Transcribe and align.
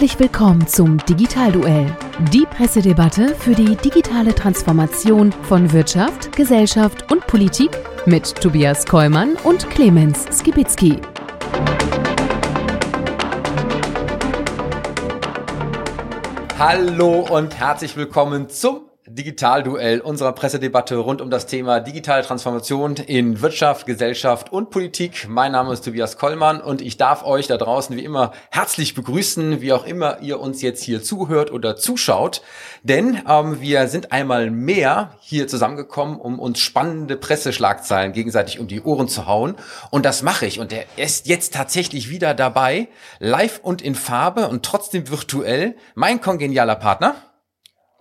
Herzlich 0.00 0.18
willkommen 0.18 0.66
zum 0.66 0.96
Digitalduell, 0.96 1.94
die 2.32 2.46
Pressedebatte 2.46 3.34
für 3.34 3.54
die 3.54 3.76
digitale 3.76 4.34
Transformation 4.34 5.30
von 5.30 5.70
Wirtschaft, 5.74 6.34
Gesellschaft 6.34 7.12
und 7.12 7.26
Politik 7.26 7.68
mit 8.06 8.34
Tobias 8.36 8.86
Kollmann 8.86 9.36
und 9.44 9.68
Clemens 9.68 10.24
Skibitzky. 10.32 10.96
Hallo 16.58 17.26
und 17.28 17.60
herzlich 17.60 17.94
willkommen 17.94 18.48
zum 18.48 18.89
Digitalduell 19.12 20.00
unserer 20.00 20.32
Pressedebatte 20.32 20.94
rund 20.96 21.20
um 21.20 21.30
das 21.30 21.46
Thema 21.46 21.80
digitale 21.80 22.22
Transformation 22.22 22.94
in 22.94 23.40
Wirtschaft, 23.40 23.84
Gesellschaft 23.84 24.52
und 24.52 24.70
Politik. 24.70 25.26
Mein 25.28 25.50
Name 25.50 25.72
ist 25.72 25.84
Tobias 25.84 26.16
Kollmann 26.16 26.60
und 26.60 26.80
ich 26.80 26.96
darf 26.96 27.24
euch 27.24 27.48
da 27.48 27.56
draußen 27.56 27.96
wie 27.96 28.04
immer 28.04 28.30
herzlich 28.52 28.94
begrüßen, 28.94 29.60
wie 29.60 29.72
auch 29.72 29.84
immer 29.84 30.20
ihr 30.20 30.38
uns 30.38 30.62
jetzt 30.62 30.84
hier 30.84 31.02
zuhört 31.02 31.50
oder 31.50 31.74
zuschaut. 31.74 32.42
Denn 32.84 33.20
ähm, 33.28 33.60
wir 33.60 33.88
sind 33.88 34.12
einmal 34.12 34.52
mehr 34.52 35.16
hier 35.18 35.48
zusammengekommen, 35.48 36.20
um 36.20 36.38
uns 36.38 36.60
spannende 36.60 37.16
Presseschlagzeilen 37.16 38.12
gegenseitig 38.12 38.60
um 38.60 38.68
die 38.68 38.80
Ohren 38.80 39.08
zu 39.08 39.26
hauen. 39.26 39.56
Und 39.90 40.06
das 40.06 40.22
mache 40.22 40.46
ich. 40.46 40.60
Und 40.60 40.70
der 40.70 40.84
ist 40.96 41.26
jetzt 41.26 41.52
tatsächlich 41.52 42.10
wieder 42.10 42.32
dabei, 42.32 42.86
live 43.18 43.58
und 43.60 43.82
in 43.82 43.96
Farbe 43.96 44.46
und 44.46 44.64
trotzdem 44.64 45.10
virtuell. 45.10 45.74
Mein 45.96 46.20
kongenialer 46.20 46.76
Partner. 46.76 47.16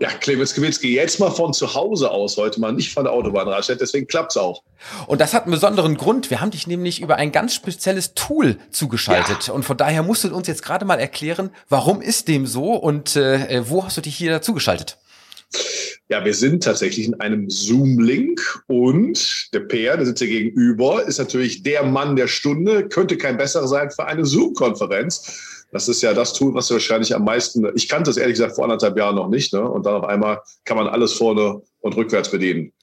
Ja, 0.02 0.09
Clemens 0.09 0.53
Gewinski, 0.53 0.95
jetzt 0.95 1.20
mal 1.20 1.30
von 1.30 1.53
zu 1.53 1.73
Hause 1.73 2.09
aus 2.09 2.38
heute 2.38 2.62
mal, 2.62 2.71
nicht 2.71 2.94
von 2.94 3.03
der 3.03 3.12
Autobahnraststätte, 3.12 3.80
deswegen 3.80 4.08
klappt's 4.08 4.38
auch. 4.38 4.63
Und 5.08 5.20
das 5.20 5.34
hat 5.34 5.44
einen 5.44 5.52
besonderen 5.52 5.98
Grund. 5.98 6.30
Wir 6.30 6.39
haben 6.39 6.52
dich 6.52 6.67
nämlich 6.67 7.02
über 7.02 7.17
ein 7.17 7.34
ganz 7.34 7.53
spezielles 7.53 8.13
Tool 8.13 8.58
zugeschaltet. 8.72 9.47
Ja. 9.47 9.53
Und 9.53 9.64
von 9.64 9.75
daher 9.75 10.02
musst 10.02 10.23
du 10.23 10.33
uns 10.33 10.47
jetzt 10.47 10.64
gerade 10.64 10.86
mal 10.86 11.00
erklären, 11.00 11.50
warum 11.67 12.02
ist 12.02 12.30
dem 12.30 12.47
so 12.47 12.75
und 12.75 13.17
äh, 13.17 13.70
wo 13.70 13.83
hast 13.83 13.97
du 13.97 14.02
dich 14.02 14.16
hier 14.16 14.42
zugeschaltet? 14.42 14.97
Ja, 16.08 16.23
wir 16.23 16.33
sind 16.33 16.64
tatsächlich 16.64 17.05
in 17.08 17.20
einem 17.20 17.50
Zoom-Link 17.50 18.64
und 18.67 19.53
der 19.53 19.59
Peer, 19.59 19.97
der 19.97 20.05
sitzt 20.05 20.20
hier 20.20 20.30
gegenüber, 20.30 21.03
ist 21.05 21.20
natürlich 21.20 21.61
der 21.64 21.83
Mann 21.83 22.16
der 22.16 22.27
Stunde, 22.27 22.88
könnte 22.88 23.17
kein 23.17 23.38
besserer 23.38 23.67
sein 23.67 23.92
für 23.92 24.05
eine 24.05 24.25
Zoom-Konferenz. 24.25 25.58
Das 25.72 25.88
ist 25.88 26.02
ja 26.02 26.14
das 26.14 26.34
Tool, 26.34 26.53
was 26.53 26.72
wahrscheinlich 26.72 27.16
am 27.16 27.23
meisten, 27.23 27.70
ich 27.75 27.88
kannte 27.88 28.09
es 28.09 28.17
ehrlich 28.17 28.34
gesagt 28.34 28.56
vor 28.56 28.64
anderthalb 28.64 28.98
Jahren 28.98 29.16
noch 29.16 29.30
nicht, 29.30 29.53
ne? 29.53 29.62
Und 29.62 29.86
dann 29.86 29.95
auf 29.95 30.06
einmal 30.06 30.42
kann 30.66 30.78
man 30.78 30.88
alles 30.88 31.14
vorne 31.14 31.61
und 31.81 31.95
rückwärts 31.95 32.31
bedienen. 32.31 32.73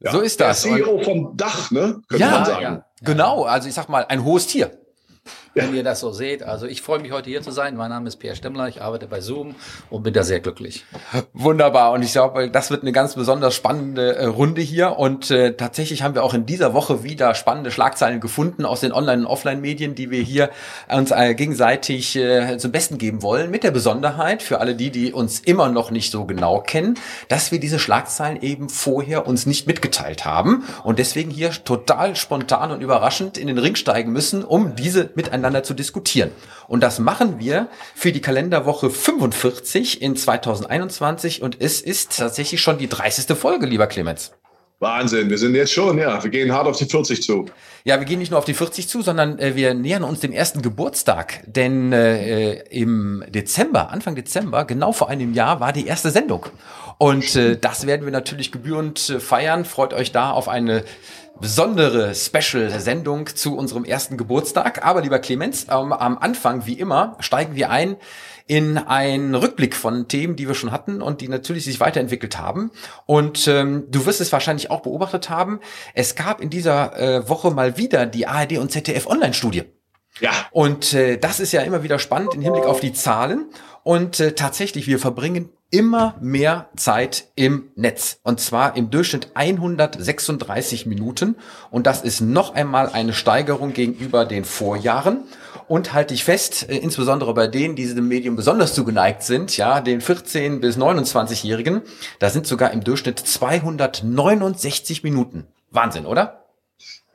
Ja. 0.00 0.12
So 0.12 0.20
ist 0.20 0.40
das. 0.40 0.62
Der 0.62 0.76
CEO 0.76 1.02
vom 1.02 1.36
Dach, 1.36 1.70
ne? 1.70 2.00
Könnte 2.08 2.24
ja, 2.24 2.30
man 2.30 2.44
sagen. 2.44 2.62
Ja. 2.62 2.86
Genau, 3.02 3.44
also 3.44 3.68
ich 3.68 3.74
sag 3.74 3.88
mal, 3.88 4.04
ein 4.08 4.24
hohes 4.24 4.46
Tier 4.46 4.70
wenn 5.58 5.74
ihr 5.74 5.84
das 5.84 6.00
so 6.00 6.12
seht. 6.12 6.42
Also 6.42 6.66
ich 6.66 6.82
freue 6.82 7.00
mich 7.00 7.12
heute 7.12 7.28
hier 7.28 7.42
zu 7.42 7.50
sein. 7.50 7.76
Mein 7.76 7.90
Name 7.90 8.08
ist 8.08 8.16
Pierre 8.16 8.36
Stemmler, 8.36 8.68
ich 8.68 8.80
arbeite 8.80 9.06
bei 9.06 9.20
Zoom 9.20 9.54
und 9.90 10.02
bin 10.02 10.14
da 10.14 10.22
sehr 10.22 10.40
glücklich. 10.40 10.84
Wunderbar 11.32 11.92
und 11.92 12.02
ich 12.02 12.12
glaube, 12.12 12.50
das 12.50 12.70
wird 12.70 12.82
eine 12.82 12.92
ganz 12.92 13.14
besonders 13.14 13.54
spannende 13.54 14.16
äh, 14.16 14.26
Runde 14.26 14.60
hier 14.60 14.98
und 14.98 15.30
äh, 15.30 15.54
tatsächlich 15.54 16.02
haben 16.02 16.14
wir 16.14 16.22
auch 16.22 16.34
in 16.34 16.46
dieser 16.46 16.74
Woche 16.74 17.02
wieder 17.02 17.34
spannende 17.34 17.70
Schlagzeilen 17.70 18.20
gefunden 18.20 18.64
aus 18.64 18.80
den 18.80 18.92
Online- 18.92 19.22
und 19.22 19.26
Offline-Medien, 19.26 19.94
die 19.94 20.10
wir 20.10 20.22
hier 20.22 20.50
uns 20.88 21.10
äh, 21.10 21.34
gegenseitig 21.34 22.16
äh, 22.16 22.56
zum 22.58 22.72
Besten 22.72 22.98
geben 22.98 23.22
wollen, 23.22 23.50
mit 23.50 23.64
der 23.64 23.70
Besonderheit 23.70 24.42
für 24.42 24.60
alle 24.60 24.74
die, 24.74 24.90
die 24.90 25.12
uns 25.12 25.40
immer 25.40 25.68
noch 25.68 25.90
nicht 25.90 26.12
so 26.12 26.24
genau 26.24 26.60
kennen, 26.60 26.94
dass 27.28 27.50
wir 27.50 27.60
diese 27.60 27.78
Schlagzeilen 27.78 28.40
eben 28.42 28.68
vorher 28.68 29.26
uns 29.26 29.46
nicht 29.46 29.66
mitgeteilt 29.66 30.24
haben 30.24 30.64
und 30.84 30.98
deswegen 30.98 31.30
hier 31.30 31.50
total 31.50 32.14
spontan 32.16 32.70
und 32.70 32.80
überraschend 32.80 33.38
in 33.38 33.48
den 33.48 33.58
Ring 33.58 33.74
steigen 33.74 34.12
müssen, 34.12 34.44
um 34.44 34.76
diese 34.76 35.10
miteinander 35.14 35.47
miteinander 35.48 35.62
zu 35.62 35.74
diskutieren. 35.74 36.30
Und 36.66 36.82
das 36.82 36.98
machen 36.98 37.38
wir 37.38 37.68
für 37.94 38.12
die 38.12 38.20
Kalenderwoche 38.20 38.90
45 38.90 40.02
in 40.02 40.16
2021 40.16 41.42
und 41.42 41.60
es 41.60 41.80
ist 41.80 42.18
tatsächlich 42.18 42.60
schon 42.60 42.78
die 42.78 42.88
30. 42.88 43.36
Folge, 43.36 43.66
lieber 43.66 43.86
Clemens. 43.86 44.32
Wahnsinn, 44.80 45.28
wir 45.28 45.38
sind 45.38 45.56
jetzt 45.56 45.72
schon, 45.72 45.98
ja, 45.98 46.22
wir 46.22 46.30
gehen 46.30 46.52
hart 46.52 46.68
auf 46.68 46.76
die 46.76 46.84
40 46.84 47.20
zu. 47.20 47.46
Ja, 47.82 47.98
wir 47.98 48.06
gehen 48.06 48.20
nicht 48.20 48.30
nur 48.30 48.38
auf 48.38 48.44
die 48.44 48.54
40 48.54 48.88
zu, 48.88 49.02
sondern 49.02 49.36
äh, 49.40 49.56
wir 49.56 49.74
nähern 49.74 50.04
uns 50.04 50.20
dem 50.20 50.30
ersten 50.30 50.62
Geburtstag. 50.62 51.42
Denn 51.46 51.92
äh, 51.92 52.62
im 52.70 53.24
Dezember, 53.28 53.90
Anfang 53.90 54.14
Dezember, 54.14 54.64
genau 54.66 54.92
vor 54.92 55.08
einem 55.08 55.34
Jahr, 55.34 55.58
war 55.58 55.72
die 55.72 55.88
erste 55.88 56.10
Sendung. 56.10 56.46
Und 56.96 57.34
äh, 57.34 57.58
das 57.58 57.88
werden 57.88 58.04
wir 58.04 58.12
natürlich 58.12 58.52
gebührend 58.52 59.10
äh, 59.10 59.18
feiern. 59.18 59.64
Freut 59.64 59.94
euch 59.94 60.12
da 60.12 60.30
auf 60.30 60.48
eine 60.48 60.84
besondere 61.40 62.14
Special-Sendung 62.14 63.26
zu 63.28 63.56
unserem 63.56 63.84
ersten 63.84 64.16
Geburtstag. 64.16 64.84
Aber 64.84 65.02
lieber 65.02 65.18
Clemens, 65.18 65.66
ähm, 65.70 65.92
am 65.92 66.18
Anfang, 66.18 66.66
wie 66.66 66.74
immer, 66.74 67.16
steigen 67.20 67.54
wir 67.54 67.70
ein 67.70 67.96
in 68.46 68.78
einen 68.78 69.34
Rückblick 69.34 69.76
von 69.76 70.08
Themen, 70.08 70.34
die 70.34 70.48
wir 70.48 70.54
schon 70.54 70.72
hatten 70.72 71.02
und 71.02 71.20
die 71.20 71.28
natürlich 71.28 71.64
sich 71.64 71.80
weiterentwickelt 71.80 72.38
haben. 72.38 72.70
Und 73.04 73.46
ähm, 73.46 73.84
du 73.90 74.06
wirst 74.06 74.22
es 74.22 74.32
wahrscheinlich 74.32 74.70
auch 74.70 74.80
beobachtet 74.80 75.28
haben. 75.28 75.60
Es 75.94 76.14
gab 76.14 76.40
in 76.40 76.48
dieser 76.48 76.98
äh, 76.98 77.28
Woche 77.28 77.50
mal 77.50 77.76
wieder 77.76 78.06
die 78.06 78.26
ARD 78.26 78.58
und 78.58 78.72
ZDF 78.72 79.06
Online-Studie. 79.06 79.64
Ja. 80.20 80.30
Und 80.50 80.94
äh, 80.94 81.18
das 81.18 81.40
ist 81.40 81.52
ja 81.52 81.60
immer 81.60 81.82
wieder 81.82 81.98
spannend 81.98 82.34
im 82.34 82.40
Hinblick 82.40 82.64
auf 82.64 82.80
die 82.80 82.94
Zahlen. 82.94 83.50
Und 83.82 84.18
äh, 84.18 84.32
tatsächlich, 84.32 84.86
wir 84.86 84.98
verbringen 84.98 85.50
immer 85.70 86.14
mehr 86.20 86.68
Zeit 86.76 87.28
im 87.34 87.70
Netz. 87.76 88.20
Und 88.22 88.40
zwar 88.40 88.76
im 88.76 88.90
Durchschnitt 88.90 89.32
136 89.34 90.86
Minuten. 90.86 91.36
Und 91.70 91.86
das 91.86 92.02
ist 92.02 92.20
noch 92.20 92.54
einmal 92.54 92.88
eine 92.88 93.12
Steigerung 93.12 93.72
gegenüber 93.72 94.24
den 94.24 94.44
Vorjahren. 94.44 95.24
Und 95.66 95.92
halte 95.92 96.14
ich 96.14 96.24
fest, 96.24 96.68
äh, 96.68 96.76
insbesondere 96.78 97.34
bei 97.34 97.46
denen, 97.46 97.76
die 97.76 97.82
diesem 97.82 98.08
Medium 98.08 98.36
besonders 98.36 98.74
zugeneigt 98.74 99.22
sind, 99.22 99.56
ja, 99.58 99.82
den 99.82 100.00
14 100.00 100.60
bis 100.60 100.78
29-Jährigen, 100.78 101.82
da 102.18 102.30
sind 102.30 102.46
sogar 102.46 102.72
im 102.72 102.82
Durchschnitt 102.82 103.18
269 103.18 105.02
Minuten. 105.02 105.46
Wahnsinn, 105.70 106.06
oder? 106.06 106.47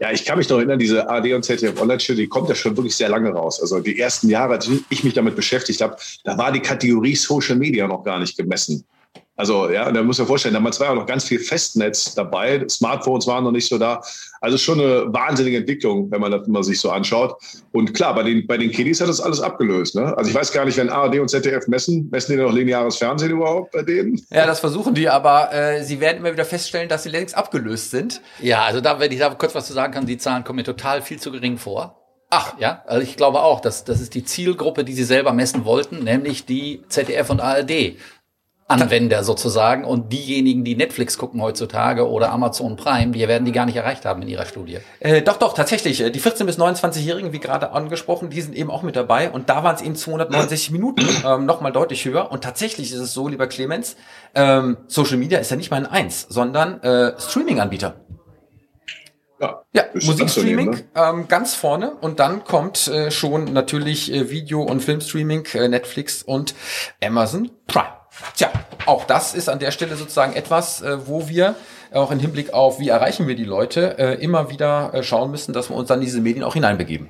Ja, 0.03 0.11
ich 0.11 0.25
kann 0.25 0.37
mich 0.37 0.49
noch 0.49 0.57
erinnern, 0.57 0.79
diese 0.79 1.09
AD 1.09 1.33
und 1.33 1.43
ZDF 1.43 1.79
Online-Show, 1.79 2.15
die 2.15 2.27
kommt 2.27 2.49
ja 2.49 2.55
schon 2.55 2.75
wirklich 2.75 2.93
sehr 2.93 3.07
lange 3.07 3.29
raus. 3.29 3.61
Also 3.61 3.79
die 3.79 3.97
ersten 3.97 4.27
Jahre, 4.27 4.55
als 4.55 4.69
ich 4.89 5.05
mich 5.05 5.13
damit 5.13 5.37
beschäftigt 5.37 5.79
habe, 5.79 5.95
da 6.25 6.37
war 6.37 6.51
die 6.51 6.59
Kategorie 6.59 7.15
Social 7.15 7.55
Media 7.55 7.87
noch 7.87 8.03
gar 8.03 8.19
nicht 8.19 8.35
gemessen. 8.35 8.83
Also, 9.35 9.71
ja, 9.71 9.91
da 9.91 10.03
muss 10.03 10.19
man 10.19 10.27
vorstellen, 10.27 10.53
damals 10.53 10.79
war 10.79 10.87
ja 10.87 10.93
noch 10.93 11.07
ganz 11.07 11.23
viel 11.23 11.39
Festnetz 11.39 12.13
dabei. 12.13 12.63
Smartphones 12.69 13.25
waren 13.25 13.43
noch 13.43 13.51
nicht 13.51 13.67
so 13.67 13.79
da. 13.79 13.99
Also 14.41 14.59
schon 14.59 14.79
eine 14.79 15.11
wahnsinnige 15.11 15.57
Entwicklung, 15.57 16.11
wenn 16.11 16.21
man 16.21 16.31
das 16.31 16.47
mal 16.47 16.63
sich 16.63 16.79
so 16.79 16.91
anschaut. 16.91 17.35
Und 17.71 17.95
klar, 17.95 18.13
bei 18.13 18.21
den, 18.21 18.45
bei 18.45 18.57
den 18.57 18.71
Kiddies 18.71 19.01
hat 19.01 19.09
das 19.09 19.19
alles 19.19 19.41
abgelöst. 19.41 19.95
Ne? 19.95 20.15
Also 20.15 20.29
ich 20.29 20.35
weiß 20.35 20.51
gar 20.51 20.65
nicht, 20.65 20.77
wenn 20.77 20.89
ARD 20.89 21.17
und 21.19 21.29
ZDF 21.29 21.67
messen, 21.67 22.09
messen 22.11 22.37
die 22.37 22.43
noch 22.43 22.53
lineares 22.53 22.97
Fernsehen 22.97 23.31
überhaupt 23.31 23.71
bei 23.71 23.81
denen? 23.81 24.21
Ja, 24.29 24.45
das 24.45 24.59
versuchen 24.59 24.93
die, 24.93 25.09
aber 25.09 25.51
äh, 25.51 25.83
sie 25.83 25.99
werden 25.99 26.19
immer 26.19 26.31
wieder 26.31 26.45
feststellen, 26.45 26.87
dass 26.87 27.01
sie 27.01 27.09
längst 27.09 27.35
abgelöst 27.35 27.89
sind. 27.89 28.21
Ja, 28.39 28.65
also 28.65 28.81
da, 28.81 28.99
wenn 28.99 29.11
ich 29.11 29.19
da 29.19 29.33
kurz 29.33 29.55
was 29.55 29.65
zu 29.65 29.73
sagen 29.73 29.93
kann, 29.93 30.05
die 30.05 30.19
Zahlen 30.19 30.43
kommen 30.43 30.57
mir 30.57 30.63
total 30.63 31.01
viel 31.01 31.19
zu 31.19 31.31
gering 31.31 31.57
vor. 31.57 31.99
Ach, 32.29 32.53
ja, 32.59 32.83
also 32.87 33.01
ich 33.01 33.15
glaube 33.15 33.41
auch, 33.41 33.61
dass 33.61 33.83
das 33.83 33.99
ist 34.01 34.13
die 34.13 34.23
Zielgruppe, 34.23 34.83
die 34.83 34.93
sie 34.93 35.03
selber 35.03 35.33
messen 35.33 35.65
wollten, 35.65 36.03
nämlich 36.03 36.45
die 36.45 36.81
ZDF 36.87 37.29
und 37.29 37.39
ARD. 37.39 37.97
Anwender 38.67 39.23
sozusagen 39.23 39.83
und 39.83 40.13
diejenigen, 40.13 40.63
die 40.63 40.75
Netflix 40.75 41.17
gucken 41.17 41.41
heutzutage 41.41 42.09
oder 42.09 42.31
Amazon 42.31 42.75
Prime, 42.77 43.11
die 43.11 43.27
werden 43.27 43.45
die 43.45 43.51
gar 43.51 43.65
nicht 43.65 43.75
erreicht 43.75 44.05
haben 44.05 44.21
in 44.21 44.29
ihrer 44.29 44.45
Studie. 44.45 44.79
Äh, 44.99 45.21
doch, 45.21 45.37
doch, 45.37 45.53
tatsächlich. 45.53 45.97
Die 45.97 46.21
14- 46.21 46.45
bis 46.45 46.57
29-Jährigen, 46.57 47.33
wie 47.33 47.39
gerade 47.39 47.71
angesprochen, 47.71 48.29
die 48.29 48.41
sind 48.41 48.55
eben 48.55 48.71
auch 48.71 48.81
mit 48.81 48.95
dabei 48.95 49.29
und 49.29 49.49
da 49.49 49.63
waren 49.63 49.75
es 49.75 49.81
eben 49.81 49.95
269 49.95 50.71
Minuten, 50.71 51.05
ähm, 51.25 51.45
nochmal 51.45 51.71
deutlich 51.71 52.05
höher. 52.05 52.31
Und 52.31 52.43
tatsächlich 52.43 52.93
ist 52.93 52.99
es 52.99 53.13
so, 53.13 53.27
lieber 53.27 53.47
Clemens, 53.47 53.97
ähm, 54.33 54.77
Social 54.87 55.17
Media 55.17 55.39
ist 55.39 55.51
ja 55.51 55.57
nicht 55.57 55.69
mal 55.69 55.77
ein 55.77 55.85
Eins, 55.85 56.25
sondern 56.29 56.81
äh, 56.81 57.19
Streaming-Anbieter. 57.19 57.95
Ja, 59.41 59.63
ja 59.73 59.83
Musikstreaming 59.93 60.69
ne? 60.69 60.83
ähm, 60.95 61.27
ganz 61.27 61.53
vorne 61.53 61.95
und 61.99 62.19
dann 62.19 62.45
kommt 62.45 62.87
äh, 62.87 63.11
schon 63.11 63.51
natürlich 63.51 64.13
äh, 64.13 64.29
Video- 64.29 64.61
und 64.61 64.81
Filmstreaming, 64.81 65.45
äh, 65.53 65.67
Netflix 65.67 66.23
und 66.23 66.55
Amazon 67.03 67.51
Prime. 67.67 68.02
Tja, 68.35 68.51
auch 68.85 69.05
das 69.05 69.33
ist 69.33 69.49
an 69.49 69.59
der 69.59 69.71
Stelle 69.71 69.95
sozusagen 69.95 70.33
etwas, 70.33 70.81
äh, 70.81 71.07
wo 71.07 71.27
wir 71.27 71.55
auch 71.91 72.11
im 72.11 72.19
Hinblick 72.19 72.53
auf, 72.53 72.79
wie 72.79 72.89
erreichen 72.89 73.27
wir 73.27 73.35
die 73.35 73.43
Leute, 73.43 73.97
äh, 73.97 74.23
immer 74.23 74.49
wieder 74.49 74.93
äh, 74.93 75.03
schauen 75.03 75.31
müssen, 75.31 75.53
dass 75.53 75.69
wir 75.69 75.75
uns 75.75 75.87
dann 75.87 76.01
diese 76.01 76.21
Medien 76.21 76.43
auch 76.43 76.53
hineinbegeben. 76.53 77.09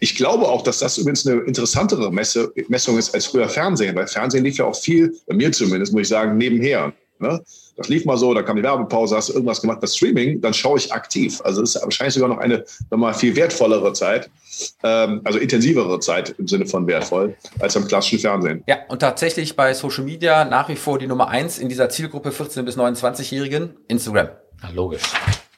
Ich 0.00 0.16
glaube 0.16 0.48
auch, 0.48 0.62
dass 0.62 0.78
das 0.78 0.98
übrigens 0.98 1.26
eine 1.26 1.40
interessantere 1.42 2.10
Messe, 2.12 2.52
Messung 2.68 2.98
ist 2.98 3.14
als 3.14 3.26
früher 3.26 3.48
Fernsehen, 3.48 3.94
weil 3.94 4.06
Fernsehen 4.06 4.44
lief 4.44 4.56
ja 4.56 4.64
auch 4.64 4.74
viel, 4.74 5.14
bei 5.26 5.34
mir 5.34 5.52
zumindest, 5.52 5.92
muss 5.92 6.02
ich 6.02 6.08
sagen, 6.08 6.36
nebenher. 6.36 6.92
Ne? 7.20 7.40
Das 7.80 7.88
lief 7.88 8.04
mal 8.04 8.18
so, 8.18 8.34
da 8.34 8.42
kam 8.42 8.56
die 8.56 8.62
Werbepause, 8.62 9.16
hast 9.16 9.30
du 9.30 9.32
irgendwas 9.32 9.62
gemacht 9.62 9.80
bei 9.80 9.86
Streaming, 9.86 10.38
dann 10.42 10.52
schaue 10.52 10.76
ich 10.76 10.92
aktiv. 10.92 11.40
Also 11.44 11.62
es 11.62 11.76
ist 11.76 11.82
wahrscheinlich 11.82 12.12
sogar 12.12 12.28
noch 12.28 12.36
eine 12.36 12.62
nochmal 12.90 13.14
viel 13.14 13.34
wertvollere 13.34 13.94
Zeit, 13.94 14.28
ähm, 14.82 15.22
also 15.24 15.38
intensivere 15.38 15.98
Zeit 15.98 16.34
im 16.36 16.46
Sinne 16.46 16.66
von 16.66 16.86
wertvoll, 16.86 17.34
als 17.58 17.78
am 17.78 17.88
klassischen 17.88 18.18
Fernsehen. 18.18 18.62
Ja, 18.66 18.80
und 18.88 18.98
tatsächlich 18.98 19.56
bei 19.56 19.72
Social 19.72 20.04
Media 20.04 20.44
nach 20.44 20.68
wie 20.68 20.76
vor 20.76 20.98
die 20.98 21.06
Nummer 21.06 21.28
eins 21.28 21.58
in 21.58 21.70
dieser 21.70 21.88
Zielgruppe 21.88 22.28
14- 22.28 22.64
bis 22.64 22.76
29-Jährigen, 22.76 23.70
Instagram. 23.88 24.28
Ja, 24.62 24.68
logisch. 24.74 25.04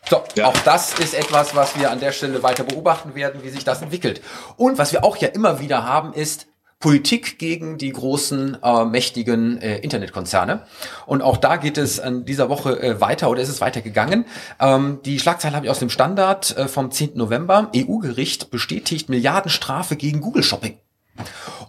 So, 0.09 0.23
ja. 0.37 0.47
auch 0.47 0.59
das 0.59 0.97
ist 1.01 1.15
etwas, 1.15 1.57
was 1.57 1.77
wir 1.77 1.91
an 1.91 1.99
der 1.99 2.13
Stelle 2.13 2.45
weiter 2.45 2.63
beobachten 2.63 3.17
werden, 3.17 3.41
wie 3.43 3.49
sich 3.49 3.65
das 3.65 3.83
entwickelt. 3.83 4.21
Und 4.57 4.79
was 4.79 4.93
wir 4.93 5.03
auch 5.03 5.17
ja 5.17 5.27
immer 5.27 5.59
wieder 5.59 5.85
haben, 5.85 6.13
ist 6.13 6.47
Politik 6.83 7.39
gegen 7.39 7.79
die 7.79 7.93
großen, 7.93 8.59
äh, 8.63 8.85
mächtigen 8.85 9.57
äh, 9.63 9.79
Internetkonzerne. 9.79 10.65
Und 11.07 11.23
auch 11.23 11.37
da 11.37 11.57
geht 11.57 11.79
es 11.79 12.01
an 12.01 12.25
dieser 12.25 12.51
Woche 12.51 12.83
äh, 12.83 13.01
weiter 13.01 13.31
oder 13.31 13.41
ist 13.41 13.49
es 13.49 13.61
weitergegangen. 13.61 14.27
Ähm, 14.61 14.99
die 15.05 15.19
Schlagzeile 15.21 15.55
habe 15.55 15.67
ich 15.67 15.71
aus 15.71 15.79
dem 15.79 15.91
Standard 15.91 16.55
äh, 16.57 16.69
vom 16.69 16.91
10. 16.91 17.13
November. 17.15 17.71
EU-Gericht 17.75 18.51
bestätigt 18.51 19.09
Milliardenstrafe 19.09 19.95
gegen 19.97 20.21
Google 20.21 20.43
Shopping. 20.43 20.77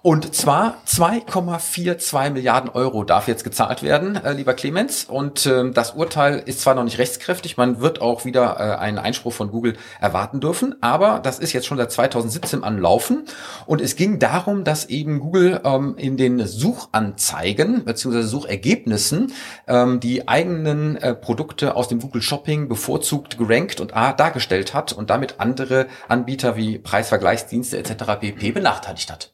Und 0.04 0.36
zwar 0.36 0.81
2,42 0.86 2.31
Milliarden 2.31 2.69
Euro 2.69 3.06
darf 3.06 3.30
jetzt 3.30 3.45
gezahlt 3.45 3.84
werden, 3.84 4.18
äh, 4.18 4.34
lieber 4.34 4.54
Clemens. 4.54 5.06
Und 5.06 5.45
äh, 5.45 5.72
das 5.72 5.92
Urteil 5.92 6.44
ist 6.45 6.60
zwar 6.60 6.75
noch 6.75 6.84
nicht 6.84 6.98
rechtskräftig, 6.98 7.56
man 7.56 7.80
wird 7.80 8.01
auch 8.01 8.25
wieder 8.25 8.57
äh, 8.60 8.78
einen 8.80 8.98
Einspruch 8.98 9.31
von 9.31 9.50
Google 9.50 9.78
erwarten 10.01 10.42
dürfen, 10.42 10.75
aber 10.81 11.19
das 11.19 11.40
ist 11.40 11.54
jetzt 11.54 11.68
schon 11.68 11.78
seit 11.78 11.92
2017 11.92 12.66
anlaufen. 12.66 13.24
Und 13.66 13.80
es 13.80 13.95
ging 13.95 14.19
darum, 14.19 14.66
dass 14.66 14.86
eben 14.90 15.22
Google 15.22 15.62
ähm, 15.63 15.95
in 15.98 16.18
den 16.18 16.45
Suchanzeigen 16.45 17.86
bzw. 17.86 18.24
Suchergebnissen 18.24 19.31
ähm, 19.68 20.01
die 20.01 20.28
eigenen 20.28 20.98
äh, 20.98 21.16
Produkte 21.16 21.75
aus 21.75 21.88
dem 21.88 22.00
Google 22.01 22.22
Shopping 22.22 22.68
bevorzugt 22.68 23.38
gerankt 23.38 23.80
und 23.80 23.92
dargestellt 23.92 24.74
hat 24.74 24.92
und 24.92 25.10
damit 25.10 25.40
andere 25.40 25.88
Anbieter 26.10 26.57
wie 26.57 26.78
Preisvergleichsdienste 26.78 27.78
etc. 27.78 28.19
pp. 28.19 28.51
benachteiligt 28.51 29.12
hat. 29.12 29.32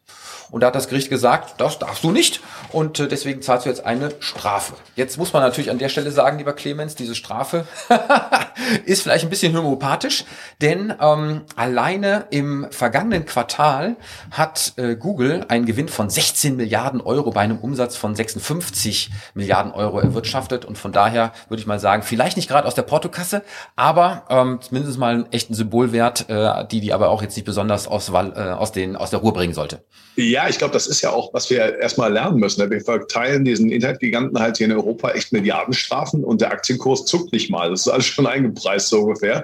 Und 0.51 0.61
da 0.61 0.67
hat 0.67 0.75
das 0.75 0.87
Gericht 0.87 1.09
gesagt, 1.09 1.55
das 1.59 1.77
darfst 1.79 2.03
du 2.03 2.11
nicht 2.11 2.41
und 2.71 2.99
äh, 2.99 3.07
deswegen 3.07 3.41
zahlst 3.41 3.65
du 3.65 3.69
jetzt 3.69 3.85
eine 3.85 4.11
Strafe. 4.19 4.73
Jetzt 4.95 5.17
muss 5.17 5.31
man 5.31 5.43
natürlich 5.43 5.69
an 5.69 5.77
der 5.77 5.89
Stelle 5.89 6.11
sagen, 6.11 6.37
lieber 6.37 6.53
Clemens, 6.53 6.95
diese 6.95 7.13
Strafe 7.13 7.65
ist 8.85 9.03
vielleicht 9.03 9.25
ein 9.25 9.29
bisschen 9.29 9.55
homöopathisch, 9.55 10.25
denn 10.61 10.93
ähm, 10.99 11.41
alleine 11.55 12.25
im 12.31 12.67
vergangenen 12.71 13.25
Quartal 13.25 13.95
hat 14.31 14.73
äh, 14.77 14.95
Google 14.95 15.45
einen 15.49 15.65
Gewinn 15.65 15.87
von 15.87 16.09
16 16.09 16.55
Milliarden 16.55 17.01
Euro 17.01 17.29
bei 17.31 17.41
einem 17.41 17.59
Umsatz 17.59 17.95
von 17.95 18.15
56 18.15 19.11
Milliarden 19.35 19.71
Euro 19.71 19.99
erwirtschaftet 19.99 20.65
und 20.65 20.77
von 20.77 20.91
daher 20.91 21.31
würde 21.47 21.61
ich 21.61 21.67
mal 21.67 21.79
sagen, 21.79 22.01
vielleicht 22.01 22.37
nicht 22.37 22.49
gerade 22.49 22.67
aus 22.67 22.75
der 22.75 22.81
Portokasse, 22.83 23.43
aber 23.75 24.23
ähm, 24.29 24.59
zumindest 24.61 24.97
mal 24.97 25.13
einen 25.13 25.31
echten 25.31 25.53
Symbolwert, 25.53 26.29
äh, 26.29 26.65
die 26.65 26.81
die 26.81 26.93
aber 26.93 27.09
auch 27.09 27.21
jetzt 27.21 27.35
nicht 27.35 27.45
besonders 27.45 27.87
aus, 27.87 28.09
äh, 28.09 28.13
aus, 28.13 28.71
den, 28.71 28.95
aus 28.95 29.11
der 29.11 29.19
Ruhe 29.19 29.31
bringen 29.31 29.53
sollte. 29.53 29.83
Ja, 30.15 30.38
ich 30.47 30.57
glaube, 30.57 30.73
das 30.73 30.87
ist 30.87 31.01
ja 31.01 31.09
auch, 31.09 31.33
was 31.33 31.49
wir 31.49 31.79
erstmal 31.79 32.13
lernen 32.13 32.39
müssen. 32.39 32.61
Ne? 32.61 32.69
Wir 32.69 32.81
verteilen 32.81 33.43
diesen 33.43 33.71
Internetgiganten 33.71 34.39
halt 34.39 34.57
hier 34.57 34.67
in 34.67 34.73
Europa 34.73 35.09
echt 35.11 35.33
Milliardenstrafen 35.33 36.23
und 36.23 36.41
der 36.41 36.51
Aktienkurs 36.51 37.05
zuckt 37.05 37.33
nicht 37.33 37.49
mal. 37.49 37.69
Das 37.69 37.81
ist 37.81 37.87
alles 37.87 38.05
schon 38.05 38.27
eingepreist 38.27 38.89
so 38.89 39.01
ungefähr 39.01 39.43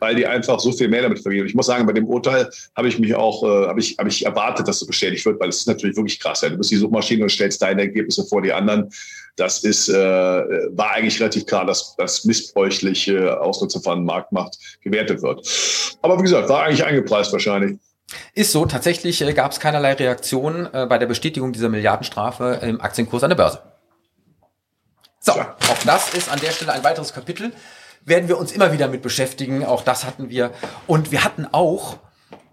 weil 0.00 0.14
die 0.14 0.26
einfach 0.26 0.60
so 0.60 0.72
viel 0.72 0.88
mehr 0.88 1.02
damit 1.02 1.20
verdienen. 1.20 1.46
Ich 1.46 1.54
muss 1.54 1.66
sagen, 1.66 1.86
bei 1.86 1.92
dem 1.92 2.06
Urteil 2.06 2.48
habe 2.76 2.88
ich 2.88 2.98
mich 2.98 3.14
auch, 3.14 3.42
äh, 3.44 3.68
habe 3.68 3.80
ich, 3.80 3.96
habe 3.98 4.08
ich 4.08 4.24
erwartet, 4.24 4.68
dass 4.68 4.80
es 4.80 4.86
bestätigt 4.86 5.24
wird, 5.24 5.40
weil 5.40 5.48
es 5.48 5.58
ist 5.58 5.68
natürlich 5.68 5.96
wirklich 5.96 6.20
krass. 6.20 6.42
Ja. 6.42 6.48
Du 6.48 6.56
bist 6.56 6.70
die 6.70 6.76
Suchmaschine 6.76 7.22
und 7.22 7.30
stellst 7.30 7.62
deine 7.62 7.82
Ergebnisse 7.82 8.24
vor 8.24 8.42
die 8.42 8.52
anderen. 8.52 8.90
Das 9.36 9.64
ist, 9.64 9.88
äh, 9.88 9.94
war 9.94 10.92
eigentlich 10.92 11.18
relativ 11.20 11.46
klar, 11.46 11.66
dass 11.66 11.94
das 11.96 12.24
missbräuchliche 12.24 13.40
Ausnutzer 13.40 13.80
von 13.80 14.04
Marktmacht 14.04 14.58
gewertet 14.82 15.22
wird. 15.22 15.46
Aber 16.02 16.18
wie 16.18 16.22
gesagt, 16.22 16.48
war 16.48 16.64
eigentlich 16.64 16.84
eingepreist 16.84 17.32
wahrscheinlich. 17.32 17.78
Ist 18.34 18.52
so, 18.52 18.66
tatsächlich 18.66 19.20
äh, 19.22 19.32
gab 19.32 19.52
es 19.52 19.60
keinerlei 19.60 19.94
Reaktion 19.94 20.68
äh, 20.72 20.86
bei 20.86 20.98
der 20.98 21.06
Bestätigung 21.06 21.52
dieser 21.52 21.68
Milliardenstrafe 21.68 22.60
im 22.62 22.80
Aktienkurs 22.80 23.22
an 23.22 23.30
der 23.30 23.36
Börse. 23.36 23.62
So, 25.20 25.32
auch 25.32 25.78
das 25.86 26.12
ist 26.12 26.30
an 26.30 26.38
der 26.40 26.50
Stelle 26.50 26.72
ein 26.72 26.84
weiteres 26.84 27.14
Kapitel. 27.14 27.52
Werden 28.04 28.28
wir 28.28 28.36
uns 28.36 28.52
immer 28.52 28.72
wieder 28.72 28.88
mit 28.88 29.00
beschäftigen. 29.00 29.64
Auch 29.64 29.82
das 29.82 30.04
hatten 30.04 30.28
wir. 30.28 30.50
Und 30.86 31.12
wir 31.12 31.24
hatten 31.24 31.46
auch, 31.50 31.96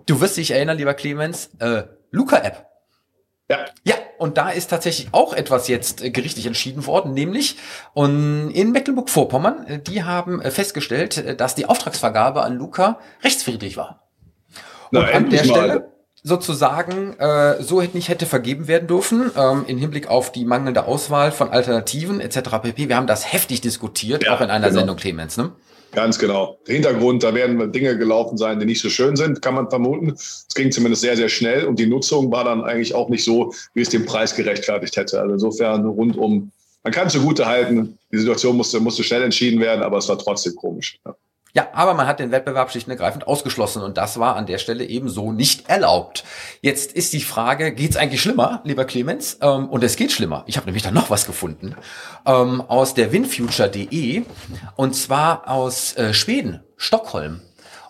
du 0.05 0.21
wirst 0.21 0.37
dich 0.37 0.51
erinnern, 0.51 0.77
lieber 0.77 0.93
Clemens, 0.93 1.49
äh, 1.59 1.83
Luca-App. 2.11 2.65
Ja. 3.49 3.65
Ja, 3.83 3.95
und 4.17 4.37
da 4.37 4.49
ist 4.49 4.69
tatsächlich 4.69 5.09
auch 5.11 5.33
etwas 5.33 5.67
jetzt 5.67 6.01
äh, 6.01 6.09
gerichtlich 6.09 6.45
entschieden 6.45 6.85
worden, 6.85 7.13
nämlich 7.13 7.57
und 7.93 8.49
in 8.51 8.71
Mecklenburg-Vorpommern, 8.71 9.67
äh, 9.67 9.79
die 9.79 10.03
haben 10.05 10.41
äh, 10.41 10.51
festgestellt, 10.51 11.17
äh, 11.17 11.35
dass 11.35 11.55
die 11.55 11.65
Auftragsvergabe 11.65 12.43
an 12.43 12.55
Luca 12.55 12.99
rechtswidrig 13.23 13.75
war. 13.75 14.07
Und 14.91 15.05
an 15.05 15.29
der 15.29 15.43
Stelle 15.43 15.91
sozusagen 16.23 17.17
äh, 17.19 17.61
so 17.63 17.81
nicht 17.81 18.09
hätte 18.09 18.25
vergeben 18.25 18.67
werden 18.67 18.88
dürfen, 18.88 19.31
ähm, 19.35 19.65
im 19.67 19.77
Hinblick 19.77 20.07
auf 20.07 20.31
die 20.31 20.45
mangelnde 20.45 20.85
Auswahl 20.85 21.31
von 21.31 21.49
Alternativen 21.49 22.21
etc. 22.21 22.59
pp. 22.61 22.89
Wir 22.89 22.95
haben 22.95 23.07
das 23.07 23.33
heftig 23.33 23.61
diskutiert, 23.61 24.23
ja, 24.23 24.35
auch 24.35 24.41
in 24.41 24.49
einer 24.49 24.67
genau. 24.67 24.79
Sendung, 24.79 24.97
Clemens, 24.97 25.38
ne? 25.38 25.51
Ganz 25.93 26.17
genau. 26.17 26.57
Der 26.67 26.75
Hintergrund, 26.75 27.21
da 27.21 27.33
werden 27.33 27.71
Dinge 27.73 27.97
gelaufen 27.97 28.38
sein, 28.38 28.59
die 28.61 28.65
nicht 28.65 28.81
so 28.81 28.89
schön 28.89 29.17
sind, 29.17 29.41
kann 29.41 29.55
man 29.55 29.69
vermuten. 29.69 30.11
Es 30.11 30.47
ging 30.55 30.71
zumindest 30.71 31.01
sehr, 31.01 31.17
sehr 31.17 31.27
schnell 31.27 31.65
und 31.65 31.79
die 31.79 31.85
Nutzung 31.85 32.31
war 32.31 32.45
dann 32.45 32.63
eigentlich 32.63 32.95
auch 32.95 33.09
nicht 33.09 33.25
so, 33.25 33.53
wie 33.73 33.81
es 33.81 33.89
den 33.89 34.05
Preis 34.05 34.33
gerechtfertigt 34.33 34.95
hätte. 34.95 35.19
Also 35.19 35.33
insofern 35.33 35.85
rundum, 35.85 36.51
man 36.83 36.93
kann 36.93 37.07
es 37.07 37.13
zugute 37.13 37.45
halten, 37.45 37.97
die 38.09 38.19
Situation 38.19 38.55
musste, 38.55 38.79
musste 38.79 39.03
schnell 39.03 39.23
entschieden 39.23 39.59
werden, 39.59 39.83
aber 39.83 39.97
es 39.97 40.07
war 40.07 40.17
trotzdem 40.17 40.55
komisch. 40.55 40.97
Ja. 41.05 41.13
Ja, 41.53 41.68
aber 41.74 41.94
man 41.94 42.07
hat 42.07 42.19
den 42.19 42.31
Wettbewerb 42.31 42.71
schlicht 42.71 42.88
und 42.88 42.92
ergreifend 42.92 43.27
ausgeschlossen 43.27 43.81
und 43.81 43.98
das 43.98 44.19
war 44.19 44.36
an 44.36 44.45
der 44.45 44.57
Stelle 44.57 44.86
eben 44.86 45.09
so 45.09 45.31
nicht 45.31 45.69
erlaubt. 45.69 46.24
Jetzt 46.62 46.94
ist 46.94 47.13
die 47.13 47.21
Frage, 47.21 47.74
geht's 47.74 47.98
eigentlich 47.98 48.21
schlimmer, 48.21 48.62
lieber 48.63 48.86
Clemens? 48.86 49.38
Ähm, 49.42 49.68
und 49.69 49.83
es 49.83 49.95
geht 49.95 50.12
schlimmer. 50.12 50.44
Ich 50.48 50.57
habe 50.57 50.65
nämlich 50.65 50.83
da 50.83 50.92
noch 50.92 51.09
was 51.09 51.25
gefunden 51.25 51.75
ähm, 52.25 52.62
aus 52.62 52.94
der 52.94 53.12
winfuture.de 53.12 54.24
und 54.75 54.95
zwar 54.95 55.48
aus 55.50 55.95
äh, 55.98 56.13
Schweden, 56.13 56.62
Stockholm. 56.77 57.42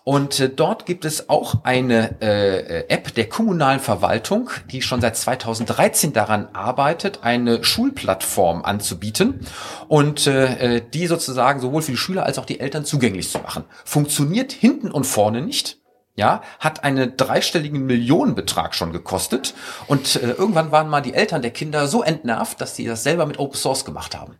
Und 0.03 0.39
äh, 0.39 0.49
dort 0.49 0.85
gibt 0.85 1.05
es 1.05 1.29
auch 1.29 1.63
eine 1.63 2.21
äh, 2.21 2.85
App 2.87 3.13
der 3.13 3.29
kommunalen 3.29 3.79
Verwaltung, 3.79 4.49
die 4.71 4.81
schon 4.81 5.01
seit 5.01 5.15
2013 5.15 6.13
daran 6.13 6.47
arbeitet, 6.53 7.19
eine 7.21 7.63
Schulplattform 7.63 8.63
anzubieten 8.63 9.45
und 9.87 10.25
äh, 10.25 10.77
äh, 10.77 10.81
die 10.93 11.07
sozusagen 11.07 11.59
sowohl 11.59 11.81
für 11.83 11.91
die 11.91 11.97
Schüler 11.97 12.25
als 12.25 12.39
auch 12.39 12.45
die 12.45 12.59
Eltern 12.59 12.85
zugänglich 12.85 13.29
zu 13.29 13.39
machen. 13.39 13.63
Funktioniert 13.85 14.51
hinten 14.51 14.91
und 14.91 15.05
vorne 15.05 15.41
nicht 15.41 15.80
ja, 16.15 16.41
hat 16.59 16.83
einen 16.83 17.15
dreistelligen 17.15 17.85
Millionenbetrag 17.85 18.75
schon 18.75 18.91
gekostet. 18.91 19.53
Und 19.87 20.17
äh, 20.17 20.31
irgendwann 20.31 20.71
waren 20.71 20.89
mal 20.89 21.01
die 21.01 21.13
Eltern 21.13 21.41
der 21.41 21.51
Kinder 21.51 21.87
so 21.87 22.03
entnervt, 22.03 22.59
dass 22.59 22.75
sie 22.75 22.85
das 22.85 23.03
selber 23.03 23.25
mit 23.25 23.39
Open 23.39 23.57
Source 23.57 23.85
gemacht 23.85 24.17
haben. 24.17 24.35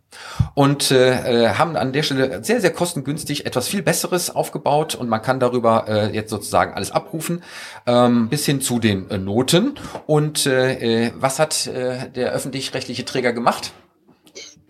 Und 0.54 0.90
äh, 0.90 1.46
äh, 1.46 1.54
haben 1.54 1.76
an 1.76 1.92
der 1.92 2.02
Stelle 2.02 2.44
sehr, 2.44 2.60
sehr 2.60 2.72
kostengünstig 2.72 3.46
etwas 3.46 3.68
viel 3.68 3.82
Besseres 3.82 4.34
aufgebaut 4.34 4.94
und 4.94 5.08
man 5.08 5.22
kann 5.22 5.40
darüber 5.40 5.86
äh, 5.88 6.14
jetzt 6.14 6.30
sozusagen 6.30 6.74
alles 6.74 6.90
abrufen, 6.90 7.42
ähm, 7.86 8.28
bis 8.28 8.44
hin 8.44 8.60
zu 8.60 8.78
den 8.78 9.10
äh, 9.10 9.18
Noten. 9.18 9.74
Und 10.06 10.46
äh, 10.46 11.06
äh 11.06 11.12
was 11.16 11.38
hat 11.38 11.66
äh, 11.66 12.10
der 12.10 12.32
öffentlich-rechtliche 12.32 13.04
Träger 13.04 13.32
gemacht? 13.32 13.72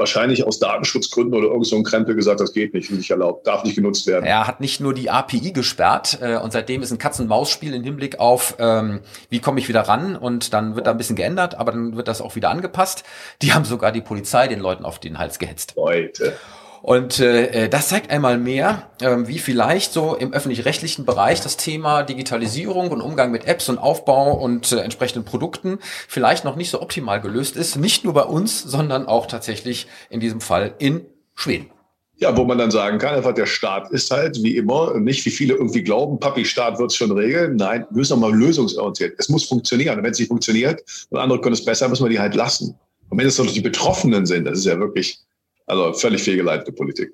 Wahrscheinlich 0.02 0.44
aus 0.44 0.58
Datenschutzgründen 0.58 1.34
oder 1.38 1.48
irgend 1.48 1.66
so 1.66 1.76
ein 1.76 1.84
Krempel 1.84 2.14
gesagt, 2.14 2.40
das 2.40 2.52
geht 2.52 2.74
nicht, 2.74 2.90
nicht 2.90 3.10
erlaubt, 3.10 3.46
darf 3.46 3.62
nicht 3.62 3.76
genutzt 3.76 4.06
werden. 4.08 4.26
Er 4.26 4.46
hat 4.46 4.60
nicht 4.60 4.80
nur 4.80 4.94
die 4.94 5.10
API 5.10 5.52
gesperrt 5.52 6.18
äh, 6.20 6.36
und 6.36 6.52
seitdem 6.52 6.82
ist 6.82 6.90
ein 6.90 6.98
Katz-und-Maus-Spiel 6.98 7.72
im 7.74 7.84
Hinblick 7.84 8.18
auf, 8.18 8.56
ähm, 8.58 9.00
wie 9.30 9.38
komme 9.38 9.60
ich 9.60 9.68
wieder 9.68 9.82
ran 9.82 10.16
und 10.16 10.52
dann 10.52 10.74
wird 10.74 10.86
da 10.86 10.90
ein 10.90 10.98
bisschen 10.98 11.16
geändert, 11.16 11.54
aber 11.54 11.72
dann 11.72 11.96
wird 11.96 12.08
das 12.08 12.20
auch 12.20 12.34
wieder 12.34 12.50
angepasst. 12.50 13.04
Die 13.42 13.52
haben 13.52 13.64
sogar 13.64 13.92
die 13.92 14.00
Polizei 14.00 14.48
den 14.48 14.60
Leuten 14.60 14.84
auf 14.84 14.98
den 14.98 15.18
Hals 15.18 15.38
gehetzt. 15.38 15.74
Leute. 15.76 16.34
Und 16.82 17.20
äh, 17.20 17.68
das 17.68 17.88
zeigt 17.88 18.10
einmal 18.10 18.38
mehr, 18.38 18.90
äh, 19.00 19.16
wie 19.26 19.38
vielleicht 19.38 19.92
so 19.92 20.16
im 20.16 20.32
öffentlich-rechtlichen 20.32 21.04
Bereich 21.04 21.40
das 21.40 21.56
Thema 21.56 22.02
Digitalisierung 22.02 22.90
und 22.90 23.00
Umgang 23.00 23.30
mit 23.30 23.46
Apps 23.46 23.68
und 23.68 23.78
Aufbau 23.78 24.32
und 24.32 24.72
äh, 24.72 24.80
entsprechenden 24.80 25.24
Produkten 25.24 25.78
vielleicht 26.08 26.44
noch 26.44 26.56
nicht 26.56 26.70
so 26.70 26.82
optimal 26.82 27.20
gelöst 27.20 27.56
ist. 27.56 27.76
Nicht 27.76 28.02
nur 28.02 28.14
bei 28.14 28.24
uns, 28.24 28.60
sondern 28.60 29.06
auch 29.06 29.26
tatsächlich 29.26 29.86
in 30.10 30.18
diesem 30.18 30.40
Fall 30.40 30.74
in 30.80 31.06
Schweden. 31.36 31.70
Ja, 32.16 32.36
wo 32.36 32.44
man 32.44 32.58
dann 32.58 32.72
sagen 32.72 32.98
kann, 32.98 33.14
einfach 33.14 33.34
der 33.34 33.46
Staat 33.46 33.90
ist 33.92 34.10
halt 34.10 34.42
wie 34.42 34.56
immer 34.56 34.98
nicht, 34.98 35.24
wie 35.24 35.30
viele 35.30 35.54
irgendwie 35.54 35.82
glauben, 35.82 36.18
Papi-Staat 36.18 36.80
wird 36.80 36.90
es 36.90 36.96
schon 36.96 37.12
regeln. 37.12 37.56
Nein, 37.56 37.86
wir 37.90 37.98
müssen 37.98 38.18
mal 38.18 38.34
lösungsorientiert. 38.34 39.14
Es 39.18 39.28
muss 39.28 39.44
funktionieren. 39.44 39.98
Und 39.98 40.04
wenn 40.04 40.12
es 40.12 40.18
nicht 40.18 40.28
funktioniert 40.28 40.82
und 41.10 41.18
andere 41.18 41.40
können 41.40 41.54
es 41.54 41.64
besser, 41.64 41.88
müssen 41.88 42.04
wir 42.04 42.10
die 42.10 42.20
halt 42.20 42.34
lassen. 42.34 42.76
Und 43.08 43.18
wenn 43.18 43.26
es 43.26 43.36
doch 43.36 43.46
die 43.46 43.60
Betroffenen 43.60 44.26
sind, 44.26 44.46
das 44.46 44.58
ist 44.58 44.66
ja 44.66 44.78
wirklich 44.78 45.20
also 45.66 45.92
völlig 45.92 46.22
fehlgeleitete 46.22 46.72
Politik. 46.72 47.12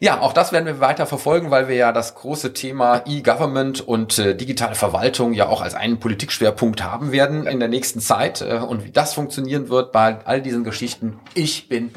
Ja, 0.00 0.20
auch 0.20 0.32
das 0.32 0.52
werden 0.52 0.64
wir 0.64 0.80
weiter 0.80 1.06
verfolgen, 1.06 1.50
weil 1.50 1.68
wir 1.68 1.76
ja 1.76 1.92
das 1.92 2.14
große 2.14 2.54
Thema 2.54 3.02
E-Government 3.06 3.86
und 3.86 4.18
äh, 4.18 4.34
digitale 4.34 4.74
Verwaltung 4.74 5.34
ja 5.34 5.48
auch 5.48 5.60
als 5.60 5.74
einen 5.74 6.00
Politikschwerpunkt 6.00 6.82
haben 6.82 7.12
werden 7.12 7.46
in 7.46 7.60
der 7.60 7.68
nächsten 7.68 8.00
Zeit. 8.00 8.40
Äh, 8.40 8.54
und 8.54 8.84
wie 8.84 8.90
das 8.90 9.12
funktionieren 9.12 9.68
wird 9.68 9.92
bei 9.92 10.18
all 10.24 10.40
diesen 10.40 10.64
Geschichten, 10.64 11.20
ich 11.34 11.68
bin 11.68 11.92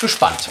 gespannt. 0.00 0.50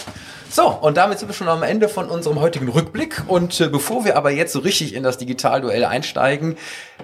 So, 0.50 0.68
und 0.68 0.96
damit 0.96 1.18
sind 1.18 1.28
wir 1.28 1.34
schon 1.34 1.48
am 1.48 1.62
Ende 1.62 1.88
von 1.88 2.08
unserem 2.08 2.40
heutigen 2.40 2.68
Rückblick. 2.68 3.22
Und 3.26 3.60
äh, 3.60 3.68
bevor 3.68 4.04
wir 4.04 4.16
aber 4.16 4.30
jetzt 4.30 4.52
so 4.52 4.60
richtig 4.60 4.94
in 4.94 5.02
das 5.02 5.18
Digitalduell 5.18 5.84
einsteigen, 5.84 6.56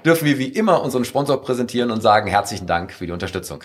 dürfen 0.05 0.27
wir 0.27 0.39
wie 0.39 0.49
immer 0.49 0.83
unseren 0.83 1.05
Sponsor 1.05 1.41
präsentieren 1.41 1.91
und 1.91 2.03
sagen 2.03 2.29
herzlichen 2.29 2.67
Dank 2.67 2.93
für 2.93 3.07
die 3.07 3.13
Unterstützung. 3.13 3.65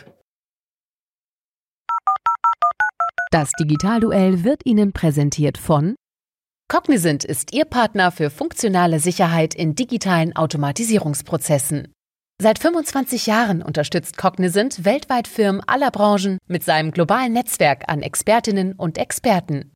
Das 3.29 3.51
Digitalduell 3.60 4.46
wird 4.46 4.65
Ihnen 4.65 4.93
präsentiert 4.93 5.57
von 5.57 5.96
Cognizant 6.69 7.25
ist 7.25 7.53
Ihr 7.53 7.65
Partner 7.65 8.12
für 8.12 8.29
funktionale 8.29 9.00
Sicherheit 9.00 9.53
in 9.53 9.75
digitalen 9.75 10.34
Automatisierungsprozessen. 10.36 11.91
Seit 12.41 12.60
25 12.60 13.25
Jahren 13.25 13.62
unterstützt 13.62 14.17
Cognizant 14.17 14.86
weltweit 14.86 15.27
Firmen 15.27 15.62
aller 15.65 15.91
Branchen 15.91 16.38
mit 16.48 16.63
seinem 16.63 16.91
globalen 16.91 17.34
Netzwerk 17.34 17.89
an 17.89 18.01
Expertinnen 18.01 18.74
und 18.74 18.98
Experten. 18.98 19.74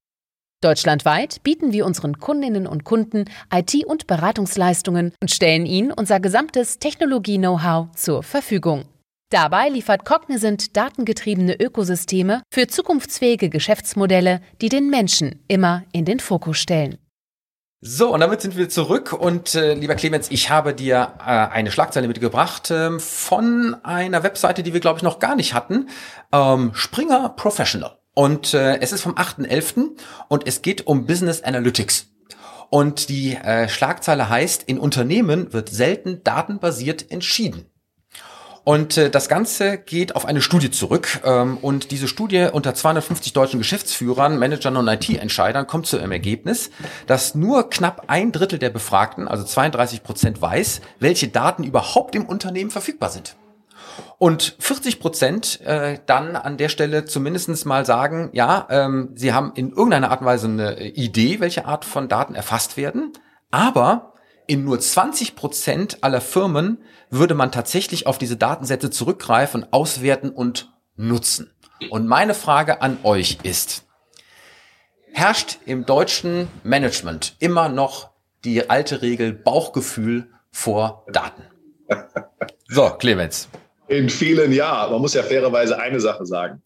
Deutschlandweit 0.62 1.44
bieten 1.44 1.74
wir 1.74 1.86
unseren 1.86 2.20
Kundinnen 2.20 2.68
und 2.68 2.86
Kunden 2.86 3.26
IT- 3.54 3.86
und 3.86 4.08
Beratungsleistungen 4.08 5.12
und 5.22 5.32
stellen 5.32 5.66
ihnen 5.66 5.92
unser 5.92 6.22
gesamtes 6.22 6.80
Technologie-Know-how 6.80 7.92
zur 7.96 8.24
Verfügung. 8.24 8.86
Dabei 9.32 9.70
liefert 9.70 10.04
Cognizant 10.04 10.76
datengetriebene 10.76 11.58
Ökosysteme 11.58 12.44
für 12.52 12.68
zukunftsfähige 12.68 13.50
Geschäftsmodelle, 13.50 14.42
die 14.62 14.68
den 14.68 14.90
Menschen 14.90 15.42
immer 15.48 15.84
in 15.94 16.04
den 16.04 16.20
Fokus 16.20 16.58
stellen. 16.58 16.98
So, 17.80 18.14
und 18.14 18.20
damit 18.20 18.42
sind 18.42 18.58
wir 18.58 18.68
zurück. 18.68 19.14
Und 19.14 19.56
äh, 19.56 19.74
lieber 19.74 19.96
Clemens, 19.96 20.30
ich 20.32 20.50
habe 20.50 20.74
dir 20.74 21.14
äh, 21.20 21.24
eine 21.24 21.72
Schlagzeile 21.72 22.10
mitgebracht 22.10 22.72
äh, 22.72 23.00
von 23.00 23.78
einer 23.84 24.24
Webseite, 24.24 24.64
die 24.64 24.74
wir, 24.74 24.82
glaube 24.82 24.98
ich, 24.98 25.04
noch 25.04 25.20
gar 25.20 25.38
nicht 25.38 25.54
hatten. 25.54 25.88
Ähm, 26.34 26.72
Springer 26.74 27.30
Professional. 27.30 28.00
Und 28.14 28.54
äh, 28.54 28.82
es 28.82 28.92
ist 28.92 29.02
vom 29.02 29.16
8.11. 29.16 29.92
und 30.28 30.46
es 30.46 30.62
geht 30.62 30.88
um 30.88 31.06
Business 31.06 31.42
Analytics. 31.42 32.08
Und 32.70 33.08
die 33.08 33.36
äh, 33.36 33.70
Schlagzeile 33.70 34.28
heißt, 34.28 34.64
in 34.64 34.78
Unternehmen 34.78 35.54
wird 35.54 35.70
selten 35.70 36.22
datenbasiert 36.26 37.10
entschieden. 37.10 37.71
Und 38.64 38.98
äh, 38.98 39.10
das 39.10 39.28
Ganze 39.28 39.78
geht 39.78 40.16
auf 40.16 40.26
eine 40.26 40.42
Studie 40.42 40.70
zurück. 40.70 41.22
Ähm, 41.24 41.58
und 41.58 41.92
diese 41.92 42.08
Studie 42.08 42.48
unter 42.52 42.76
250 42.76 43.34
deutschen 43.34 43.60
Geschäftsführern, 43.60 44.38
Managern 44.38 44.78
und 44.78 44.88
IT-Entscheidern 44.88 45.66
kommt 45.66 45.88
zu 45.88 45.98
einem 45.98 46.12
Ergebnis, 46.12 46.70
dass 47.08 47.34
nur 47.34 47.70
knapp 47.70 48.04
ein 48.08 48.32
Drittel 48.32 48.60
der 48.60 48.70
Befragten, 48.70 49.28
also 49.28 49.44
32 49.44 50.04
Prozent, 50.04 50.42
weiß, 50.42 50.82
welche 51.00 51.28
Daten 51.28 51.64
überhaupt 51.64 52.16
im 52.16 52.26
Unternehmen 52.26 52.70
verfügbar 52.70 53.10
sind. 53.10 53.36
Und 54.20 54.56
40 54.60 55.00
Prozent 55.00 55.62
äh, 55.62 55.98
dann 56.06 56.36
an 56.36 56.58
der 56.58 56.70
Stelle 56.70 57.06
zumindestens 57.06 57.66
mal 57.66 57.86
sagen, 57.86 58.30
ja, 58.34 58.68
ähm, 58.70 59.10
sie 59.16 59.34
haben 59.34 59.54
in 59.56 59.72
irgendeiner 59.72 60.12
Art 60.12 60.22
und 60.22 60.28
Weise 60.28 60.48
eine 60.48 60.80
Idee, 60.82 61.40
welche 61.40 61.66
Art 61.66 61.84
von 61.84 62.08
Daten 62.08 62.36
erfasst 62.36 62.78
werden, 62.78 63.14
aber 63.50 64.14
in 64.48 64.64
nur 64.64 64.80
20 64.80 65.36
Prozent 65.36 65.98
aller 66.02 66.22
Firmen 66.22 66.80
würde 67.12 67.36
man 67.36 67.52
tatsächlich 67.52 68.08
auf 68.08 68.18
diese 68.18 68.38
Datensätze 68.38 68.90
zurückgreifen, 68.90 69.68
auswerten 69.72 70.30
und 70.30 70.74
nutzen. 70.96 71.54
Und 71.90 72.08
meine 72.08 72.34
Frage 72.34 72.82
an 72.82 72.98
euch 73.04 73.40
ist, 73.44 73.86
herrscht 75.14 75.60
im 75.66 75.86
deutschen 75.86 76.48
Management 76.64 77.36
immer 77.40 77.70
noch 77.70 78.12
die 78.44 78.70
alte 78.70 79.02
Regel 79.02 79.34
Bauchgefühl 79.34 80.30
vor 80.52 81.06
Daten? 81.12 81.44
So, 82.68 82.90
Clemens. 82.92 83.50
In 83.88 84.10
vielen 84.10 84.54
ja. 84.54 84.88
Man 84.90 85.02
muss 85.02 85.14
ja 85.14 85.24
fairerweise 85.24 85.78
eine 85.78 86.00
Sache 86.00 86.26
sagen. 86.26 86.62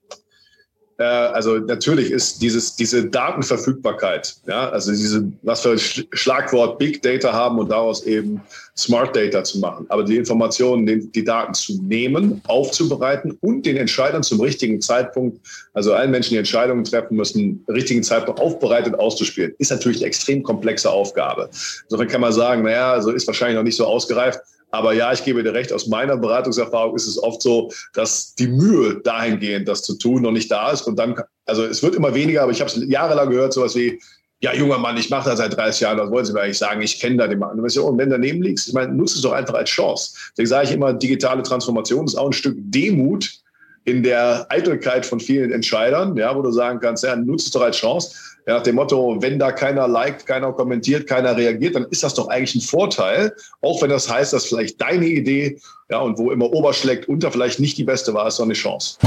Äh, 0.97 1.03
also 1.03 1.57
natürlich 1.57 2.11
ist 2.11 2.41
dieses, 2.41 2.75
diese 2.75 3.05
Datenverfügbarkeit, 3.05 4.35
ja, 4.47 4.69
also 4.69 4.91
diese, 4.91 5.31
was 5.41 5.65
wir 5.65 5.77
Schlagwort 5.77 6.79
Big 6.79 7.01
Data 7.01 7.33
haben 7.33 7.59
und 7.59 7.69
daraus 7.69 8.05
eben 8.05 8.41
Smart 8.77 9.15
Data 9.15 9.43
zu 9.43 9.59
machen. 9.59 9.85
Aber 9.89 10.03
die 10.03 10.17
Informationen, 10.17 10.85
die, 10.85 11.11
die 11.11 11.23
Daten 11.23 11.53
zu 11.53 11.81
nehmen, 11.81 12.41
aufzubereiten 12.47 13.37
und 13.41 13.65
den 13.65 13.77
Entscheidern 13.77 14.23
zum 14.23 14.39
richtigen 14.39 14.81
Zeitpunkt, 14.81 15.39
also 15.73 15.93
allen 15.93 16.11
Menschen, 16.11 16.31
die 16.31 16.37
Entscheidungen 16.37 16.83
treffen 16.83 17.15
müssen, 17.15 17.63
richtigen 17.67 18.03
Zeitpunkt 18.03 18.39
aufbereitet 18.39 18.95
auszuspielen, 18.95 19.53
ist 19.57 19.71
natürlich 19.71 19.97
eine 19.97 20.07
extrem 20.07 20.43
komplexe 20.43 20.89
Aufgabe. 20.89 21.49
Insofern 21.83 22.07
kann 22.07 22.21
man 22.21 22.31
sagen, 22.31 22.63
naja, 22.63 22.93
also 22.93 23.11
ist 23.11 23.27
wahrscheinlich 23.27 23.57
noch 23.57 23.63
nicht 23.63 23.77
so 23.77 23.85
ausgereift. 23.85 24.39
Aber 24.75 24.93
ja, 24.93 25.11
ich 25.13 25.23
gebe 25.23 25.43
dir 25.43 25.53
recht, 25.53 25.71
aus 25.71 25.87
meiner 25.87 26.17
Beratungserfahrung 26.17 26.95
ist 26.95 27.07
es 27.07 27.21
oft 27.21 27.41
so, 27.41 27.71
dass 27.93 28.35
die 28.35 28.47
Mühe 28.47 29.01
dahingehend, 29.03 29.67
das 29.67 29.83
zu 29.83 29.97
tun, 29.97 30.21
noch 30.21 30.31
nicht 30.31 30.51
da 30.51 30.71
ist. 30.71 30.81
Und 30.83 30.97
dann, 30.97 31.15
also 31.45 31.63
es 31.63 31.81
wird 31.81 31.95
immer 31.95 32.13
weniger, 32.13 32.43
aber 32.43 32.51
ich 32.51 32.59
habe 32.59 32.69
es 32.69 32.77
jahrelang 32.87 33.29
gehört, 33.29 33.53
sowas 33.53 33.75
wie, 33.75 33.99
ja, 34.41 34.53
junger 34.53 34.77
Mann, 34.77 34.97
ich 34.97 35.09
mache 35.09 35.29
das 35.29 35.39
seit 35.39 35.55
30 35.55 35.81
Jahren, 35.81 35.97
das 35.97 36.11
wollen 36.11 36.25
Sie 36.25 36.33
mir 36.33 36.41
eigentlich 36.41 36.57
sagen, 36.57 36.81
ich 36.81 36.99
kenne 36.99 37.17
da 37.17 37.27
den 37.27 37.39
Mann. 37.39 37.59
Und 37.59 37.97
wenn 37.97 38.09
daneben 38.09 38.43
liegst, 38.43 38.67
ich 38.67 38.73
meine, 38.73 38.93
nutze 38.93 39.15
es 39.15 39.21
doch 39.21 39.31
einfach 39.31 39.53
als 39.53 39.69
Chance. 39.69 40.15
Deswegen 40.31 40.49
sage 40.49 40.67
ich 40.67 40.73
immer, 40.73 40.93
digitale 40.93 41.41
Transformation 41.41 42.05
ist 42.05 42.15
auch 42.15 42.27
ein 42.27 42.33
Stück 42.33 42.55
Demut 42.57 43.44
in 43.85 44.01
der 44.01 44.47
Eitelkeit 44.49 45.05
von 45.05 45.19
vielen 45.19 45.51
Entscheidern, 45.51 46.17
ja, 46.17 46.35
wo 46.35 46.41
du 46.41 46.51
sagen 46.51 46.79
kannst, 46.79 47.03
ja, 47.03 47.15
nutze 47.15 47.45
es 47.45 47.51
doch 47.51 47.61
als 47.61 47.77
Chance. 47.77 48.15
Ja, 48.47 48.55
nach 48.55 48.63
dem 48.63 48.75
Motto, 48.75 49.17
wenn 49.21 49.39
da 49.39 49.51
keiner 49.51 49.87
liked, 49.87 50.25
keiner 50.25 50.51
kommentiert, 50.53 51.07
keiner 51.07 51.35
reagiert, 51.37 51.75
dann 51.75 51.85
ist 51.85 52.03
das 52.03 52.13
doch 52.13 52.27
eigentlich 52.27 52.55
ein 52.55 52.61
Vorteil, 52.61 53.33
auch 53.61 53.81
wenn 53.81 53.89
das 53.89 54.11
heißt, 54.11 54.33
dass 54.33 54.45
vielleicht 54.45 54.81
deine 54.81 55.05
Idee, 55.05 55.59
ja, 55.89 55.99
und 55.99 56.17
wo 56.17 56.31
immer 56.31 56.51
Oberschlägt 56.51 57.07
unter 57.07 57.31
vielleicht 57.31 57.59
nicht 57.59 57.77
die 57.77 57.83
beste 57.83 58.13
war, 58.13 58.27
ist 58.27 58.39
doch 58.39 58.43
eine 58.43 58.53
Chance. 58.53 58.97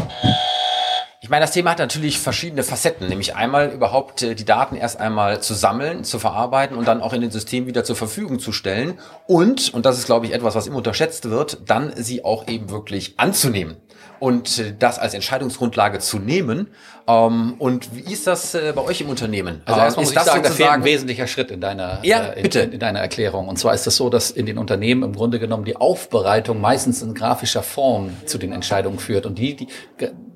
Ich 1.20 1.28
meine, 1.28 1.44
das 1.44 1.52
Thema 1.52 1.73
hat 1.73 1.80
natürlich 1.80 2.18
verschiedene 2.18 2.62
Facetten, 2.62 3.08
nämlich 3.08 3.35
einmal 3.35 3.70
überhaupt 3.70 4.23
äh, 4.23 4.37
die 4.37 4.44
Daten 4.44 4.76
erst 4.76 5.00
einmal 5.00 5.42
zu 5.42 5.54
sammeln, 5.54 6.04
zu 6.04 6.20
verarbeiten 6.20 6.76
und 6.76 6.87
dann 6.87 7.00
auch 7.00 7.12
in 7.12 7.20
den 7.20 7.32
System 7.32 7.66
wieder 7.66 7.82
zur 7.82 7.97
Verfügung 7.97 8.38
zu 8.38 8.52
stellen 8.52 8.99
und, 9.26 9.75
und 9.75 9.85
das 9.85 9.99
ist, 9.99 10.06
glaube 10.06 10.26
ich, 10.26 10.32
etwas, 10.32 10.54
was 10.54 10.68
immer 10.68 10.76
unterschätzt 10.76 11.28
wird, 11.28 11.58
dann 11.66 11.92
sie 11.97 12.25
auch 12.25 12.47
eben 12.47 12.70
wirklich 12.70 13.14
anzunehmen 13.18 13.76
und 14.20 14.58
äh, 14.58 14.75
das 14.78 14.98
als 14.98 15.14
Entscheidungsgrundlage 15.14 15.98
zu 15.98 16.18
nehmen. 16.18 16.68
Ähm, 17.08 17.54
und 17.58 17.96
wie 17.96 18.12
ist 18.12 18.26
das 18.26 18.54
äh, 18.54 18.72
bei 18.76 18.82
euch 18.82 19.00
im 19.00 19.08
Unternehmen? 19.08 19.62
Also 19.64 19.80
erstmal 19.80 20.04
muss 20.04 20.12
ich 20.12 20.20
sagen, 20.20 20.42
da 20.42 20.50
fehlt 20.50 20.68
ein 20.68 20.84
wesentlicher 20.84 21.26
Schritt 21.26 21.50
in 21.50 21.60
deiner, 21.60 22.00
ja, 22.02 22.28
äh, 22.28 22.42
in, 22.42 22.72
in, 22.72 22.78
deiner 22.78 23.00
Erklärung. 23.00 23.48
Und 23.48 23.58
zwar 23.58 23.72
ist 23.72 23.80
es 23.80 23.84
das 23.87 23.96
so, 23.96 24.10
dass 24.10 24.30
in 24.30 24.44
den 24.44 24.58
Unternehmen 24.58 25.02
im 25.02 25.14
Grunde 25.14 25.38
genommen 25.38 25.64
die 25.64 25.76
Aufbereitung 25.76 26.60
meistens 26.60 27.00
in 27.00 27.14
grafischer 27.14 27.62
Form 27.62 28.10
zu 28.26 28.37
den 28.37 28.52
Entscheidungen 28.52 28.98
führt. 28.98 29.25
Und 29.25 29.38
die, 29.38 29.56
die 29.56 29.68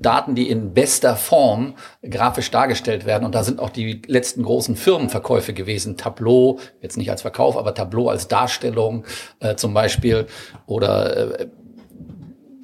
Daten, 0.00 0.34
die 0.34 0.48
in 0.48 0.72
bester 0.72 1.16
Form 1.16 1.74
grafisch 2.02 2.50
dargestellt 2.50 3.04
werden, 3.04 3.24
und 3.24 3.34
da 3.34 3.44
sind 3.44 3.60
auch 3.60 3.70
die 3.70 4.00
letzten 4.06 4.42
großen 4.42 4.74
Firmenverkäufe 4.74 5.52
gewesen, 5.52 5.98
Tableau, 5.98 6.58
jetzt 6.80 6.96
nicht 6.96 7.10
als 7.10 7.20
Verkauf, 7.20 7.58
aber 7.58 7.74
Tableau 7.74 8.08
als 8.08 8.28
Darstellung 8.28 9.04
äh, 9.40 9.56
zum 9.56 9.74
Beispiel, 9.74 10.26
oder 10.66 11.40
äh, 11.40 11.46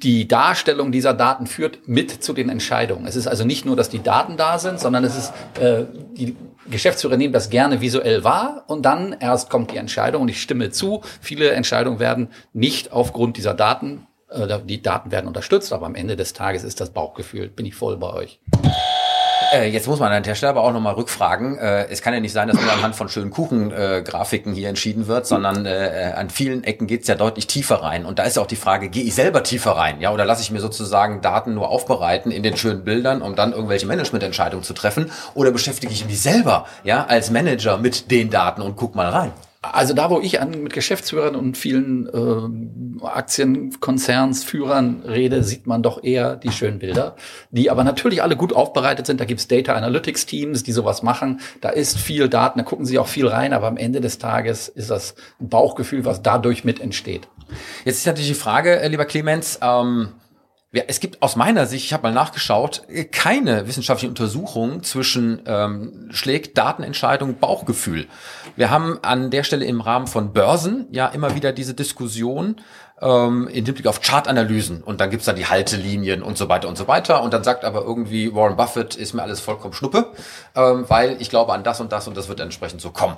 die 0.03 0.27
Darstellung 0.27 0.91
dieser 0.91 1.13
Daten 1.13 1.47
führt 1.47 1.87
mit 1.87 2.23
zu 2.23 2.33
den 2.33 2.49
Entscheidungen. 2.49 3.05
Es 3.05 3.15
ist 3.15 3.27
also 3.27 3.43
nicht 3.43 3.65
nur, 3.65 3.75
dass 3.75 3.89
die 3.89 4.01
Daten 4.01 4.37
da 4.37 4.57
sind, 4.57 4.79
sondern 4.79 5.03
es 5.03 5.17
ist, 5.17 5.33
äh, 5.59 5.83
die 6.13 6.35
Geschäftsführer 6.69 7.17
nehmen 7.17 7.33
das 7.33 7.49
gerne 7.49 7.81
visuell 7.81 8.23
wahr 8.23 8.63
und 8.67 8.83
dann 8.83 9.15
erst 9.19 9.49
kommt 9.49 9.71
die 9.71 9.77
Entscheidung 9.77 10.23
und 10.23 10.29
ich 10.29 10.41
stimme 10.41 10.69
zu. 10.69 11.01
Viele 11.21 11.51
Entscheidungen 11.51 11.99
werden 11.99 12.29
nicht 12.53 12.91
aufgrund 12.91 13.37
dieser 13.37 13.53
Daten, 13.53 14.07
äh, 14.29 14.59
die 14.65 14.81
Daten 14.81 15.11
werden 15.11 15.27
unterstützt, 15.27 15.73
aber 15.73 15.85
am 15.85 15.95
Ende 15.95 16.15
des 16.15 16.33
Tages 16.33 16.63
ist 16.63 16.79
das 16.79 16.91
Bauchgefühl, 16.91 17.49
bin 17.49 17.65
ich 17.65 17.75
voll 17.75 17.97
bei 17.97 18.13
euch. 18.13 18.39
Äh, 19.51 19.69
jetzt 19.69 19.87
muss 19.87 19.99
man 19.99 20.11
an 20.11 20.23
der 20.23 20.35
Stelle 20.35 20.51
aber 20.51 20.63
auch 20.63 20.71
nochmal 20.71 20.93
rückfragen. 20.93 21.57
Äh, 21.57 21.87
es 21.87 22.01
kann 22.01 22.13
ja 22.13 22.19
nicht 22.19 22.33
sein, 22.33 22.47
dass 22.47 22.59
nur 22.59 22.71
anhand 22.71 22.95
von 22.95 23.09
schönen 23.09 23.31
Kuchengrafiken 23.31 24.53
äh, 24.53 24.55
hier 24.55 24.69
entschieden 24.69 25.07
wird, 25.07 25.25
sondern 25.25 25.65
äh, 25.65 26.13
an 26.15 26.29
vielen 26.29 26.63
Ecken 26.63 26.87
geht's 26.87 27.07
ja 27.07 27.15
deutlich 27.15 27.47
tiefer 27.47 27.81
rein. 27.81 28.05
Und 28.05 28.19
da 28.19 28.23
ist 28.23 28.37
auch 28.37 28.47
die 28.47 28.55
Frage, 28.55 28.89
gehe 28.89 29.03
ich 29.03 29.15
selber 29.15 29.43
tiefer 29.43 29.71
rein? 29.71 30.01
Ja, 30.01 30.11
oder 30.11 30.25
lasse 30.25 30.41
ich 30.41 30.51
mir 30.51 30.59
sozusagen 30.59 31.21
Daten 31.21 31.53
nur 31.53 31.69
aufbereiten 31.69 32.31
in 32.31 32.43
den 32.43 32.57
schönen 32.57 32.83
Bildern, 32.83 33.21
um 33.21 33.35
dann 33.35 33.53
irgendwelche 33.53 33.87
Managemententscheidungen 33.87 34.63
zu 34.63 34.73
treffen? 34.73 35.11
Oder 35.33 35.51
beschäftige 35.51 35.93
ich 35.93 36.05
mich 36.05 36.21
selber, 36.21 36.65
ja, 36.83 37.05
als 37.05 37.31
Manager 37.31 37.77
mit 37.77 38.11
den 38.11 38.29
Daten 38.29 38.61
und 38.61 38.75
guck 38.75 38.95
mal 38.95 39.09
rein? 39.09 39.31
Also 39.61 39.93
da, 39.93 40.09
wo 40.09 40.21
ich 40.21 40.39
an, 40.39 40.63
mit 40.63 40.71
Geschäftsführern 40.71 41.35
und 41.35 41.57
vielen 41.57 42.07
äh, 42.07 43.05
Aktienkonzernsführern 43.05 45.01
rede, 45.05 45.43
sieht 45.43 45.67
man 45.67 45.83
doch 45.83 46.01
eher 46.01 46.37
die 46.37 46.51
schönen 46.51 46.79
Bilder, 46.79 47.17
die 47.51 47.69
aber 47.69 47.83
natürlich 47.83 48.23
alle 48.23 48.37
gut 48.37 48.53
aufbereitet 48.53 49.05
sind. 49.05 49.19
Da 49.19 49.25
gibt's 49.25 49.49
Data 49.49 49.73
Analytics 49.73 50.25
Teams, 50.25 50.63
die 50.63 50.71
sowas 50.71 51.03
machen. 51.03 51.41
Da 51.59 51.69
ist 51.69 51.97
viel 51.97 52.29
Daten, 52.29 52.59
da 52.59 52.63
gucken 52.63 52.85
sie 52.85 52.99
auch 52.99 53.07
viel 53.07 53.27
rein, 53.27 53.51
aber 53.51 53.67
am 53.67 53.75
Ende 53.75 53.99
des 53.99 54.17
Tages 54.17 54.69
ist 54.69 54.89
das 54.89 55.15
ein 55.41 55.49
Bauchgefühl, 55.49 56.05
was 56.05 56.21
dadurch 56.21 56.63
mit 56.63 56.79
entsteht. 56.79 57.27
Jetzt 57.83 57.97
ist 57.97 58.07
natürlich 58.07 58.29
die 58.29 58.35
Frage, 58.35 58.79
äh, 58.79 58.87
lieber 58.87 59.05
Clemens, 59.05 59.59
ähm 59.61 60.13
es 60.71 60.99
gibt 60.99 61.21
aus 61.23 61.35
meiner 61.35 61.65
Sicht, 61.65 61.85
ich 61.85 61.93
habe 61.93 62.03
mal 62.03 62.13
nachgeschaut, 62.13 62.83
keine 63.11 63.67
wissenschaftliche 63.67 64.09
Untersuchung 64.09 64.83
zwischen 64.83 65.41
ähm, 65.47 66.09
schlägt 66.11 66.57
Datenentscheidung 66.59 67.39
Bauchgefühl. 67.39 68.07
Wir 68.55 68.69
haben 68.69 68.99
an 69.01 69.31
der 69.31 69.43
Stelle 69.43 69.65
im 69.65 69.81
Rahmen 69.81 70.05
von 70.05 70.31
Börsen 70.31 70.85
ja 70.91 71.07
immer 71.07 71.33
wieder 71.33 71.53
diese 71.53 71.73
Diskussion 71.73 72.57
ähm, 73.01 73.47
in 73.47 73.65
Hinblick 73.65 73.87
auf 73.87 74.01
Chartanalysen 74.01 74.83
und 74.83 75.01
dann 75.01 75.09
gibt's 75.09 75.25
da 75.25 75.33
die 75.33 75.47
Haltelinien 75.47 76.21
und 76.21 76.37
so 76.37 76.49
weiter 76.49 76.67
und 76.67 76.77
so 76.77 76.87
weiter 76.87 77.23
und 77.23 77.33
dann 77.33 77.43
sagt 77.43 77.65
aber 77.65 77.81
irgendwie 77.81 78.35
Warren 78.35 78.55
Buffett 78.55 78.95
ist 78.95 79.13
mir 79.13 79.23
alles 79.23 79.39
vollkommen 79.39 79.73
Schnuppe, 79.73 80.11
ähm, 80.55 80.85
weil 80.87 81.19
ich 81.19 81.31
glaube 81.31 81.53
an 81.53 81.63
das 81.63 81.81
und 81.81 81.91
das 81.91 82.07
und 82.07 82.15
das 82.15 82.27
wird 82.27 82.39
entsprechend 82.41 82.81
so 82.81 82.91
kommen. 82.91 83.17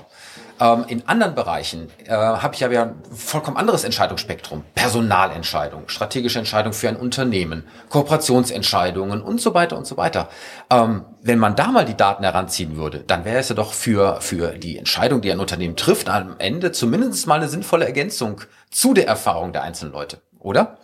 Ähm, 0.61 0.85
in 0.87 1.07
anderen 1.07 1.33
Bereichen 1.33 1.89
äh, 2.05 2.11
habe 2.11 2.53
ich 2.53 2.63
aber 2.63 2.73
ja 2.73 2.83
ein 2.83 3.01
vollkommen 3.11 3.57
anderes 3.57 3.83
Entscheidungsspektrum. 3.83 4.63
Personalentscheidungen, 4.75 5.89
strategische 5.89 6.37
Entscheidungen 6.37 6.73
für 6.73 6.87
ein 6.87 6.97
Unternehmen, 6.97 7.63
Kooperationsentscheidungen 7.89 9.23
und 9.23 9.41
so 9.41 9.55
weiter 9.55 9.75
und 9.75 9.87
so 9.87 9.97
weiter. 9.97 10.29
Ähm, 10.69 11.05
wenn 11.23 11.39
man 11.39 11.55
da 11.55 11.71
mal 11.71 11.85
die 11.85 11.97
Daten 11.97 12.23
heranziehen 12.23 12.75
würde, 12.77 12.99
dann 12.99 13.25
wäre 13.25 13.39
es 13.39 13.49
ja 13.49 13.55
doch 13.55 13.73
für, 13.73 14.21
für 14.21 14.51
die 14.51 14.77
Entscheidung, 14.77 15.21
die 15.21 15.31
ein 15.31 15.39
Unternehmen 15.39 15.75
trifft, 15.75 16.09
am 16.09 16.35
Ende 16.37 16.71
zumindest 16.71 17.25
mal 17.25 17.35
eine 17.35 17.49
sinnvolle 17.49 17.85
Ergänzung 17.85 18.41
zu 18.69 18.93
der 18.93 19.07
Erfahrung 19.07 19.53
der 19.53 19.63
einzelnen 19.63 19.93
Leute. 19.93 20.21
oder? 20.37 20.77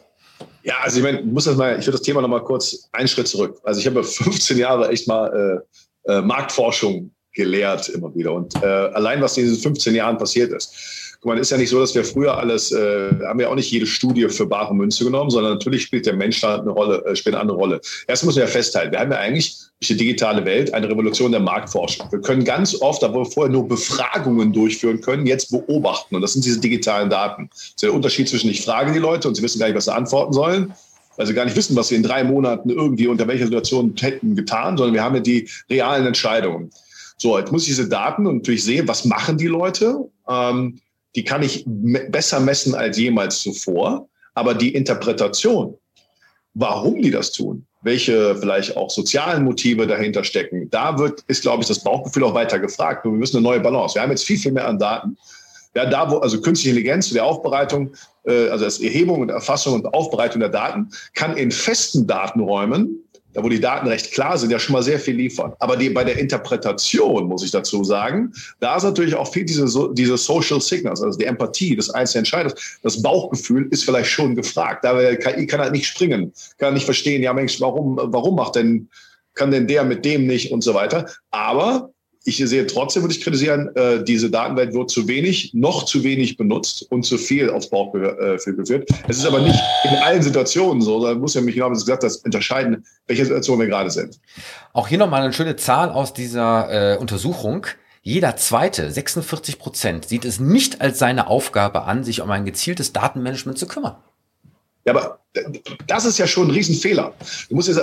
Ja, 0.63 0.75
also 0.81 0.98
ich 0.98 1.03
meine, 1.03 1.22
muss 1.22 1.46
das 1.46 1.55
mal, 1.55 1.77
ich 1.77 1.86
würde 1.86 1.98
das 1.98 2.01
Thema 2.01 2.22
noch 2.22 2.27
mal 2.27 2.43
kurz 2.43 2.89
einen 2.91 3.07
Schritt 3.07 3.27
zurück. 3.27 3.60
Also 3.63 3.79
ich 3.79 3.86
habe 3.86 4.03
15 4.03 4.57
Jahre 4.57 4.89
echt 4.89 5.07
mal 5.07 5.63
äh, 6.07 6.13
äh, 6.13 6.22
Marktforschung 6.22 7.12
gelehrt 7.38 7.88
immer 7.89 8.13
wieder 8.13 8.34
und 8.34 8.53
äh, 8.62 8.65
allein 8.65 9.22
was 9.22 9.38
in 9.38 9.46
diesen 9.46 9.60
15 9.60 9.96
Jahren 9.96 10.17
passiert 10.17 10.51
ist 10.51 11.08
Guck 11.20 11.34
mal, 11.34 11.39
ist 11.39 11.50
ja 11.50 11.58
nicht 11.58 11.70
so, 11.70 11.79
dass 11.79 11.96
wir 11.96 12.03
früher 12.03 12.38
alles, 12.38 12.72
äh, 12.72 13.10
haben 13.25 13.39
wir 13.39 13.50
auch 13.50 13.56
nicht 13.56 13.72
jede 13.72 13.88
Studie 13.88 14.29
für 14.29 14.46
bare 14.46 14.75
Münze 14.75 15.03
genommen, 15.03 15.32
sondern 15.32 15.53
natürlich 15.53 15.82
spielt 15.82 16.06
der 16.06 16.13
Mensch 16.13 16.41
da 16.41 16.60
eine 16.60 16.70
Rolle, 16.70 17.03
äh, 17.06 17.15
spielt 17.15 17.34
eine 17.34 17.41
andere 17.41 17.58
Rolle. 17.58 17.82
Erst 18.08 18.24
man 18.24 18.36
ja 18.36 18.46
festhalten, 18.46 18.91
wir 18.91 19.00
haben 19.00 19.12
ja 19.12 19.17
eigentlich 19.17 19.58
durch 19.79 19.88
die 19.88 19.98
digitale 19.98 20.46
Welt 20.46 20.74
eine 20.75 20.88
Revolution 20.88 21.32
der 21.32 21.41
Marktforschung. 21.41 22.12
Wir 22.12 22.22
können 22.22 22.44
ganz 22.44 22.79
oft, 22.82 23.01
da 23.01 23.12
wo 23.12 23.20
wir 23.20 23.25
vorher 23.25 23.51
nur 23.51 23.67
Befragungen 23.67 24.53
durchführen 24.53 25.01
können, 25.01 25.25
jetzt 25.25 25.50
beobachten. 25.50 26.15
Und 26.15 26.22
das 26.22 26.34
sind 26.34 26.46
diese 26.46 26.60
digitalen 26.60 27.10
Daten. 27.10 27.50
Das 27.51 27.62
ist 27.70 27.84
der 27.84 27.94
Unterschied 27.94 28.29
zwischen 28.29 28.51
ich 28.51 28.63
frage 28.63 28.94
die 28.94 29.00
Leute 29.00 29.27
und 29.27 29.36
sie 29.36 29.41
wissen 29.41 29.60
gar 29.60 29.67
nicht, 29.67 29.75
was 29.75 29.86
sie 29.86 29.94
antworten 29.94 30.34
sollen 30.34 30.74
weil 31.15 31.25
sie 31.25 31.34
gar 31.34 31.46
nicht 31.46 31.58
wissen, 31.58 31.75
was 31.75 31.88
sie 31.88 31.96
in 31.96 32.03
drei 32.03 32.24
Monaten 32.24 32.70
irgendwie 32.70 33.08
unter 33.08 33.27
welcher 33.27 33.46
Situation 33.46 33.96
hätten 34.00 34.36
getan, 34.36 34.77
sondern 34.77 34.94
wir 34.94 35.03
haben 35.03 35.15
ja 35.15 35.22
die 35.22 35.50
realen 35.67 36.06
Entscheidungen. 36.06 36.70
So, 37.17 37.38
jetzt 37.38 37.51
muss 37.51 37.63
ich 37.63 37.69
diese 37.69 37.89
Daten 37.89 38.27
und 38.27 38.38
natürlich 38.38 38.63
sehen, 38.63 38.88
was 38.88 39.05
machen 39.05 39.38
die 39.38 39.47
Leute. 39.47 40.09
Ähm, 40.29 40.79
die 41.15 41.24
kann 41.24 41.41
ich 41.41 41.65
me 41.65 42.07
besser 42.09 42.39
messen 42.39 42.75
als 42.75 42.97
jemals 42.97 43.41
zuvor. 43.41 44.07
Aber 44.36 44.53
die 44.53 44.75
Interpretation, 44.75 45.75
warum 46.53 47.01
die 47.01 47.09
das 47.09 47.31
tun, 47.31 47.65
welche 47.81 48.36
vielleicht 48.36 48.77
auch 48.77 48.91
sozialen 48.91 49.43
Motive 49.43 49.88
dahinter 49.88 50.24
stecken, 50.24 50.69
da 50.69 51.00
wird, 51.00 51.24
ist, 51.27 51.41
glaube 51.41 51.63
ich, 51.63 51.67
das 51.67 51.83
Bauchgefühl 51.83 52.24
auch 52.24 52.36
weiter 52.36 52.59
gefragt. 52.59 53.03
Wir 53.03 53.12
müssen 53.12 53.38
eine 53.38 53.43
neue 53.43 53.59
Balance. 53.59 53.95
Wir 53.95 54.03
haben 54.03 54.12
jetzt 54.12 54.25
viel, 54.25 54.38
viel 54.38 54.51
mehr 54.51 54.67
an 54.67 54.77
Daten. 54.77 55.17
Ja, 55.74 55.86
da, 55.86 56.09
wo, 56.09 56.17
also 56.17 56.39
künstliche 56.41 56.75
Intelligenz, 56.75 57.09
der 57.09 57.25
Aufbereitung, 57.25 57.93
äh, 58.25 58.50
also 58.50 58.65
das 58.65 58.79
Erhebung 58.79 59.21
und 59.21 59.29
Erfassung 59.29 59.74
und 59.74 59.93
Aufbereitung 59.93 60.39
der 60.39 60.50
Daten, 60.50 60.89
kann 61.13 61.38
in 61.38 61.51
festen 61.51 62.05
Datenräumen 62.05 63.06
da 63.38 63.44
wo 63.44 63.50
die 63.50 63.60
Daten 63.60 63.88
recht 63.88 64.12
klar 64.13 64.36
sind, 64.36 64.50
ja 64.50 64.58
schon 64.58 64.74
mal 64.74 64.82
sehr 64.82 65.00
viel 65.00 65.15
liefern. 65.15 65.53
Aber 65.60 65.77
die, 65.77 65.91
bei 65.91 66.03
der 66.03 66.17
Interpretation, 66.17 67.27
muss 67.27 67.44
ich 67.44 67.51
dazu 67.51 67.84
sagen, 67.84 68.34
da 68.60 68.77
ist 68.77 68.84
natürlich 68.84 69.13
auch 69.13 69.32
viel 69.32 69.46
diese, 69.46 69.67
diese 69.94 70.17
Social 70.17 70.60
Signals, 70.60 71.03
also 71.03 71.20
die 71.20 71.25
Empathie 71.25 71.75
des 71.75 71.91
einzelnen 71.91 72.22
Entscheiders. 72.22 72.79
Das 72.82 73.00
Bauchgefühl 73.00 73.67
ist 73.70 73.84
vielleicht 73.84 74.10
schon 74.10 74.36
gefragt. 74.36 74.84
Da 74.84 75.15
KI 75.15 75.46
kann 75.46 75.60
halt 75.60 75.72
nicht 75.72 75.86
springen, 75.86 76.34
kann 76.58 76.74
nicht 76.74 76.86
verstehen, 76.86 77.22
ja 77.22 77.32
Mensch, 77.32 77.62
warum, 77.62 78.00
warum 78.01 78.38
macht 78.38 78.56
denn, 78.56 78.89
kann 79.36 79.51
denn 79.51 79.67
der 79.67 79.84
mit 79.84 80.03
dem 80.03 80.25
nicht 80.25 80.51
und 80.51 80.63
so 80.63 80.74
weiter. 80.74 81.06
Aber 81.29 81.91
ich 82.27 82.38
sehe 82.38 82.67
trotzdem, 82.67 83.03
würde 83.03 83.15
ich 83.15 83.22
kritisieren, 83.22 83.74
äh, 83.75 84.03
diese 84.03 84.29
Datenwelt 84.29 84.74
wird 84.74 84.91
zu 84.91 85.07
wenig, 85.07 85.53
noch 85.53 85.86
zu 85.86 86.03
wenig 86.03 86.36
benutzt 86.36 86.86
und 86.89 87.03
zu 87.03 87.17
viel 87.17 87.50
aufs 87.50 87.69
Bauchgefühl 87.69 88.55
geführt. 88.55 88.89
Es 89.07 89.17
ist 89.17 89.25
aber 89.25 89.39
nicht 89.39 89.60
in 89.86 89.96
allen 90.03 90.22
Situationen 90.22 90.81
so, 90.81 91.01
da 91.01 91.15
muss 91.15 91.36
ja 91.36 91.41
mich 91.41 91.55
genau, 91.55 91.69
wie 91.69 91.75
gesagt, 91.75 92.03
das 92.03 92.17
unterscheiden, 92.17 92.86
welche 93.07 93.24
Situation 93.24 93.60
wir 93.60 93.67
gerade 93.67 93.89
sind. 93.89 94.19
Auch 94.74 94.89
hier 94.89 94.98
nochmal 94.98 95.22
eine 95.22 95.31
schöne 95.31 95.55
Zahl 95.55 95.89
aus 95.89 96.13
dieser 96.13 96.96
äh, 96.96 96.98
Untersuchung. 96.98 97.65
Jeder 98.01 98.36
zweite, 98.36 98.91
46 98.91 99.57
Prozent, 99.57 100.05
sieht 100.05 100.25
es 100.25 100.39
nicht 100.39 100.81
als 100.81 101.00
seine 101.00 101.27
Aufgabe 101.27 101.84
an, 101.84 102.03
sich 102.03 102.22
um 102.22 102.29
ein 102.29 102.43
gezieltes 102.43 102.91
Datenmanagement 102.91 103.57
zu 103.57 103.67
kümmern. 103.67 103.96
Ja, 104.88 104.96
aber 104.96 105.20
das 105.86 106.06
ist 106.06 106.17
ja 106.17 106.25
schon 106.25 106.48
ein 106.48 106.51
Riesenfehler. 106.51 107.13
Du 107.50 107.56
musst 107.56 107.67
jetzt, 107.67 107.82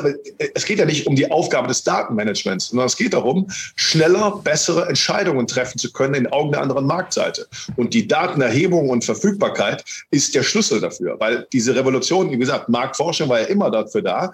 es 0.54 0.64
geht 0.64 0.78
ja 0.78 0.86
nicht 0.86 1.06
um 1.06 1.14
die 1.14 1.30
Aufgabe 1.30 1.68
des 1.68 1.84
Datenmanagements, 1.84 2.68
sondern 2.68 2.86
es 2.86 2.96
geht 2.96 3.12
darum, 3.12 3.46
schneller, 3.76 4.40
bessere 4.42 4.88
Entscheidungen 4.88 5.46
treffen 5.46 5.78
zu 5.78 5.92
können 5.92 6.14
in 6.14 6.26
Augen 6.28 6.52
der 6.52 6.62
anderen 6.62 6.86
Marktseite. 6.86 7.46
Und 7.76 7.92
die 7.92 8.08
Datenerhebung 8.08 8.88
und 8.88 9.04
Verfügbarkeit 9.04 9.84
ist 10.10 10.34
der 10.34 10.42
Schlüssel 10.42 10.80
dafür, 10.80 11.20
weil 11.20 11.46
diese 11.52 11.76
Revolution, 11.76 12.30
wie 12.30 12.38
gesagt, 12.38 12.70
Marktforschung 12.70 13.28
war 13.28 13.40
ja 13.40 13.46
immer 13.48 13.70
dafür 13.70 14.00
da, 14.00 14.32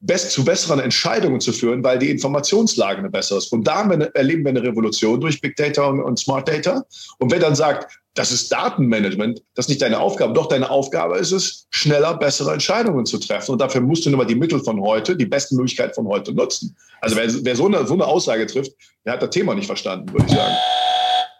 best, 0.00 0.32
zu 0.32 0.44
besseren 0.44 0.80
Entscheidungen 0.80 1.40
zu 1.40 1.52
führen, 1.52 1.82
weil 1.82 1.98
die 1.98 2.10
Informationslage 2.10 2.98
eine 2.98 3.10
bessere 3.10 3.38
ist. 3.38 3.52
Und 3.52 3.64
da 3.64 3.88
erleben 4.14 4.44
wir 4.44 4.50
eine 4.50 4.62
Revolution 4.62 5.20
durch 5.20 5.40
Big 5.40 5.56
Data 5.56 5.86
und, 5.86 6.00
und 6.00 6.18
Smart 6.18 6.48
Data. 6.48 6.84
Und 7.18 7.32
wer 7.32 7.38
dann 7.38 7.54
sagt, 7.54 7.98
das 8.14 8.32
ist 8.32 8.50
Datenmanagement, 8.50 9.42
das 9.54 9.66
ist 9.66 9.68
nicht 9.68 9.82
deine 9.82 10.00
Aufgabe. 10.00 10.32
Doch 10.32 10.48
deine 10.48 10.70
Aufgabe 10.70 11.18
ist 11.18 11.32
es, 11.32 11.66
schneller 11.70 12.16
bessere 12.16 12.52
Entscheidungen 12.52 13.04
zu 13.04 13.18
treffen. 13.18 13.52
Und 13.52 13.60
dafür 13.60 13.82
musst 13.82 14.06
du 14.06 14.10
nur 14.10 14.18
mal 14.18 14.24
die 14.24 14.34
Mittel 14.34 14.62
von 14.62 14.80
heute, 14.80 15.16
die 15.16 15.26
besten 15.26 15.56
Möglichkeiten 15.56 15.94
von 15.94 16.08
heute 16.08 16.32
nutzen. 16.32 16.76
Also 17.00 17.16
wer, 17.16 17.28
wer 17.44 17.56
so, 17.56 17.66
eine, 17.66 17.86
so 17.86 17.94
eine 17.94 18.06
Aussage 18.06 18.46
trifft, 18.46 18.72
der 19.04 19.14
hat 19.14 19.22
das 19.22 19.30
Thema 19.30 19.54
nicht 19.54 19.66
verstanden, 19.66 20.12
würde 20.12 20.26
ich 20.26 20.32
sagen. 20.32 20.54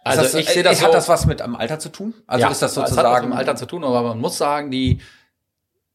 Also 0.05 0.23
das, 0.23 0.35
ich 0.35 0.49
sehe 0.49 0.63
das. 0.63 0.81
Hat 0.83 0.93
so, 0.93 0.93
das 0.93 1.09
was 1.09 1.27
mit 1.27 1.43
am 1.43 1.57
Alter 1.57 1.79
zu 1.79 1.89
tun? 1.89 2.15
Also 2.27 2.43
ja, 2.43 2.51
ist 2.51 2.63
das 2.63 2.75
sozusagen. 2.75 2.97
Das 2.97 3.05
hat 3.05 3.13
was 3.13 3.23
mit 3.23 3.33
dem 3.33 3.37
Alter 3.37 3.57
zu 3.57 3.67
tun, 3.67 3.83
aber 3.83 4.03
man 4.03 4.21
muss 4.21 4.39
sagen, 4.39 4.71
die 4.71 5.01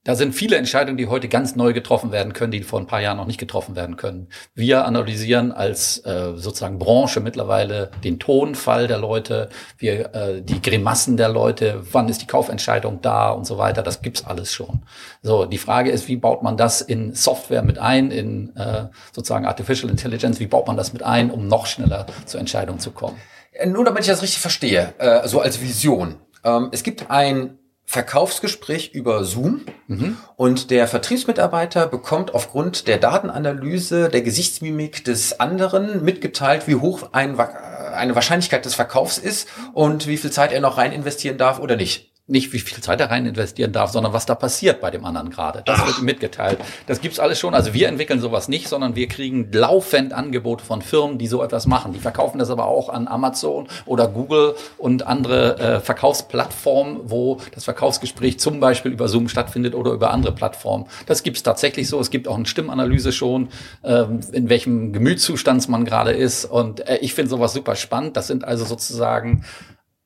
da 0.03 0.15
sind 0.15 0.33
viele 0.33 0.57
Entscheidungen, 0.57 0.97
die 0.97 1.07
heute 1.07 1.27
ganz 1.27 1.55
neu 1.55 1.73
getroffen 1.73 2.11
werden 2.11 2.33
können, 2.33 2.51
die 2.51 2.63
vor 2.63 2.79
ein 2.79 2.87
paar 2.87 3.01
Jahren 3.01 3.17
noch 3.17 3.27
nicht 3.27 3.39
getroffen 3.39 3.75
werden 3.75 3.97
können. 3.97 4.29
Wir 4.55 4.85
analysieren 4.85 5.51
als 5.51 5.99
äh, 6.05 6.33
sozusagen 6.35 6.79
Branche 6.79 7.19
mittlerweile 7.19 7.91
den 8.03 8.17
Tonfall 8.17 8.87
der 8.87 8.97
Leute, 8.97 9.49
wir 9.77 10.15
äh, 10.15 10.41
die 10.41 10.59
Grimassen 10.59 11.17
der 11.17 11.29
Leute, 11.29 11.83
wann 11.91 12.09
ist 12.09 12.21
die 12.23 12.27
Kaufentscheidung 12.27 13.01
da 13.01 13.29
und 13.29 13.45
so 13.45 13.59
weiter. 13.59 13.83
Das 13.83 14.01
gibt's 14.01 14.25
alles 14.25 14.51
schon. 14.51 14.81
So, 15.21 15.45
die 15.45 15.59
Frage 15.59 15.91
ist, 15.91 16.07
wie 16.07 16.17
baut 16.17 16.41
man 16.41 16.57
das 16.57 16.81
in 16.81 17.13
Software 17.13 17.61
mit 17.61 17.77
ein, 17.77 18.09
in 18.09 18.55
äh, 18.55 18.85
sozusagen 19.11 19.45
Artificial 19.45 19.91
Intelligence, 19.91 20.39
wie 20.39 20.47
baut 20.47 20.65
man 20.65 20.77
das 20.77 20.93
mit 20.93 21.03
ein, 21.03 21.29
um 21.29 21.47
noch 21.47 21.67
schneller 21.67 22.07
zur 22.25 22.39
Entscheidung 22.39 22.79
zu 22.79 22.89
kommen? 22.89 23.17
Äh, 23.51 23.67
nur 23.67 23.85
damit 23.85 24.01
ich 24.01 24.07
das 24.07 24.23
richtig 24.23 24.39
verstehe, 24.39 24.95
äh, 24.97 25.27
so 25.27 25.41
als 25.41 25.61
Vision. 25.61 26.15
Ähm, 26.43 26.69
es 26.71 26.81
gibt 26.81 27.11
ein 27.11 27.59
Verkaufsgespräch 27.85 28.91
über 28.93 29.25
Zoom 29.25 29.61
mhm. 29.87 30.17
und 30.37 30.71
der 30.71 30.87
Vertriebsmitarbeiter 30.87 31.87
bekommt 31.87 32.33
aufgrund 32.33 32.87
der 32.87 32.97
Datenanalyse 32.97 34.09
der 34.09 34.21
Gesichtsmimik 34.21 35.03
des 35.03 35.39
anderen 35.39 36.03
mitgeteilt, 36.03 36.67
wie 36.67 36.75
hoch 36.75 37.09
ein, 37.11 37.37
eine 37.39 38.15
Wahrscheinlichkeit 38.15 38.65
des 38.65 38.75
Verkaufs 38.75 39.17
ist 39.17 39.49
und 39.73 40.07
wie 40.07 40.17
viel 40.17 40.31
Zeit 40.31 40.53
er 40.53 40.61
noch 40.61 40.77
rein 40.77 40.93
investieren 40.93 41.37
darf 41.37 41.59
oder 41.59 41.75
nicht 41.75 42.10
nicht 42.31 42.53
wie 42.53 42.59
viel 42.59 42.81
Zeit 42.81 42.99
er 43.01 43.11
rein 43.11 43.25
investieren 43.25 43.71
darf, 43.73 43.91
sondern 43.91 44.13
was 44.13 44.25
da 44.25 44.35
passiert 44.35 44.81
bei 44.81 44.89
dem 44.89 45.05
anderen 45.05 45.29
gerade. 45.29 45.61
Das 45.65 45.81
Ach. 45.81 45.87
wird 45.87 46.01
mitgeteilt. 46.01 46.59
Das 46.87 47.01
gibt's 47.01 47.19
alles 47.19 47.39
schon. 47.39 47.53
Also 47.53 47.73
wir 47.73 47.87
entwickeln 47.87 48.21
sowas 48.21 48.47
nicht, 48.47 48.69
sondern 48.69 48.95
wir 48.95 49.07
kriegen 49.07 49.49
laufend 49.51 50.13
Angebote 50.13 50.63
von 50.63 50.81
Firmen, 50.81 51.17
die 51.17 51.27
so 51.27 51.43
etwas 51.43 51.67
machen. 51.67 51.93
Die 51.93 51.99
verkaufen 51.99 52.39
das 52.39 52.49
aber 52.49 52.65
auch 52.65 52.89
an 52.89 53.07
Amazon 53.07 53.67
oder 53.85 54.07
Google 54.07 54.55
und 54.77 55.05
andere 55.05 55.59
äh, 55.59 55.79
Verkaufsplattformen, 55.81 57.01
wo 57.03 57.39
das 57.53 57.65
Verkaufsgespräch 57.65 58.39
zum 58.39 58.59
Beispiel 58.59 58.91
über 58.91 59.09
Zoom 59.09 59.27
stattfindet 59.27 59.75
oder 59.75 59.91
über 59.91 60.11
andere 60.11 60.33
Plattformen. 60.33 60.85
Das 61.05 61.23
gibt's 61.23 61.43
tatsächlich 61.43 61.89
so. 61.89 61.99
Es 61.99 62.09
gibt 62.09 62.27
auch 62.27 62.35
eine 62.35 62.45
Stimmanalyse 62.45 63.11
schon, 63.11 63.49
ähm, 63.83 64.21
in 64.31 64.49
welchem 64.49 64.93
Gemütszustand 64.93 65.67
man 65.67 65.83
gerade 65.83 66.11
ist. 66.11 66.45
Und 66.45 66.87
äh, 66.87 66.97
ich 67.01 67.13
finde 67.13 67.29
sowas 67.29 67.53
super 67.53 67.75
spannend. 67.75 68.15
Das 68.15 68.27
sind 68.27 68.45
also 68.45 68.63
sozusagen 68.63 69.43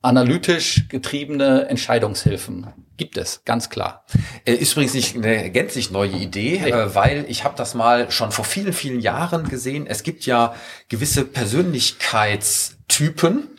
analytisch 0.06 0.88
getriebene 0.88 1.68
Entscheidungshilfen 1.68 2.68
gibt 2.96 3.18
es, 3.18 3.42
ganz 3.44 3.68
klar. 3.68 4.06
Äh, 4.44 4.54
ist 4.54 4.72
übrigens 4.72 4.94
nicht 4.94 5.14
eine 5.16 5.50
gänzlich 5.50 5.90
neue 5.90 6.12
Idee. 6.12 6.56
Äh, 6.58 6.94
weil 6.94 7.26
ich 7.28 7.44
habe 7.44 7.54
das 7.56 7.74
mal 7.74 8.10
schon 8.10 8.32
vor 8.32 8.46
vielen, 8.46 8.72
vielen 8.72 9.00
Jahren 9.00 9.46
gesehen. 9.48 9.86
Es 9.86 10.02
gibt 10.02 10.24
ja 10.24 10.54
gewisse 10.88 11.24
Persönlichkeitstypen 11.24 13.50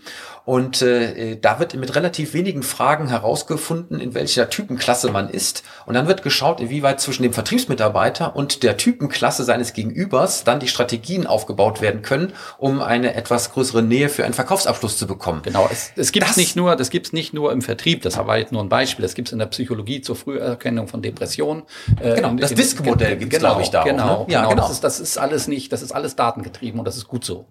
und 0.48 0.82
äh, 0.82 1.36
da 1.36 1.60
wird 1.60 1.74
mit 1.74 1.94
relativ 1.94 2.34
wenigen 2.34 2.64
Fragen 2.64 3.10
herausgefunden, 3.10 4.00
in 4.00 4.14
welcher 4.14 4.50
Typenklasse 4.50 5.12
man 5.12 5.30
ist. 5.30 5.62
Und 5.86 5.94
dann 5.94 6.08
wird 6.08 6.24
geschaut, 6.24 6.62
inwieweit 6.62 7.02
zwischen 7.02 7.24
dem 7.24 7.34
Vertriebsmitarbeiter 7.34 8.34
und 8.34 8.64
der 8.64 8.78
Typenklasse 8.78 9.44
seines 9.44 9.74
Gegenübers 9.74 10.46
dann 10.46 10.62
die 10.62 10.70
Strategien 10.70 11.28
aufgebaut 11.28 11.82
werden 11.82 12.02
können, 12.02 12.32
um 12.60 12.82
eine 12.82 13.14
etwas 13.16 13.52
größere 13.52 13.84
Nähe 13.84 14.08
für 14.08 14.24
einen 14.24 14.34
Verkaufsabschluss 14.34 14.98
zu 14.98 15.06
bekommen. 15.06 15.42
Genau, 15.44 15.68
es, 15.70 15.92
es 15.98 16.14
gibt 16.14 16.30
es 16.30 16.38
nicht 16.38 16.56
nur, 16.56 16.78
das 16.78 16.92
gibt's 16.92 17.12
nicht 17.12 17.34
nur 17.34 17.52
im 17.52 17.62
Vertrieb, 17.62 18.04
das 18.04 18.16
war 18.16 18.38
jetzt 18.38 18.54
nur 18.54 18.64
ein 18.64 18.70
Beispiel, 18.70 19.04
das 19.04 19.16
gibt's 19.16 19.34
in 19.34 19.40
der 19.40 19.48
Psychologie 19.48 20.00
zur 20.00 20.16
Früherkennung 20.16 20.88
von 20.88 21.02
Depressionen. 21.02 21.64
Äh, 22.00 22.16
genau, 22.16 22.34
das 22.36 22.54
DISC-Modell 22.54 23.18
gibt's 23.18 23.36
genau, 23.36 23.50
glaube 23.50 23.64
ich, 23.64 23.70
da 23.70 23.84
genau, 23.84 24.04
auch. 24.04 24.28
Ne? 24.28 24.34
Ja, 24.34 24.40
genau. 24.44 24.52
genau. 24.52 24.62
Das, 24.62 24.72
ist, 24.72 24.84
das 24.86 25.02
ist 25.02 25.18
alles 25.18 25.50
nicht, 25.50 25.74
das 25.74 25.82
ist 25.82 25.92
alles 25.92 26.16
datengetrieben 26.16 26.80
und 26.80 26.86
das 26.86 26.96
ist 26.96 27.10
gut 27.10 27.26
so. 27.26 27.48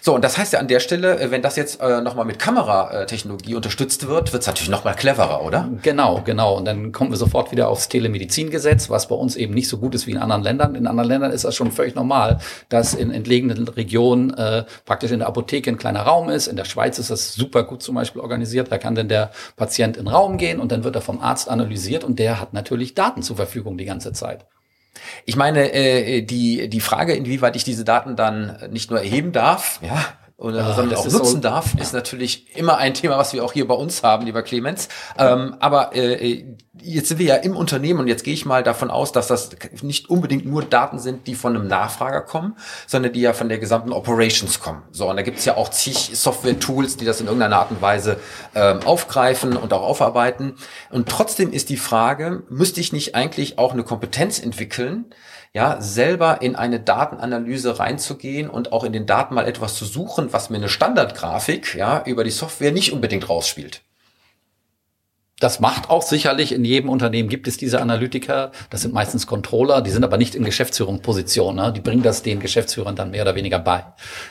So, 0.00 0.14
und 0.14 0.24
das 0.24 0.38
heißt 0.38 0.52
ja 0.52 0.58
an 0.58 0.68
der 0.68 0.80
Stelle, 0.80 1.18
äh, 1.18 1.30
wenn 1.30 1.42
das 1.42 1.56
jetzt 1.56 1.80
äh, 1.80 2.00
nochmal 2.00 2.24
mit 2.24 2.38
Kameratechnologie 2.38 3.54
unterstützt 3.54 4.06
wird, 4.06 4.32
wird 4.32 4.42
es 4.42 4.46
natürlich 4.46 4.68
noch 4.70 4.84
mal 4.84 4.94
cleverer, 4.94 5.42
oder? 5.42 5.68
Genau, 5.82 6.22
genau. 6.24 6.56
Und 6.56 6.64
dann 6.64 6.92
kommen 6.92 7.10
wir 7.10 7.16
sofort 7.16 7.52
wieder 7.52 7.68
aufs 7.68 7.88
Telemedizingesetz, 7.88 8.90
was 8.90 9.08
bei 9.08 9.14
uns 9.14 9.36
eben 9.36 9.54
nicht 9.54 9.68
so 9.68 9.78
gut 9.78 9.94
ist 9.94 10.06
wie 10.06 10.12
in 10.12 10.18
anderen 10.18 10.42
Ländern. 10.42 10.74
In 10.74 10.86
anderen 10.86 11.08
Ländern 11.08 11.32
ist 11.32 11.44
das 11.44 11.54
schon 11.54 11.72
völlig 11.72 11.94
normal, 11.94 12.38
dass 12.68 12.94
in 12.94 13.10
entlegenen 13.10 13.68
Regionen 13.68 14.32
äh, 14.34 14.64
praktisch 14.84 15.10
in 15.10 15.20
der 15.20 15.28
Apotheke 15.28 15.70
ein 15.70 15.78
kleiner 15.78 16.02
Raum 16.02 16.28
ist. 16.28 16.46
In 16.46 16.56
der 16.56 16.64
Schweiz 16.64 16.98
ist 16.98 17.10
das 17.10 17.34
super 17.34 17.64
gut 17.64 17.82
zum 17.82 17.94
Beispiel 17.94 18.20
organisiert. 18.20 18.70
Da 18.70 18.78
kann 18.78 18.94
dann 18.94 19.08
der 19.08 19.30
Patient 19.56 19.96
in 19.96 20.04
den 20.04 20.12
Raum 20.12 20.38
gehen 20.38 20.60
und 20.60 20.72
dann 20.72 20.84
wird 20.84 20.94
er 20.94 21.02
vom 21.02 21.20
Arzt 21.20 21.48
analysiert 21.48 22.04
und 22.04 22.18
der 22.18 22.40
hat 22.40 22.52
natürlich 22.52 22.94
Daten 22.94 23.22
zur 23.22 23.36
Verfügung 23.36 23.76
die 23.78 23.84
ganze 23.84 24.12
Zeit. 24.12 24.46
Ich 25.24 25.36
meine, 25.36 25.72
äh, 25.72 26.22
die, 26.22 26.68
die 26.68 26.80
Frage, 26.80 27.14
inwieweit 27.14 27.56
ich 27.56 27.64
diese 27.64 27.84
Daten 27.84 28.16
dann 28.16 28.58
nicht 28.70 28.90
nur 28.90 29.00
erheben 29.00 29.32
darf, 29.32 29.80
ja, 29.82 30.04
und 30.40 30.54
ja, 30.54 30.72
sondern 30.72 30.98
auch 30.98 31.04
nutzen 31.04 31.26
so, 31.26 31.38
darf, 31.38 31.74
ja. 31.74 31.82
ist 31.82 31.92
natürlich 31.92 32.56
immer 32.56 32.78
ein 32.78 32.94
Thema, 32.94 33.18
was 33.18 33.34
wir 33.34 33.44
auch 33.44 33.52
hier 33.52 33.68
bei 33.68 33.74
uns 33.74 34.02
haben, 34.02 34.24
lieber 34.24 34.42
Clemens. 34.42 34.88
Ähm, 35.18 35.54
aber 35.60 35.94
äh, 35.94 36.46
jetzt 36.80 37.08
sind 37.08 37.18
wir 37.18 37.26
ja 37.26 37.34
im 37.34 37.54
Unternehmen 37.54 38.00
und 38.00 38.08
jetzt 38.08 38.24
gehe 38.24 38.32
ich 38.32 38.46
mal 38.46 38.62
davon 38.62 38.90
aus, 38.90 39.12
dass 39.12 39.26
das 39.26 39.50
nicht 39.82 40.08
unbedingt 40.08 40.46
nur 40.46 40.64
Daten 40.64 40.98
sind, 40.98 41.26
die 41.26 41.34
von 41.34 41.54
einem 41.54 41.68
Nachfrager 41.68 42.22
kommen, 42.22 42.56
sondern 42.86 43.12
die 43.12 43.20
ja 43.20 43.34
von 43.34 43.50
der 43.50 43.58
gesamten 43.58 43.92
Operations 43.92 44.60
kommen. 44.60 44.80
So, 44.92 45.10
und 45.10 45.16
da 45.16 45.22
gibt's 45.22 45.44
ja 45.44 45.58
auch 45.58 45.68
zig 45.68 46.12
Software-Tools, 46.14 46.96
die 46.96 47.04
das 47.04 47.20
in 47.20 47.26
irgendeiner 47.26 47.58
Art 47.58 47.70
und 47.70 47.82
Weise 47.82 48.18
ähm, 48.54 48.80
aufgreifen 48.86 49.58
und 49.58 49.74
auch 49.74 49.82
aufarbeiten. 49.82 50.54
Und 50.88 51.10
trotzdem 51.10 51.52
ist 51.52 51.68
die 51.68 51.76
Frage, 51.76 52.44
müsste 52.48 52.80
ich 52.80 52.94
nicht 52.94 53.14
eigentlich 53.14 53.58
auch 53.58 53.74
eine 53.74 53.84
Kompetenz 53.84 54.38
entwickeln, 54.38 55.04
ja, 55.52 55.80
selber 55.80 56.42
in 56.42 56.54
eine 56.54 56.78
Datenanalyse 56.78 57.78
reinzugehen 57.78 58.48
und 58.48 58.72
auch 58.72 58.84
in 58.84 58.92
den 58.92 59.06
Daten 59.06 59.34
mal 59.34 59.48
etwas 59.48 59.74
zu 59.74 59.84
suchen, 59.84 60.32
was 60.32 60.50
mir 60.50 60.58
eine 60.58 60.68
Standardgrafik, 60.68 61.74
ja, 61.74 62.04
über 62.06 62.22
die 62.22 62.30
Software 62.30 62.72
nicht 62.72 62.92
unbedingt 62.92 63.28
rausspielt. 63.28 63.82
Das 65.40 65.58
macht 65.58 65.88
auch 65.88 66.02
sicherlich 66.02 66.52
in 66.52 66.64
jedem 66.66 66.90
Unternehmen 66.90 67.30
gibt 67.30 67.48
es 67.48 67.56
diese 67.56 67.80
Analytiker. 67.80 68.52
Das 68.68 68.82
sind 68.82 68.92
meistens 68.92 69.26
Controller, 69.26 69.80
die 69.80 69.90
sind 69.90 70.04
aber 70.04 70.18
nicht 70.18 70.34
in 70.34 70.44
Geschäftsführungsposition. 70.44 71.56
Ne? 71.56 71.72
Die 71.74 71.80
bringen 71.80 72.02
das 72.02 72.22
den 72.22 72.40
Geschäftsführern 72.40 72.94
dann 72.94 73.10
mehr 73.10 73.22
oder 73.22 73.34
weniger 73.34 73.58
bei. 73.58 73.84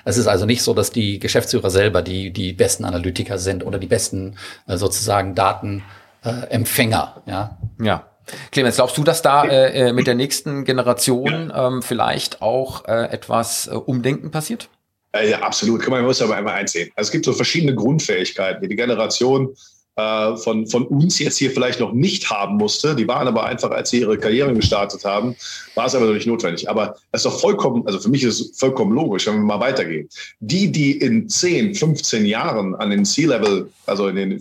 Es 0.05 0.17
ist 0.17 0.27
also 0.27 0.45
nicht 0.45 0.62
so, 0.62 0.75
dass 0.75 0.91
die 0.91 1.17
Geschäftsführer 1.17 1.71
selber 1.71 2.03
die, 2.03 2.32
die 2.32 2.53
besten 2.53 2.86
Analytiker 2.86 3.39
sind 3.39 3.65
oder 3.65 3.79
die 3.79 3.88
besten 3.88 4.36
äh, 4.67 4.77
sozusagen 4.77 5.34
Datenempfänger. 5.34 7.23
Äh, 7.25 7.32
ja. 7.32 7.58
ja. 7.82 8.05
Clemens, 8.51 8.75
glaubst 8.75 8.97
du, 8.97 9.03
dass 9.03 9.21
da 9.21 9.43
äh, 9.43 9.89
äh, 9.89 9.93
mit 9.93 10.07
der 10.07 10.15
nächsten 10.15 10.65
Generation 10.65 11.51
ähm, 11.55 11.81
vielleicht 11.81 12.41
auch 12.41 12.85
äh, 12.87 13.11
etwas 13.11 13.67
äh, 13.67 13.71
Umdenken 13.71 14.31
passiert? 14.31 14.69
Äh, 15.11 15.31
ja, 15.31 15.39
absolut. 15.39 15.87
Man 15.87 16.03
muss 16.03 16.21
aber 16.21 16.35
einmal 16.35 16.55
einsehen. 16.55 16.91
Also 16.95 17.07
es 17.09 17.11
gibt 17.11 17.25
so 17.25 17.33
verschiedene 17.33 17.73
Grundfähigkeiten, 17.73 18.61
die 18.61 18.69
die 18.69 18.75
Generation 18.75 19.55
äh, 19.99 20.37
von, 20.37 20.65
von 20.67 20.85
uns 20.85 21.19
jetzt 21.19 21.37
hier 21.37 21.51
vielleicht 21.51 21.79
noch 21.79 21.91
nicht 21.91 22.29
haben 22.29 22.55
musste. 22.55 22.95
Die 22.95 23.07
waren 23.07 23.27
aber 23.27 23.45
einfach, 23.45 23.71
als 23.71 23.89
sie 23.89 23.99
ihre 23.99 24.17
Karriere 24.17 24.53
gestartet 24.53 25.03
haben, 25.03 25.35
war 25.75 25.87
es 25.87 25.95
aber 25.95 26.05
noch 26.05 26.13
nicht 26.13 26.27
notwendig. 26.27 26.69
Aber 26.69 26.95
es 27.11 27.25
ist 27.25 27.25
doch 27.25 27.39
vollkommen, 27.39 27.85
also 27.85 27.99
für 27.99 28.09
mich 28.09 28.23
ist 28.23 28.39
es 28.39 28.57
vollkommen 28.57 28.93
logisch, 28.93 29.27
wenn 29.27 29.35
wir 29.35 29.41
mal 29.41 29.59
weitergehen. 29.59 30.07
Die, 30.39 30.71
die 30.71 30.99
in 30.99 31.27
10, 31.27 31.75
15 31.75 32.25
Jahren 32.25 32.75
an 32.75 32.91
den 32.91 33.03
C-Level, 33.03 33.69
also 33.87 34.07
in 34.07 34.15
den 34.15 34.39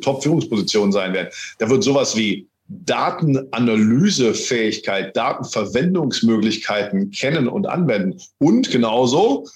Top-Führungspositionen 0.00 0.92
sein 0.92 1.12
werden, 1.12 1.28
da 1.58 1.68
wird 1.68 1.82
sowas 1.82 2.14
wie 2.14 2.46
Datenanalysefähigkeit, 2.70 5.16
Datenverwendungsmöglichkeiten 5.16 7.10
kennen 7.10 7.48
und 7.48 7.66
anwenden. 7.66 8.20
Und 8.38 8.70
genauso 8.70 9.48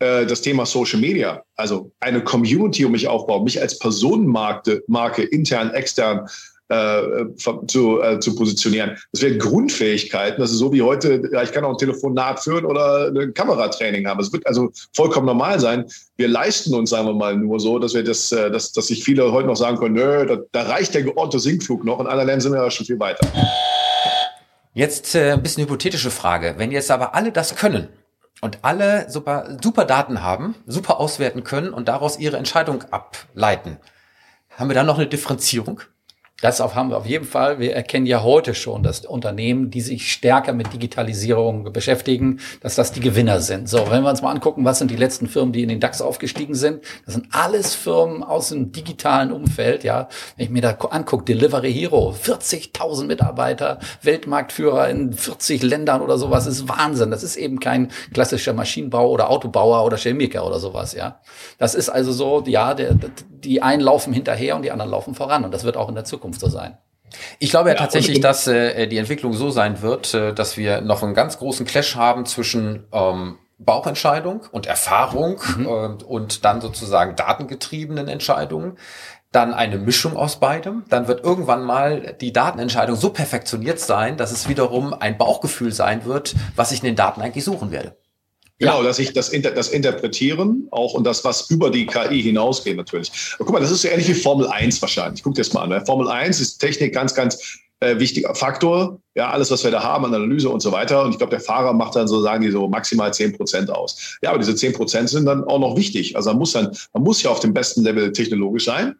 äh, 0.00 0.26
das 0.26 0.42
Thema 0.42 0.66
Social 0.66 1.00
Media, 1.00 1.42
also 1.56 1.90
eine 2.00 2.22
Community 2.22 2.84
um 2.84 2.92
mich 2.92 3.08
aufbauen, 3.08 3.44
mich 3.44 3.58
als 3.60 3.78
Personenmarke 3.78 4.84
Marke, 4.86 5.22
intern, 5.22 5.70
extern 5.70 6.28
äh, 6.68 7.26
zu, 7.66 8.00
äh, 8.00 8.20
zu 8.20 8.34
positionieren. 8.34 8.96
Das 9.12 9.22
wären 9.22 9.38
Grundfähigkeiten. 9.38 10.40
Das 10.40 10.50
ist 10.50 10.58
so 10.58 10.72
wie 10.72 10.82
heute, 10.82 11.22
ja, 11.32 11.42
ich 11.42 11.52
kann 11.52 11.64
auch 11.64 11.70
ein 11.70 11.78
Telefonat 11.78 12.40
führen 12.40 12.64
oder 12.64 13.08
ein 13.08 13.34
Kameratraining 13.34 14.06
haben. 14.06 14.20
Es 14.20 14.32
wird 14.32 14.46
also 14.46 14.70
vollkommen 14.94 15.26
normal 15.26 15.60
sein. 15.60 15.86
Wir 16.16 16.28
leisten 16.28 16.74
uns, 16.74 16.90
sagen 16.90 17.06
wir 17.06 17.14
mal, 17.14 17.36
nur 17.36 17.60
so, 17.60 17.78
dass 17.78 17.94
wir 17.94 18.04
das, 18.04 18.32
äh, 18.32 18.50
dass, 18.50 18.72
dass 18.72 18.88
sich 18.88 19.04
viele 19.04 19.32
heute 19.32 19.46
noch 19.46 19.56
sagen 19.56 19.78
können, 19.78 19.94
nö, 19.94 20.26
da, 20.26 20.38
da 20.52 20.62
reicht 20.62 20.94
der 20.94 21.02
geordnete 21.02 21.40
Sinkflug 21.40 21.84
noch. 21.84 22.00
In 22.00 22.06
anderen 22.06 22.26
Ländern 22.26 22.40
sind 22.40 22.52
wir 22.52 22.62
ja 22.62 22.70
schon 22.70 22.86
viel 22.86 22.98
weiter. 22.98 23.26
Jetzt 24.74 25.14
äh, 25.14 25.32
ein 25.32 25.42
bisschen 25.42 25.64
hypothetische 25.64 26.10
Frage. 26.10 26.54
Wenn 26.58 26.70
jetzt 26.70 26.90
aber 26.90 27.14
alle 27.14 27.32
das 27.32 27.56
können, 27.56 27.88
und 28.40 28.58
alle 28.62 29.10
super, 29.10 29.58
super 29.62 29.84
Daten 29.84 30.22
haben, 30.22 30.54
super 30.66 31.00
auswerten 31.00 31.44
können 31.44 31.72
und 31.72 31.88
daraus 31.88 32.18
ihre 32.18 32.36
Entscheidung 32.36 32.84
ableiten. 32.90 33.78
Haben 34.50 34.70
wir 34.70 34.74
da 34.74 34.84
noch 34.84 34.98
eine 34.98 35.06
Differenzierung? 35.06 35.80
Das 36.40 36.60
haben 36.60 36.90
wir 36.90 36.96
auf 36.96 37.06
jeden 37.06 37.24
Fall. 37.24 37.58
Wir 37.58 37.74
erkennen 37.74 38.06
ja 38.06 38.22
heute 38.22 38.54
schon, 38.54 38.84
dass 38.84 39.04
Unternehmen, 39.04 39.70
die 39.70 39.80
sich 39.80 40.12
stärker 40.12 40.52
mit 40.52 40.72
Digitalisierung 40.72 41.72
beschäftigen, 41.72 42.38
dass 42.60 42.76
das 42.76 42.92
die 42.92 43.00
Gewinner 43.00 43.40
sind. 43.40 43.68
So, 43.68 43.90
wenn 43.90 44.04
wir 44.04 44.10
uns 44.10 44.22
mal 44.22 44.30
angucken, 44.30 44.64
was 44.64 44.78
sind 44.78 44.92
die 44.92 44.96
letzten 44.96 45.26
Firmen, 45.26 45.52
die 45.52 45.64
in 45.64 45.68
den 45.68 45.80
DAX 45.80 46.00
aufgestiegen 46.00 46.54
sind? 46.54 46.84
Das 47.04 47.14
sind 47.14 47.26
alles 47.32 47.74
Firmen 47.74 48.22
aus 48.22 48.50
dem 48.50 48.70
digitalen 48.70 49.32
Umfeld. 49.32 49.82
Ja, 49.82 50.08
wenn 50.36 50.44
ich 50.44 50.50
mir 50.50 50.62
da 50.62 50.76
angucke, 50.90 51.24
Delivery 51.24 51.72
Hero, 51.72 52.14
40.000 52.16 53.06
Mitarbeiter, 53.06 53.80
Weltmarktführer 54.02 54.88
in 54.88 55.12
40 55.12 55.64
Ländern 55.64 56.02
oder 56.02 56.18
sowas, 56.18 56.46
ist 56.46 56.68
Wahnsinn. 56.68 57.10
Das 57.10 57.24
ist 57.24 57.34
eben 57.34 57.58
kein 57.58 57.90
klassischer 58.14 58.52
Maschinenbauer 58.52 59.10
oder 59.10 59.30
Autobauer 59.30 59.84
oder 59.84 59.96
Chemiker 59.96 60.46
oder 60.46 60.60
sowas. 60.60 60.94
Ja, 60.94 61.20
das 61.58 61.74
ist 61.74 61.88
also 61.88 62.12
so, 62.12 62.44
ja, 62.46 62.74
der, 62.74 62.94
die 62.94 63.60
einen 63.60 63.82
laufen 63.82 64.12
hinterher 64.12 64.54
und 64.54 64.62
die 64.62 64.70
anderen 64.70 64.92
laufen 64.92 65.16
voran. 65.16 65.44
Und 65.44 65.52
das 65.52 65.64
wird 65.64 65.76
auch 65.76 65.88
in 65.88 65.96
der 65.96 66.04
Zukunft 66.04 66.27
so 66.32 66.48
sein. 66.48 66.78
Ich 67.38 67.50
glaube 67.50 67.70
ja, 67.70 67.74
ja 67.74 67.80
tatsächlich, 67.80 68.20
dass 68.20 68.46
äh, 68.46 68.86
die 68.86 68.98
Entwicklung 68.98 69.32
so 69.32 69.50
sein 69.50 69.82
wird, 69.82 70.14
äh, 70.14 70.34
dass 70.34 70.56
wir 70.56 70.80
noch 70.80 71.02
einen 71.02 71.14
ganz 71.14 71.38
großen 71.38 71.66
Clash 71.66 71.96
haben 71.96 72.26
zwischen 72.26 72.86
ähm, 72.92 73.38
Bauchentscheidung 73.58 74.42
und 74.52 74.66
Erfahrung 74.66 75.40
mhm. 75.56 75.66
äh, 75.66 76.04
und 76.04 76.44
dann 76.44 76.60
sozusagen 76.60 77.16
datengetriebenen 77.16 78.08
Entscheidungen. 78.08 78.78
Dann 79.30 79.52
eine 79.52 79.76
Mischung 79.76 80.16
aus 80.16 80.40
beidem. 80.40 80.84
Dann 80.88 81.06
wird 81.06 81.22
irgendwann 81.22 81.62
mal 81.62 82.16
die 82.18 82.32
Datenentscheidung 82.32 82.96
so 82.96 83.10
perfektioniert 83.10 83.78
sein, 83.78 84.16
dass 84.16 84.32
es 84.32 84.48
wiederum 84.48 84.94
ein 84.94 85.18
Bauchgefühl 85.18 85.72
sein 85.72 86.06
wird, 86.06 86.34
was 86.56 86.72
ich 86.72 86.80
in 86.80 86.86
den 86.86 86.96
Daten 86.96 87.20
eigentlich 87.20 87.44
suchen 87.44 87.70
werde. 87.70 87.96
Genau, 88.58 88.82
dass 88.82 88.98
ich 88.98 89.12
das, 89.12 89.30
das 89.30 89.68
Interpretieren 89.68 90.66
auch 90.72 90.94
und 90.94 91.04
das, 91.04 91.24
was 91.24 91.48
über 91.48 91.70
die 91.70 91.86
KI 91.86 92.22
hinausgeht 92.22 92.76
natürlich. 92.76 93.10
Aber 93.36 93.44
guck 93.44 93.52
mal, 93.52 93.60
das 93.60 93.70
ist 93.70 93.82
so 93.82 93.88
ähnlich 93.88 94.08
wie 94.08 94.14
Formel 94.14 94.48
1 94.48 94.82
wahrscheinlich. 94.82 95.22
Guck 95.22 95.34
dir 95.34 95.42
das 95.42 95.52
mal 95.52 95.62
an. 95.62 95.68
Ne? 95.68 95.86
Formel 95.86 96.08
1 96.08 96.40
ist 96.40 96.58
Technik 96.58 96.92
ganz, 96.92 97.14
ganz 97.14 97.38
äh, 97.80 97.98
wichtiger 98.00 98.34
Faktor. 98.34 99.00
Ja, 99.14 99.30
alles, 99.30 99.50
was 99.50 99.62
wir 99.62 99.70
da 99.70 99.82
haben 99.82 100.04
an 100.04 100.14
Analyse 100.14 100.48
und 100.48 100.60
so 100.60 100.72
weiter. 100.72 101.04
Und 101.04 101.12
ich 101.12 101.18
glaube, 101.18 101.30
der 101.30 101.40
Fahrer 101.40 101.72
macht 101.72 101.94
dann 101.94 102.08
so, 102.08 102.20
sagen 102.20 102.42
die 102.42 102.50
so 102.50 102.66
maximal 102.68 103.12
zehn 103.14 103.36
Prozent 103.36 103.70
aus. 103.70 104.18
Ja, 104.22 104.30
aber 104.30 104.38
diese 104.38 104.54
zehn 104.56 104.72
Prozent 104.72 105.08
sind 105.08 105.26
dann 105.26 105.44
auch 105.44 105.58
noch 105.60 105.76
wichtig. 105.76 106.16
Also 106.16 106.30
man 106.30 106.38
muss 106.38 106.52
dann, 106.52 106.76
man 106.92 107.02
muss 107.04 107.22
ja 107.22 107.30
auf 107.30 107.40
dem 107.40 107.54
besten 107.54 107.82
Level 107.82 108.12
technologisch 108.12 108.64
sein. 108.64 108.96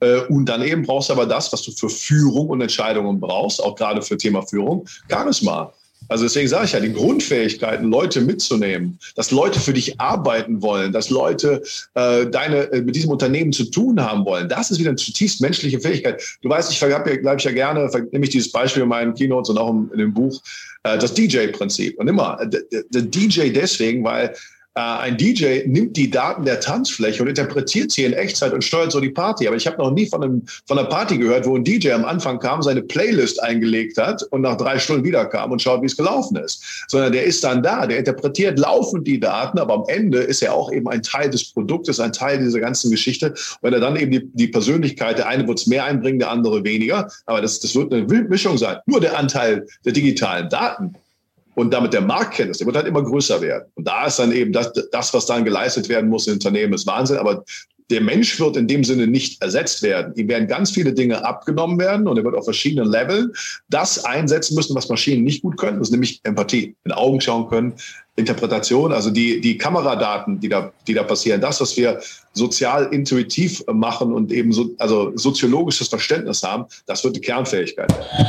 Äh, 0.00 0.20
und 0.28 0.46
dann 0.46 0.62
eben 0.62 0.82
brauchst 0.82 1.08
du 1.08 1.14
aber 1.14 1.26
das, 1.26 1.52
was 1.52 1.62
du 1.62 1.72
für 1.72 1.88
Führung 1.88 2.48
und 2.48 2.60
Entscheidungen 2.60 3.20
brauchst, 3.20 3.62
auch 3.62 3.74
gerade 3.74 4.02
für 4.02 4.18
Thema 4.18 4.42
Führung, 4.42 4.86
Charisma. 5.10 5.72
Also 6.08 6.24
deswegen 6.24 6.48
sage 6.48 6.64
ich 6.64 6.72
ja, 6.72 6.80
die 6.80 6.92
Grundfähigkeiten, 6.92 7.90
Leute 7.90 8.20
mitzunehmen, 8.20 8.98
dass 9.14 9.30
Leute 9.30 9.60
für 9.60 9.72
dich 9.72 10.00
arbeiten 10.00 10.62
wollen, 10.62 10.92
dass 10.92 11.10
Leute 11.10 11.62
äh, 11.94 12.26
deine 12.26 12.72
äh, 12.72 12.82
mit 12.82 12.96
diesem 12.96 13.10
Unternehmen 13.10 13.52
zu 13.52 13.64
tun 13.64 14.02
haben 14.02 14.24
wollen, 14.24 14.48
das 14.48 14.70
ist 14.70 14.78
wieder 14.78 14.90
eine 14.90 14.96
zutiefst 14.96 15.40
menschliche 15.40 15.80
Fähigkeit. 15.80 16.22
Du 16.42 16.48
weißt, 16.48 16.72
ich 16.72 16.82
habe 16.82 17.10
ja, 17.10 17.16
glaube 17.16 17.36
ich 17.38 17.44
ja 17.44 17.52
gerne, 17.52 17.90
nehme 18.10 18.24
ich 18.24 18.30
dieses 18.30 18.50
Beispiel 18.50 18.82
in 18.82 18.88
meinen 18.88 19.14
Keynotes 19.14 19.50
und 19.50 19.58
auch 19.58 19.70
in 19.70 19.98
dem 19.98 20.14
Buch, 20.14 20.40
äh, 20.84 20.98
das 20.98 21.14
DJ-Prinzip. 21.14 21.98
Und 21.98 22.08
immer, 22.08 22.40
äh, 22.40 22.48
der 22.90 23.02
DJ 23.02 23.50
deswegen, 23.50 24.04
weil 24.04 24.34
ein 24.78 25.16
DJ 25.16 25.66
nimmt 25.66 25.96
die 25.96 26.10
Daten 26.10 26.44
der 26.44 26.60
Tanzfläche 26.60 27.22
und 27.22 27.28
interpretiert 27.28 27.90
sie 27.90 28.04
in 28.04 28.12
Echtzeit 28.12 28.52
und 28.52 28.62
steuert 28.62 28.92
so 28.92 29.00
die 29.00 29.10
Party. 29.10 29.46
Aber 29.46 29.56
ich 29.56 29.66
habe 29.66 29.78
noch 29.78 29.90
nie 29.90 30.06
von, 30.06 30.22
einem, 30.22 30.42
von 30.66 30.78
einer 30.78 30.88
Party 30.88 31.18
gehört, 31.18 31.46
wo 31.46 31.56
ein 31.56 31.64
DJ 31.64 31.92
am 31.92 32.04
Anfang 32.04 32.38
kam, 32.38 32.62
seine 32.62 32.82
Playlist 32.82 33.42
eingelegt 33.42 33.98
hat 33.98 34.22
und 34.30 34.42
nach 34.42 34.56
drei 34.56 34.78
Stunden 34.78 35.04
wiederkam 35.04 35.50
und 35.50 35.60
schaut, 35.60 35.82
wie 35.82 35.86
es 35.86 35.96
gelaufen 35.96 36.36
ist. 36.36 36.84
Sondern 36.88 37.12
der 37.12 37.24
ist 37.24 37.42
dann 37.42 37.62
da, 37.62 37.86
der 37.86 37.98
interpretiert 37.98 38.58
laufend 38.58 39.06
die 39.06 39.18
Daten, 39.18 39.58
aber 39.58 39.74
am 39.74 39.84
Ende 39.88 40.18
ist 40.18 40.42
er 40.42 40.54
auch 40.54 40.70
eben 40.70 40.88
ein 40.88 41.02
Teil 41.02 41.30
des 41.30 41.52
Produktes, 41.52 41.98
ein 41.98 42.12
Teil 42.12 42.38
dieser 42.38 42.60
ganzen 42.60 42.90
Geschichte. 42.90 43.34
Wenn 43.62 43.72
er 43.72 43.80
dann 43.80 43.96
eben 43.96 44.12
die, 44.12 44.30
die 44.34 44.48
Persönlichkeit, 44.48 45.18
der 45.18 45.28
eine 45.28 45.46
wird 45.48 45.58
es 45.58 45.66
mehr 45.66 45.84
einbringen, 45.84 46.20
der 46.20 46.30
andere 46.30 46.62
weniger, 46.62 47.10
aber 47.26 47.40
das, 47.40 47.58
das 47.60 47.74
wird 47.74 47.92
eine 47.92 48.04
Mischung 48.04 48.58
sein. 48.58 48.76
Nur 48.86 49.00
der 49.00 49.18
Anteil 49.18 49.66
der 49.84 49.92
digitalen 49.92 50.48
Daten 50.48 50.94
und 51.58 51.72
damit 51.74 51.92
der 51.92 52.02
Marktkenntnis, 52.02 52.58
der 52.58 52.66
wird 52.68 52.76
halt 52.76 52.86
immer 52.86 53.02
größer 53.02 53.40
werden. 53.40 53.64
Und 53.74 53.88
da 53.88 54.06
ist 54.06 54.20
dann 54.20 54.30
eben 54.30 54.52
das, 54.52 54.72
das 54.92 55.12
was 55.12 55.26
dann 55.26 55.44
geleistet 55.44 55.88
werden 55.88 56.08
muss 56.08 56.28
im 56.28 56.34
Unternehmen, 56.34 56.72
ist 56.72 56.86
Wahnsinn. 56.86 57.16
Aber 57.16 57.44
der 57.90 58.00
Mensch 58.00 58.38
wird 58.38 58.56
in 58.56 58.68
dem 58.68 58.84
Sinne 58.84 59.08
nicht 59.08 59.42
ersetzt 59.42 59.82
werden. 59.82 60.14
Ihm 60.14 60.28
werden 60.28 60.46
ganz 60.46 60.70
viele 60.70 60.92
Dinge 60.92 61.24
abgenommen 61.24 61.76
werden 61.80 62.06
und 62.06 62.16
er 62.16 62.22
wird 62.22 62.36
auf 62.36 62.44
verschiedenen 62.44 62.88
Leveln 62.88 63.32
das 63.70 64.04
einsetzen 64.04 64.54
müssen, 64.54 64.76
was 64.76 64.88
Maschinen 64.88 65.24
nicht 65.24 65.42
gut 65.42 65.56
können. 65.56 65.78
Das 65.78 65.88
ist 65.88 65.92
nämlich 65.92 66.20
Empathie, 66.22 66.76
in 66.84 66.92
Augen 66.92 67.20
schauen 67.20 67.48
können, 67.48 67.72
Interpretation, 68.14 68.92
also 68.92 69.10
die, 69.10 69.40
die 69.40 69.58
Kameradaten, 69.58 70.38
die 70.38 70.48
da, 70.48 70.72
die 70.86 70.94
da 70.94 71.02
passieren, 71.02 71.40
das, 71.40 71.60
was 71.60 71.76
wir 71.76 72.00
sozial 72.34 72.86
intuitiv 72.92 73.64
machen 73.72 74.12
und 74.12 74.30
eben 74.32 74.52
so, 74.52 74.70
also 74.78 75.12
soziologisches 75.16 75.88
Verständnis 75.88 76.42
haben, 76.44 76.66
das 76.86 77.02
wird 77.02 77.16
die 77.16 77.20
Kernfähigkeit 77.20 77.90
werden. 77.90 78.28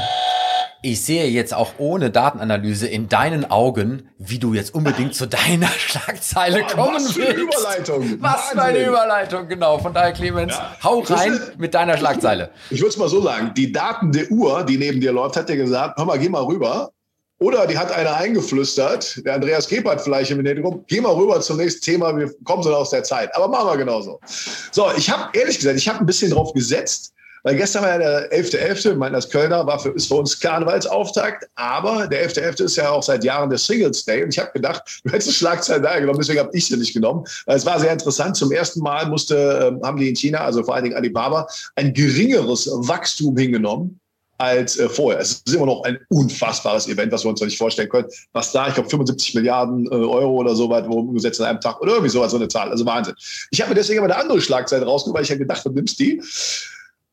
Ich 0.81 1.03
sehe 1.03 1.27
jetzt 1.27 1.53
auch 1.53 1.73
ohne 1.77 2.09
Datenanalyse 2.09 2.87
in 2.87 3.09
deinen 3.09 3.51
Augen, 3.51 4.09
wie 4.17 4.39
du 4.39 4.53
jetzt 4.53 4.73
unbedingt 4.73 5.13
zu 5.13 5.27
deiner 5.27 5.67
Schlagzeile 5.77 6.63
oh, 6.63 6.73
kommen 6.73 6.95
was 6.95 7.17
willst. 7.17 7.19
Was 7.19 7.25
für 7.25 7.27
eine 7.27 7.41
Überleitung. 7.41 8.17
Was 8.21 8.49
für 8.49 8.61
eine 8.61 8.85
Überleitung, 8.85 9.47
genau. 9.49 9.77
Von 9.79 9.93
daher, 9.93 10.13
Clemens, 10.13 10.53
ja. 10.53 10.77
hau 10.81 10.99
rein 10.99 11.37
mit 11.57 11.73
deiner 11.73 11.97
Schlagzeile. 11.97 12.51
Ich 12.69 12.79
würde 12.79 12.89
es 12.89 12.97
mal 12.97 13.09
so 13.09 13.21
sagen, 13.21 13.51
die 13.57 13.73
Daten 13.73 14.13
der 14.13 14.31
Uhr, 14.31 14.63
die 14.63 14.77
neben 14.77 15.01
dir 15.01 15.11
läuft, 15.11 15.35
hat 15.35 15.49
dir 15.49 15.57
gesagt, 15.57 15.97
hör 15.97 16.05
mal, 16.05 16.17
geh 16.17 16.29
mal 16.29 16.43
rüber 16.43 16.91
Oder 17.39 17.67
die 17.67 17.77
hat 17.77 17.91
einer 17.91 18.15
eingeflüstert, 18.15 19.25
der 19.25 19.35
Andreas 19.35 19.67
Gebhardt 19.67 20.01
vielleicht 20.01 20.31
im 20.31 20.37
Hintergrund, 20.37 20.87
geh 20.87 21.01
mal 21.01 21.13
rüber 21.13 21.41
zum 21.41 21.57
nächsten 21.57 21.81
Thema, 21.81 22.15
wir 22.15 22.31
kommen 22.45 22.63
so 22.63 22.73
aus 22.73 22.91
der 22.91 23.03
Zeit. 23.03 23.35
Aber 23.35 23.49
machen 23.49 23.67
wir 23.67 23.77
genauso. 23.77 24.21
So, 24.71 24.87
ich 24.95 25.09
habe 25.09 25.37
ehrlich 25.37 25.57
gesagt, 25.57 25.77
ich 25.77 25.89
habe 25.89 25.99
ein 25.99 26.05
bisschen 26.05 26.31
drauf 26.31 26.53
gesetzt, 26.53 27.13
weil 27.43 27.55
gestern 27.55 27.83
war 27.83 27.89
ja 27.89 27.97
der 27.97 28.31
11.11., 28.31 28.91
ich 28.91 28.97
meine, 28.97 29.15
das 29.15 29.29
Kölner 29.29 29.65
war 29.65 29.79
für, 29.79 29.89
ist 29.89 30.07
für 30.07 30.15
uns 30.15 30.39
Karnevalsauftakt, 30.39 31.47
aber 31.55 32.07
der 32.07 32.29
11.11. 32.29 32.39
.11. 32.39 32.63
ist 32.63 32.75
ja 32.75 32.89
auch 32.89 33.03
seit 33.03 33.23
Jahren 33.23 33.49
der 33.49 33.59
Singles 33.59 34.05
Day 34.05 34.23
und 34.23 34.29
ich 34.29 34.39
habe 34.39 34.51
gedacht, 34.51 34.83
du 35.03 35.11
hättest 35.11 35.29
eine 35.29 35.35
Schlagzeile 35.35 35.81
da 35.81 35.99
genommen, 35.99 36.19
deswegen 36.19 36.39
habe 36.39 36.51
ich 36.53 36.67
sie 36.67 36.77
nicht 36.77 36.93
genommen. 36.93 37.25
Weil 37.45 37.57
es 37.57 37.65
war 37.65 37.79
sehr 37.79 37.91
interessant. 37.91 38.35
Zum 38.35 38.51
ersten 38.51 38.81
Mal 38.81 39.07
musste, 39.07 39.71
ähm, 39.71 39.81
haben 39.83 39.97
die 39.97 40.09
in 40.09 40.15
China, 40.15 40.39
also 40.39 40.63
vor 40.63 40.75
allen 40.75 40.83
Dingen 40.83 40.95
Alibaba, 40.95 41.47
ein 41.75 41.93
geringeres 41.93 42.69
Wachstum 42.71 43.37
hingenommen 43.37 43.99
als 44.39 44.79
äh, 44.79 44.89
vorher. 44.89 45.19
Es 45.19 45.43
ist 45.45 45.53
immer 45.53 45.65
noch 45.65 45.83
ein 45.83 45.99
unfassbares 46.09 46.87
Event, 46.87 47.11
was 47.11 47.23
wir 47.25 47.29
uns 47.29 47.41
noch 47.41 47.47
nicht 47.47 47.57
vorstellen 47.57 47.89
können. 47.89 48.07
Was 48.31 48.51
da, 48.51 48.67
ich 48.67 48.73
glaube, 48.73 48.89
75 48.89 49.35
Milliarden 49.35 49.85
äh, 49.87 49.89
Euro 49.89 50.37
oder 50.37 50.55
so 50.55 50.69
weit 50.69 50.87
umgesetzt 50.87 51.41
an 51.41 51.47
einem 51.47 51.61
Tag 51.61 51.81
oder 51.81 51.91
irgendwie 51.91 52.09
sowas, 52.09 52.31
so 52.31 52.37
eine 52.37 52.47
Zahl. 52.47 52.69
Also 52.69 52.85
Wahnsinn. 52.85 53.15
Ich 53.51 53.61
habe 53.61 53.69
mir 53.69 53.75
deswegen 53.75 53.99
aber 53.99 54.13
eine 54.13 54.21
andere 54.21 54.41
Schlagzeile 54.41 54.85
rausgenommen, 54.85 55.17
weil 55.17 55.23
ich 55.23 55.29
ja 55.29 55.35
gedacht 55.35 55.65
habe, 55.65 55.75
nimmst 55.75 55.99
die. 55.99 56.21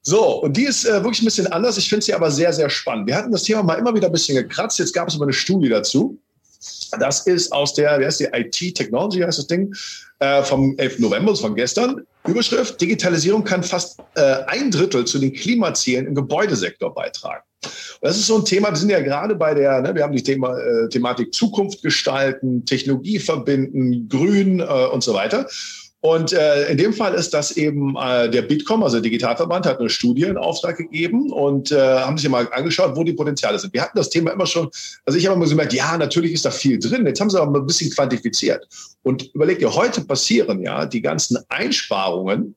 So, 0.06 0.40
und 0.40 0.56
die 0.56 0.66
ist 0.66 0.84
äh, 0.84 1.02
wirklich 1.02 1.20
ein 1.20 1.24
bisschen 1.24 1.48
anders. 1.48 1.76
Ich 1.78 1.88
finde 1.88 2.04
sie 2.04 2.14
aber 2.14 2.30
sehr, 2.30 2.52
sehr 2.52 2.70
spannend. 2.70 3.08
Wir 3.08 3.16
hatten 3.16 3.32
das 3.32 3.42
Thema 3.42 3.64
mal 3.64 3.74
immer 3.74 3.92
wieder 3.92 4.06
ein 4.06 4.12
bisschen 4.12 4.36
gekratzt. 4.36 4.78
Jetzt 4.78 4.92
gab 4.92 5.08
es 5.08 5.16
aber 5.16 5.24
eine 5.24 5.32
Studie 5.32 5.68
dazu. 5.68 6.16
Das 7.00 7.26
ist 7.26 7.50
aus 7.50 7.74
der, 7.74 7.98
wie 7.98 8.04
heißt 8.04 8.20
die, 8.20 8.28
IT 8.32 8.76
Technology 8.76 9.18
heißt 9.18 9.40
das 9.40 9.48
Ding, 9.48 9.74
äh, 10.20 10.44
vom 10.44 10.78
11. 10.78 11.00
November, 11.00 11.30
also 11.30 11.42
von 11.42 11.56
gestern. 11.56 12.06
Überschrift, 12.24 12.80
Digitalisierung 12.80 13.42
kann 13.42 13.64
fast 13.64 13.98
äh, 14.14 14.44
ein 14.46 14.70
Drittel 14.70 15.04
zu 15.06 15.18
den 15.18 15.32
Klimazielen 15.32 16.06
im 16.06 16.14
Gebäudesektor 16.14 16.94
beitragen. 16.94 17.42
Und 17.64 18.08
das 18.08 18.16
ist 18.16 18.28
so 18.28 18.36
ein 18.36 18.44
Thema, 18.44 18.70
wir 18.70 18.76
sind 18.76 18.90
ja 18.90 19.00
gerade 19.00 19.34
bei 19.34 19.54
der, 19.54 19.80
ne, 19.80 19.92
wir 19.92 20.04
haben 20.04 20.14
die 20.14 20.22
Thema, 20.22 20.56
äh, 20.56 20.88
Thematik 20.88 21.34
Zukunft 21.34 21.82
gestalten, 21.82 22.64
Technologie 22.64 23.18
verbinden, 23.18 24.08
Grün 24.08 24.60
äh, 24.60 24.86
und 24.92 25.02
so 25.02 25.14
weiter. 25.14 25.48
Und 26.06 26.32
äh, 26.32 26.70
in 26.70 26.78
dem 26.78 26.92
Fall 26.92 27.14
ist 27.14 27.34
das 27.34 27.56
eben 27.56 27.96
äh, 27.96 28.30
der 28.30 28.42
Bitkom, 28.42 28.84
also 28.84 28.98
der 28.98 29.02
Digitalverband, 29.02 29.66
hat 29.66 29.80
eine 29.80 29.90
Studie 29.90 30.22
in 30.22 30.36
Auftrag 30.36 30.76
gegeben 30.76 31.32
und 31.32 31.72
äh, 31.72 31.76
haben 31.80 32.16
sich 32.16 32.30
mal 32.30 32.48
angeschaut, 32.52 32.94
wo 32.94 33.02
die 33.02 33.12
Potenziale 33.12 33.58
sind. 33.58 33.72
Wir 33.72 33.82
hatten 33.82 33.98
das 33.98 34.08
Thema 34.08 34.30
immer 34.30 34.46
schon, 34.46 34.70
also 35.04 35.18
ich 35.18 35.26
habe 35.26 35.34
immer 35.34 35.48
gemerkt, 35.48 35.72
ja, 35.72 35.98
natürlich 35.98 36.32
ist 36.32 36.44
da 36.44 36.52
viel 36.52 36.78
drin. 36.78 37.04
Jetzt 37.06 37.20
haben 37.20 37.28
sie 37.28 37.40
aber 37.40 37.50
mal 37.50 37.58
ein 37.58 37.66
bisschen 37.66 37.90
quantifiziert. 37.90 38.68
Und 39.02 39.34
überlegt 39.34 39.62
ihr, 39.62 39.74
heute 39.74 40.00
passieren 40.02 40.62
ja 40.62 40.86
die 40.86 41.02
ganzen 41.02 41.38
Einsparungen, 41.48 42.54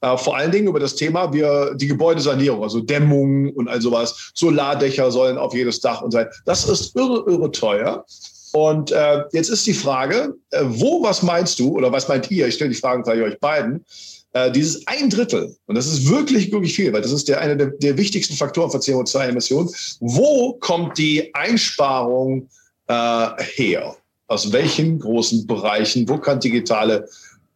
äh, 0.00 0.16
vor 0.16 0.36
allen 0.36 0.52
Dingen 0.52 0.68
über 0.68 0.78
das 0.78 0.94
Thema 0.94 1.32
wir, 1.32 1.74
die 1.74 1.88
Gebäudesanierung, 1.88 2.62
also 2.62 2.78
Dämmung 2.78 3.50
und 3.50 3.66
all 3.66 3.82
sowas. 3.82 4.30
Solardächer 4.34 5.10
sollen 5.10 5.38
auf 5.38 5.54
jedes 5.54 5.80
Dach 5.80 6.02
und 6.02 6.14
weiter. 6.14 6.30
Das 6.44 6.68
ist 6.68 6.94
irre, 6.94 7.24
irre 7.26 7.50
teuer. 7.50 8.04
Und 8.52 8.92
äh, 8.92 9.24
jetzt 9.32 9.48
ist 9.48 9.66
die 9.66 9.74
Frage, 9.74 10.34
äh, 10.50 10.62
wo, 10.64 11.02
was 11.02 11.22
meinst 11.22 11.58
du 11.58 11.76
oder 11.76 11.90
was 11.90 12.08
meint 12.08 12.30
ihr? 12.30 12.46
Ich 12.46 12.54
stelle 12.54 12.70
die 12.70 12.76
Fragen 12.76 13.02
gleich 13.02 13.20
euch 13.20 13.38
beiden. 13.40 13.84
Äh, 14.34 14.50
dieses 14.50 14.86
ein 14.86 15.10
Drittel, 15.10 15.54
und 15.66 15.74
das 15.74 15.86
ist 15.86 16.08
wirklich, 16.08 16.52
wirklich 16.52 16.74
viel, 16.74 16.92
weil 16.92 17.02
das 17.02 17.12
ist 17.12 17.28
der, 17.28 17.40
einer 17.40 17.56
der, 17.56 17.68
der 17.68 17.96
wichtigsten 17.98 18.34
Faktoren 18.34 18.70
für 18.70 18.78
CO2-Emissionen. 18.78 19.70
Wo 20.00 20.54
kommt 20.54 20.96
die 20.96 21.34
Einsparung 21.34 22.48
äh, 22.88 23.28
her? 23.38 23.96
Aus 24.28 24.50
welchen 24.52 24.98
großen 24.98 25.46
Bereichen? 25.46 26.08
Wo 26.08 26.16
kann 26.16 26.40
digitale 26.40 27.06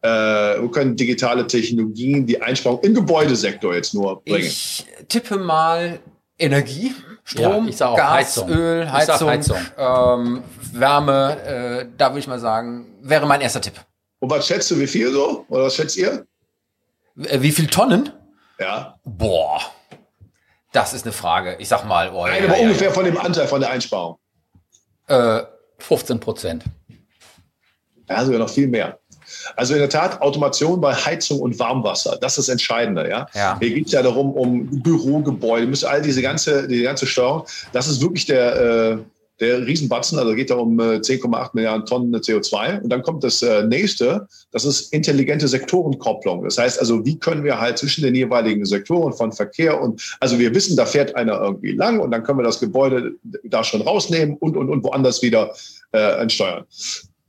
äh, 0.01 0.61
wo 0.61 0.69
können 0.69 0.95
digitale 0.95 1.47
Technologien 1.47 2.25
die 2.25 2.39
Einsparung 2.39 2.79
im 2.81 2.93
Gebäudesektor 2.93 3.73
jetzt 3.73 3.93
nur 3.93 4.21
bringen? 4.23 4.45
Ich 4.45 4.85
tippe 5.07 5.37
mal 5.37 5.99
Energie. 6.37 6.93
Strom, 7.23 7.67
ja, 7.67 7.95
Gas, 7.95 8.11
Heizung. 8.11 8.49
Öl, 8.49 8.91
Heizung, 8.91 9.29
Heizung. 9.29 9.57
Ähm, 9.77 10.43
Wärme, 10.71 11.41
äh, 11.43 11.85
da 11.97 12.09
würde 12.09 12.19
ich 12.19 12.27
mal 12.27 12.39
sagen, 12.39 12.95
wäre 13.01 13.25
mein 13.25 13.41
erster 13.41 13.59
Tipp. 13.59 13.73
Und 14.19 14.29
was 14.29 14.47
schätzt 14.47 14.71
du, 14.71 14.79
wie 14.79 14.87
viel 14.87 15.11
so? 15.11 15.45
Oder 15.49 15.63
was 15.63 15.75
schätzt 15.75 15.97
ihr? 15.97 16.25
Äh, 17.17 17.41
wie 17.41 17.51
viel 17.51 17.67
Tonnen? 17.67 18.11
Ja. 18.59 18.97
Boah. 19.03 19.61
Das 20.71 20.93
ist 20.93 21.05
eine 21.05 21.11
Frage. 21.11 21.57
Ich 21.59 21.67
sag 21.67 21.85
mal, 21.85 22.11
oh, 22.13 22.25
Nein, 22.25 22.43
ja, 22.43 22.49
aber 22.49 22.57
ja, 22.57 22.63
ungefähr 22.63 22.87
ja. 22.89 22.93
von 22.93 23.05
dem 23.05 23.17
Anteil 23.17 23.47
von 23.47 23.59
der 23.59 23.71
Einsparung. 23.71 24.17
Äh, 25.07 25.41
15 25.79 26.19
Prozent. 26.19 26.63
Ja, 28.09 28.23
sogar 28.23 28.39
noch 28.39 28.49
viel 28.49 28.67
mehr. 28.67 28.99
Also 29.55 29.73
in 29.73 29.79
der 29.79 29.89
Tat, 29.89 30.21
Automation 30.21 30.81
bei 30.81 30.93
Heizung 30.93 31.39
und 31.39 31.57
Warmwasser, 31.59 32.17
das 32.19 32.37
ist 32.37 32.47
das 32.47 32.53
Entscheidende. 32.53 33.09
Ja? 33.09 33.27
ja. 33.33 33.57
Hier 33.59 33.73
geht 33.73 33.87
es 33.87 33.91
ja 33.91 34.01
darum, 34.01 34.33
um 34.33 34.81
Bürogebäude, 34.81 35.67
müssen 35.67 35.87
all 35.87 36.01
diese 36.01 36.21
ganze, 36.21 36.67
die 36.67 36.81
ganze 36.81 37.07
Steuerung, 37.07 37.43
das 37.73 37.87
ist 37.87 38.01
wirklich 38.01 38.25
der, 38.25 38.55
äh, 38.55 38.97
der 39.39 39.65
Riesenbatzen, 39.67 40.17
also 40.17 40.33
geht 40.33 40.49
da 40.49 40.55
um 40.55 40.79
10,8 40.79 41.45
äh, 41.45 41.49
Milliarden 41.53 41.85
Tonnen 41.85 42.15
CO2. 42.15 42.81
Und 42.81 42.89
dann 42.89 43.03
kommt 43.03 43.23
das 43.23 43.41
äh, 43.43 43.63
nächste, 43.63 44.27
das 44.51 44.65
ist 44.65 44.93
intelligente 44.93 45.47
Sektorenkopplung. 45.47 46.43
Das 46.43 46.57
heißt 46.57 46.79
also, 46.79 47.05
wie 47.05 47.19
können 47.19 47.43
wir 47.43 47.59
halt 47.59 47.77
zwischen 47.77 48.03
den 48.03 48.15
jeweiligen 48.15 48.65
Sektoren 48.65 49.13
von 49.13 49.31
Verkehr 49.31 49.79
und, 49.79 50.01
also 50.19 50.39
wir 50.39 50.53
wissen, 50.55 50.75
da 50.75 50.85
fährt 50.85 51.15
einer 51.15 51.39
irgendwie 51.39 51.73
lang 51.73 51.99
und 51.99 52.11
dann 52.11 52.23
können 52.23 52.39
wir 52.39 52.43
das 52.43 52.59
Gebäude 52.59 53.13
da 53.43 53.63
schon 53.63 53.81
rausnehmen 53.81 54.37
und, 54.37 54.57
und, 54.57 54.69
und 54.69 54.83
woanders 54.83 55.21
wieder 55.21 55.53
äh, 55.91 56.21
entsteuern. 56.21 56.65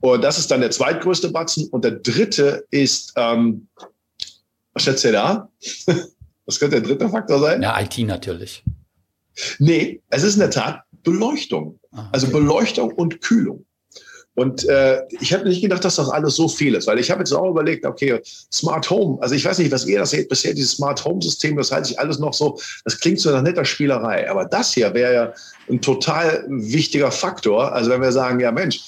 Und 0.01 0.21
das 0.23 0.37
ist 0.39 0.49
dann 0.51 0.61
der 0.61 0.71
zweitgrößte 0.71 1.29
Batzen. 1.29 1.67
Und 1.69 1.83
der 1.83 1.91
dritte 1.91 2.65
ist, 2.71 3.13
ähm, 3.15 3.67
was 4.73 4.83
schätzt 4.83 5.03
ihr 5.03 5.11
da? 5.11 5.49
was 6.45 6.59
könnte 6.59 6.81
der 6.81 6.87
dritte 6.89 7.09
Faktor 7.09 7.39
sein? 7.39 7.61
Ja, 7.61 7.79
IT 7.79 7.97
natürlich. 7.99 8.63
Nee, 9.59 10.01
es 10.09 10.23
ist 10.23 10.35
in 10.35 10.41
der 10.41 10.51
Tat 10.51 10.83
Beleuchtung. 11.03 11.79
Ah, 11.91 12.09
also 12.11 12.27
okay. 12.27 12.35
Also 12.35 12.39
Beleuchtung 12.39 12.93
und 12.93 13.21
Kühlung. 13.21 13.65
Und 14.35 14.69
äh, 14.69 15.01
ich 15.19 15.33
habe 15.33 15.49
nicht 15.49 15.61
gedacht, 15.61 15.83
dass 15.83 15.97
das 15.97 16.09
alles 16.09 16.35
so 16.35 16.47
viel 16.47 16.75
ist, 16.75 16.87
weil 16.87 16.97
ich 16.97 17.11
habe 17.11 17.19
jetzt 17.19 17.33
auch 17.33 17.49
überlegt, 17.49 17.85
okay, 17.85 18.21
Smart 18.23 18.89
Home, 18.89 19.21
also 19.21 19.35
ich 19.35 19.43
weiß 19.43 19.57
nicht, 19.57 19.71
was 19.71 19.85
ihr 19.85 19.99
das 19.99 20.11
seht, 20.11 20.29
bisher 20.29 20.53
dieses 20.53 20.71
Smart 20.71 21.03
Home 21.03 21.21
System, 21.21 21.57
das 21.57 21.73
halte 21.73 21.91
ich 21.91 21.99
alles 21.99 22.19
noch 22.19 22.33
so, 22.33 22.57
das 22.85 22.97
klingt 22.97 23.19
so 23.19 23.31
nach 23.31 23.41
netter 23.41 23.65
Spielerei, 23.65 24.29
aber 24.29 24.45
das 24.45 24.73
hier 24.73 24.93
wäre 24.93 25.13
ja 25.13 25.33
ein 25.69 25.81
total 25.81 26.45
wichtiger 26.47 27.11
Faktor. 27.11 27.73
Also 27.73 27.89
wenn 27.89 28.01
wir 28.01 28.13
sagen, 28.13 28.39
ja 28.39 28.53
Mensch, 28.53 28.79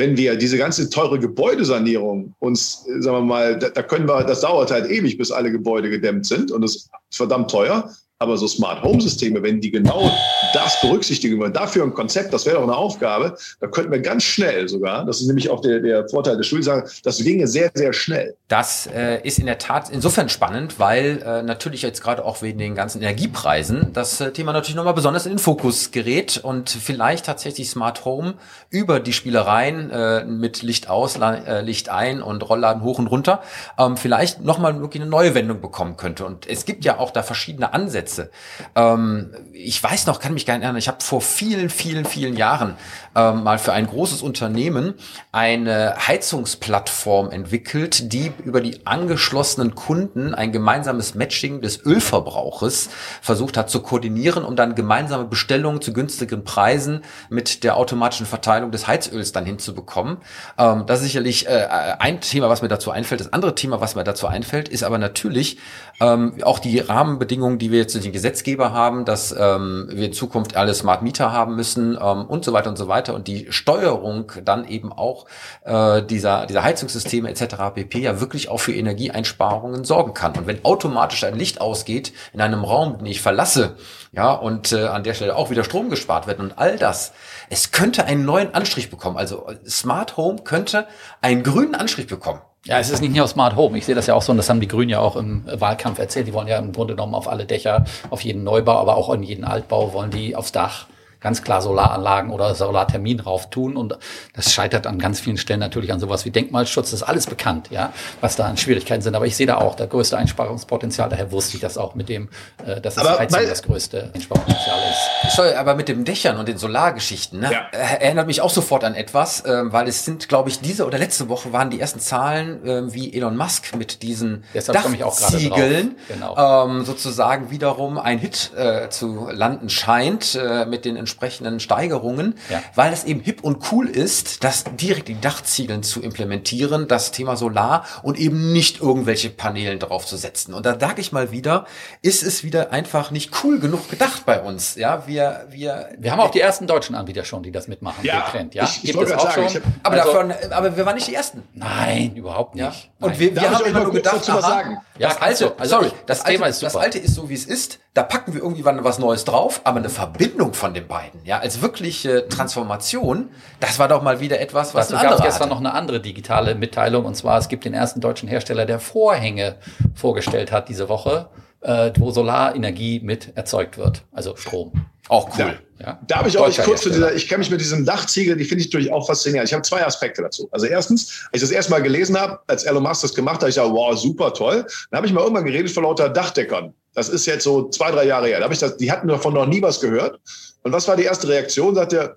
wenn 0.00 0.16
wir 0.16 0.34
diese 0.36 0.56
ganze 0.56 0.88
teure 0.88 1.18
Gebäudesanierung 1.18 2.34
uns, 2.38 2.86
sagen 3.00 3.18
wir 3.18 3.20
mal, 3.20 3.58
da, 3.58 3.68
da, 3.68 3.82
können 3.82 4.08
wir, 4.08 4.24
das 4.24 4.40
dauert 4.40 4.70
halt 4.70 4.90
ewig, 4.90 5.18
bis 5.18 5.30
alle 5.30 5.52
Gebäude 5.52 5.90
gedämmt 5.90 6.24
sind 6.24 6.50
und 6.50 6.62
das 6.62 6.76
ist 6.76 6.90
verdammt 7.10 7.50
teuer. 7.50 7.94
Aber 8.22 8.36
so 8.36 8.46
Smart 8.46 8.82
Home 8.82 9.00
Systeme, 9.00 9.42
wenn 9.42 9.62
die 9.62 9.70
genau 9.70 10.10
das 10.52 10.78
berücksichtigen 10.82 11.40
würden, 11.40 11.54
dafür 11.54 11.84
ein 11.84 11.94
Konzept, 11.94 12.34
das 12.34 12.44
wäre 12.44 12.56
doch 12.56 12.64
eine 12.64 12.76
Aufgabe, 12.76 13.34
da 13.60 13.66
könnten 13.66 13.90
wir 13.90 14.00
ganz 14.00 14.24
schnell 14.24 14.68
sogar, 14.68 15.06
das 15.06 15.22
ist 15.22 15.26
nämlich 15.26 15.48
auch 15.48 15.62
der, 15.62 15.80
der 15.80 16.06
Vorteil 16.06 16.36
der 16.36 16.42
Studie, 16.42 16.64
sagen, 16.64 16.86
das 17.02 17.16
ginge 17.16 17.48
sehr, 17.48 17.70
sehr 17.72 17.94
schnell. 17.94 18.36
Das 18.48 18.86
äh, 18.94 19.26
ist 19.26 19.38
in 19.38 19.46
der 19.46 19.56
Tat 19.56 19.88
insofern 19.88 20.28
spannend, 20.28 20.78
weil 20.78 21.22
äh, 21.24 21.42
natürlich 21.42 21.80
jetzt 21.80 22.02
gerade 22.02 22.22
auch 22.22 22.42
wegen 22.42 22.58
den 22.58 22.74
ganzen 22.74 23.00
Energiepreisen 23.00 23.94
das 23.94 24.20
äh, 24.20 24.32
Thema 24.32 24.52
natürlich 24.52 24.76
nochmal 24.76 24.92
besonders 24.92 25.24
in 25.24 25.32
den 25.32 25.38
Fokus 25.38 25.90
gerät 25.90 26.36
und 26.36 26.68
vielleicht 26.68 27.24
tatsächlich 27.24 27.70
Smart 27.70 28.04
Home 28.04 28.34
über 28.68 29.00
die 29.00 29.14
Spielereien 29.14 29.88
äh, 29.88 30.26
mit 30.26 30.60
Licht 30.60 30.90
aus, 30.90 31.16
äh, 31.16 31.62
Licht 31.62 31.88
ein 31.88 32.20
und 32.20 32.46
Rollladen 32.46 32.82
hoch 32.82 32.98
und 32.98 33.06
runter 33.06 33.40
ähm, 33.78 33.96
vielleicht 33.96 34.44
nochmal 34.44 34.78
wirklich 34.78 35.00
eine 35.00 35.10
neue 35.10 35.34
Wendung 35.34 35.62
bekommen 35.62 35.96
könnte. 35.96 36.26
Und 36.26 36.46
es 36.46 36.66
gibt 36.66 36.84
ja 36.84 36.98
auch 36.98 37.12
da 37.12 37.22
verschiedene 37.22 37.72
Ansätze 37.72 38.09
Ansätze. 38.10 38.30
Ähm, 38.74 39.30
ich 39.52 39.82
weiß 39.82 40.06
noch, 40.06 40.20
kann 40.20 40.34
mich 40.34 40.46
gar 40.46 40.54
nicht 40.54 40.64
erinnern, 40.64 40.78
ich 40.78 40.88
habe 40.88 41.02
vor 41.02 41.20
vielen, 41.20 41.70
vielen, 41.70 42.04
vielen 42.04 42.36
Jahren 42.36 42.76
ähm, 43.14 43.42
mal 43.42 43.58
für 43.58 43.72
ein 43.72 43.86
großes 43.86 44.22
Unternehmen 44.22 44.94
eine 45.32 45.94
Heizungsplattform 46.06 47.30
entwickelt, 47.30 48.12
die 48.12 48.32
über 48.44 48.60
die 48.60 48.86
angeschlossenen 48.86 49.74
Kunden 49.74 50.34
ein 50.34 50.52
gemeinsames 50.52 51.14
Matching 51.14 51.60
des 51.60 51.84
Ölverbrauches 51.84 52.90
versucht 53.20 53.56
hat 53.56 53.70
zu 53.70 53.80
koordinieren, 53.82 54.44
um 54.44 54.56
dann 54.56 54.74
gemeinsame 54.74 55.24
Bestellungen 55.24 55.80
zu 55.80 55.92
günstigen 55.92 56.44
Preisen 56.44 57.02
mit 57.28 57.64
der 57.64 57.76
automatischen 57.76 58.26
Verteilung 58.26 58.70
des 58.70 58.86
Heizöls 58.86 59.32
dann 59.32 59.44
hinzubekommen. 59.44 60.18
Ähm, 60.58 60.84
das 60.86 61.00
ist 61.00 61.06
sicherlich 61.06 61.46
äh, 61.46 61.66
ein 61.98 62.20
Thema, 62.20 62.48
was 62.48 62.62
mir 62.62 62.68
dazu 62.68 62.90
einfällt. 62.90 63.20
Das 63.20 63.32
andere 63.32 63.54
Thema, 63.54 63.80
was 63.80 63.94
mir 63.94 64.04
dazu 64.04 64.26
einfällt, 64.26 64.68
ist 64.68 64.82
aber 64.82 64.98
natürlich 64.98 65.58
ähm, 66.00 66.34
auch 66.42 66.58
die 66.58 66.78
Rahmenbedingungen, 66.78 67.58
die 67.58 67.70
wir 67.70 67.78
jetzt 67.78 67.94
den 68.02 68.12
Gesetzgeber 68.12 68.72
haben, 68.72 69.04
dass 69.04 69.34
ähm, 69.38 69.88
wir 69.90 70.06
in 70.06 70.12
Zukunft 70.12 70.56
alle 70.56 70.74
Smart 70.74 71.02
Meter 71.02 71.32
haben 71.32 71.56
müssen 71.56 71.98
ähm, 72.00 72.24
und 72.26 72.44
so 72.44 72.52
weiter 72.52 72.70
und 72.70 72.76
so 72.76 72.88
weiter 72.88 73.14
und 73.14 73.26
die 73.26 73.46
Steuerung 73.50 74.32
dann 74.44 74.66
eben 74.66 74.92
auch 74.92 75.26
äh, 75.64 76.02
dieser, 76.02 76.46
dieser 76.46 76.62
Heizungssysteme 76.62 77.28
etc. 77.28 77.56
pp. 77.74 77.98
ja 77.98 78.20
wirklich 78.20 78.48
auch 78.48 78.58
für 78.58 78.74
Energieeinsparungen 78.74 79.84
sorgen 79.84 80.14
kann. 80.14 80.32
Und 80.36 80.46
wenn 80.46 80.64
automatisch 80.64 81.24
ein 81.24 81.36
Licht 81.36 81.60
ausgeht 81.60 82.12
in 82.32 82.40
einem 82.40 82.64
Raum, 82.64 82.98
den 82.98 83.06
ich 83.06 83.20
verlasse, 83.20 83.76
ja, 84.12 84.32
und 84.32 84.72
äh, 84.72 84.86
an 84.86 85.04
der 85.04 85.14
Stelle 85.14 85.36
auch 85.36 85.50
wieder 85.50 85.64
Strom 85.64 85.88
gespart 85.88 86.26
wird 86.26 86.40
und 86.40 86.58
all 86.58 86.76
das, 86.76 87.12
es 87.48 87.70
könnte 87.70 88.04
einen 88.04 88.24
neuen 88.24 88.54
Anstrich 88.54 88.90
bekommen. 88.90 89.16
Also 89.16 89.46
Smart 89.68 90.16
Home 90.16 90.42
könnte 90.42 90.86
einen 91.20 91.42
grünen 91.42 91.74
Anstrich 91.74 92.08
bekommen. 92.08 92.40
Ja, 92.66 92.78
es 92.78 92.90
ist 92.90 93.00
nicht 93.00 93.16
nur 93.16 93.26
Smart 93.26 93.56
Home. 93.56 93.78
Ich 93.78 93.86
sehe 93.86 93.94
das 93.94 94.06
ja 94.06 94.14
auch 94.14 94.22
so, 94.22 94.32
und 94.32 94.38
das 94.38 94.50
haben 94.50 94.60
die 94.60 94.68
Grünen 94.68 94.90
ja 94.90 95.00
auch 95.00 95.16
im 95.16 95.44
Wahlkampf 95.46 95.98
erzählt. 95.98 96.26
Die 96.26 96.34
wollen 96.34 96.46
ja 96.46 96.58
im 96.58 96.72
Grunde 96.72 96.94
genommen 96.94 97.14
auf 97.14 97.26
alle 97.26 97.46
Dächer, 97.46 97.84
auf 98.10 98.22
jeden 98.22 98.44
Neubau, 98.44 98.76
aber 98.78 98.96
auch 98.96 99.08
in 99.14 99.22
jeden 99.22 99.44
Altbau 99.44 99.94
wollen 99.94 100.10
die 100.10 100.36
aufs 100.36 100.52
Dach 100.52 100.86
ganz 101.20 101.42
klar 101.42 101.62
Solaranlagen 101.62 102.30
oder 102.30 102.54
Solartermin 102.54 103.18
drauf 103.18 103.50
tun. 103.50 103.76
Und 103.76 103.96
das 104.34 104.52
scheitert 104.52 104.86
an 104.86 104.98
ganz 104.98 105.20
vielen 105.20 105.36
Stellen 105.36 105.60
natürlich 105.60 105.92
an 105.92 106.00
sowas 106.00 106.24
wie 106.24 106.30
Denkmalschutz. 106.30 106.90
Das 106.90 107.00
ist 107.02 107.08
alles 107.08 107.26
bekannt, 107.26 107.68
ja, 107.70 107.92
was 108.20 108.36
da 108.36 108.46
an 108.46 108.56
Schwierigkeiten 108.56 109.02
sind. 109.02 109.14
Aber 109.14 109.26
ich 109.26 109.36
sehe 109.36 109.46
da 109.46 109.56
auch 109.58 109.74
das 109.74 109.88
größte 109.88 110.16
Einsparungspotenzial. 110.18 111.08
Daher 111.08 111.30
wusste 111.32 111.56
ich 111.56 111.60
das 111.60 111.78
auch 111.78 111.94
mit 111.94 112.08
dem, 112.08 112.28
äh, 112.66 112.80
dass 112.80 112.94
das 112.94 113.06
Aber 113.06 113.18
Heizung 113.18 113.40
das 113.48 113.62
größte 113.62 114.10
Einsparungspotenzial 114.14 114.78
ist. 115.24 115.36
Sorry, 115.36 115.52
aber 115.54 115.74
mit 115.74 115.88
den 115.88 116.04
Dächern 116.04 116.38
und 116.38 116.48
den 116.48 116.58
Solargeschichten, 116.58 117.40
ne, 117.40 117.52
Ja. 117.52 117.66
äh, 117.72 118.04
erinnert 118.04 118.26
mich 118.26 118.40
auch 118.40 118.50
sofort 118.50 118.84
an 118.84 118.94
etwas, 118.94 119.44
ähm, 119.46 119.72
weil 119.72 119.88
es 119.88 120.04
sind, 120.04 120.28
glaube 120.28 120.48
ich, 120.48 120.60
diese 120.60 120.86
oder 120.86 120.98
letzte 120.98 121.28
Woche 121.28 121.52
waren 121.52 121.70
die 121.70 121.80
ersten 121.80 122.00
Zahlen, 122.00 122.60
ähm, 122.64 122.94
wie 122.94 123.12
Elon 123.14 123.36
Musk 123.36 123.74
mit 123.76 124.02
diesen. 124.02 124.44
Dachziegeln 124.54 125.96
Genau. 126.08 126.64
ähm, 126.66 126.84
sozusagen 126.84 127.50
wiederum 127.50 127.98
ein 127.98 128.18
Hit 128.18 128.52
äh, 128.56 128.88
zu 128.88 129.28
landen 129.30 129.68
scheint 129.68 130.34
äh, 130.34 130.64
mit 130.66 130.84
den 130.84 130.96
entsprechenden 131.10 131.58
Steigerungen, 131.60 132.34
Ja. 132.48 132.62
weil 132.74 132.92
es 132.92 133.04
eben 133.04 133.20
hip 133.20 133.42
und 133.42 133.72
cool 133.72 133.88
ist, 133.88 134.44
das 134.44 134.64
direkt 134.64 135.08
die 135.08 135.20
Dachziegeln 135.20 135.82
zu 135.82 136.00
implementieren, 136.02 136.86
das 136.88 137.10
Thema 137.10 137.36
Solar 137.36 137.84
und 138.02 138.18
eben 138.18 138.52
nicht 138.52 138.80
irgendwelche 138.80 139.30
Paneelen 139.30 139.78
drauf 139.80 140.06
zu 140.06 140.16
setzen. 140.16 140.54
Und 140.54 140.64
da 140.66 140.78
sage 140.78 141.00
ich 141.00 141.10
mal 141.12 141.32
wieder, 141.32 141.66
ist 142.02 142.22
es 142.22 142.44
wieder 142.44 142.72
einfach 142.72 143.10
nicht 143.10 143.32
cool 143.42 143.58
genug 143.58 143.90
gedacht 143.90 144.24
bei 144.24 144.40
uns. 144.40 144.76
Ja, 144.76 145.06
wir, 145.06 145.46
wir, 145.50 145.88
Wir 145.98 146.12
haben 146.12 146.20
auch 146.20 146.30
die 146.30 146.40
ersten 146.40 146.66
deutschen 146.66 146.94
Anbieter 146.94 147.24
schon, 147.24 147.42
die 147.42 147.50
das 147.52 147.66
mitmachen, 147.68 148.04
Ja, 148.04 148.20
Trend. 148.30 148.54
Ja, 148.54 148.64
ich- 148.64 148.84
ich 148.84 148.94
wollte 148.96 149.12
gerade 149.12 149.22
sagen, 149.32 149.46
ich 149.48 149.56
hab- 149.56 149.62
aber 149.82 149.96
Also- 150.02 150.12
davon, 150.12 150.52
aber 150.52 150.76
wir 150.76 150.86
waren 150.86 150.94
nicht 150.94 151.08
die 151.08 151.14
ersten. 151.14 151.42
Nein, 151.54 152.14
überhaupt 152.14 152.54
nicht. 152.54 152.62
Ja. 152.64 152.72
Nein. 153.00 153.10
Und 153.10 153.18
wir, 153.18 153.34
wir 153.34 153.50
haben 153.50 153.64
immer 153.66 153.80
nur 153.82 153.92
gedacht, 153.92 154.28
aha, 154.30 154.40
sagen? 154.40 154.78
Ja, 154.98 155.08
das 155.08 155.18
kannst 155.18 155.42
alte. 155.42 155.54
Also 155.60 155.76
sorry, 155.76 155.90
das, 156.06 156.18
das 156.18 156.20
alte, 156.20 156.32
Thema 156.36 156.46
ist 156.48 156.62
das 156.62 156.72
super. 156.72 156.84
alte 156.84 156.98
ist 156.98 157.14
so 157.14 157.28
wie 157.28 157.34
es 157.34 157.46
ist. 157.46 157.78
Da 157.94 158.02
packen 158.04 158.34
wir 158.34 158.40
irgendwie 158.42 158.64
was 158.64 158.98
Neues 159.00 159.24
drauf, 159.24 159.62
aber 159.64 159.78
eine 159.80 159.88
Verbindung 159.88 160.54
von 160.54 160.74
den 160.74 160.86
beiden, 160.86 160.99
ja, 161.24 161.38
als 161.38 161.62
wirkliche 161.62 162.28
Transformation, 162.28 163.30
das 163.60 163.78
war 163.78 163.88
doch 163.88 164.02
mal 164.02 164.20
wieder 164.20 164.40
etwas, 164.40 164.74
was 164.74 164.88
Dazu 164.88 165.02
gab 165.02 165.14
es 165.14 165.22
gestern 165.22 165.42
hatte. 165.42 165.50
noch 165.50 165.58
eine 165.58 165.74
andere 165.74 166.00
digitale 166.00 166.54
Mitteilung 166.54 167.04
und 167.04 167.14
zwar 167.14 167.38
es 167.38 167.48
gibt 167.48 167.64
den 167.64 167.74
ersten 167.74 168.00
deutschen 168.00 168.28
Hersteller, 168.28 168.66
der 168.66 168.80
Vorhänge 168.80 169.56
vorgestellt 169.94 170.52
hat 170.52 170.68
diese 170.68 170.88
Woche, 170.88 171.28
äh, 171.60 171.90
wo 171.98 172.10
Solarenergie 172.10 173.00
mit 173.00 173.36
erzeugt 173.36 173.78
wird, 173.78 174.02
also 174.12 174.36
Strom. 174.36 174.72
Auch 175.10 175.28
cool. 175.36 175.58
Ja. 175.80 175.98
Da 176.06 176.18
habe 176.18 176.28
ich 176.28 176.38
auch 176.38 176.46
nicht 176.46 176.62
kurz 176.62 176.82
zu 176.82 176.90
dieser, 176.90 177.12
ich 177.12 177.26
kenne 177.26 177.40
mich 177.40 177.50
mit 177.50 177.60
diesem 177.60 177.84
Dachziegel, 177.84 178.36
die 178.36 178.44
finde 178.44 178.62
ich 178.62 178.68
natürlich 178.68 178.92
auch 178.92 179.04
faszinierend. 179.04 179.48
Ich 179.48 179.52
habe 179.52 179.62
zwei 179.62 179.84
Aspekte 179.84 180.22
dazu. 180.22 180.48
Also 180.52 180.66
erstens, 180.66 181.24
als 181.32 181.42
ich 181.42 181.48
das 181.48 181.50
erste 181.50 181.72
Mal 181.72 181.82
gelesen 181.82 182.16
habe, 182.16 182.38
als 182.46 182.62
Elon 182.62 182.84
Musk 182.84 183.02
das 183.02 183.12
gemacht 183.12 183.42
hat, 183.42 183.48
ich 183.48 183.56
dachte, 183.56 183.72
wow, 183.72 183.98
super 183.98 184.32
toll. 184.32 184.64
Dann 184.90 184.98
habe 184.98 185.08
ich 185.08 185.12
mal 185.12 185.22
irgendwann 185.22 185.46
geredet 185.46 185.72
von 185.72 185.82
lauter 185.82 186.08
Dachdeckern. 186.08 186.72
Das 186.94 187.08
ist 187.08 187.26
jetzt 187.26 187.42
so 187.42 187.68
zwei, 187.70 187.90
drei 187.90 188.04
Jahre 188.04 188.28
her. 188.28 188.38
Da 188.38 188.44
habe 188.44 188.54
ich 188.54 188.60
das, 188.60 188.76
die 188.76 188.92
hatten 188.92 189.08
davon 189.08 189.34
noch 189.34 189.46
nie 189.46 189.60
was 189.60 189.80
gehört. 189.80 190.20
Und 190.62 190.72
was 190.72 190.86
war 190.86 190.96
die 190.96 191.02
erste 191.02 191.26
Reaktion? 191.26 191.74
Sagt 191.74 191.92
er, 191.92 192.14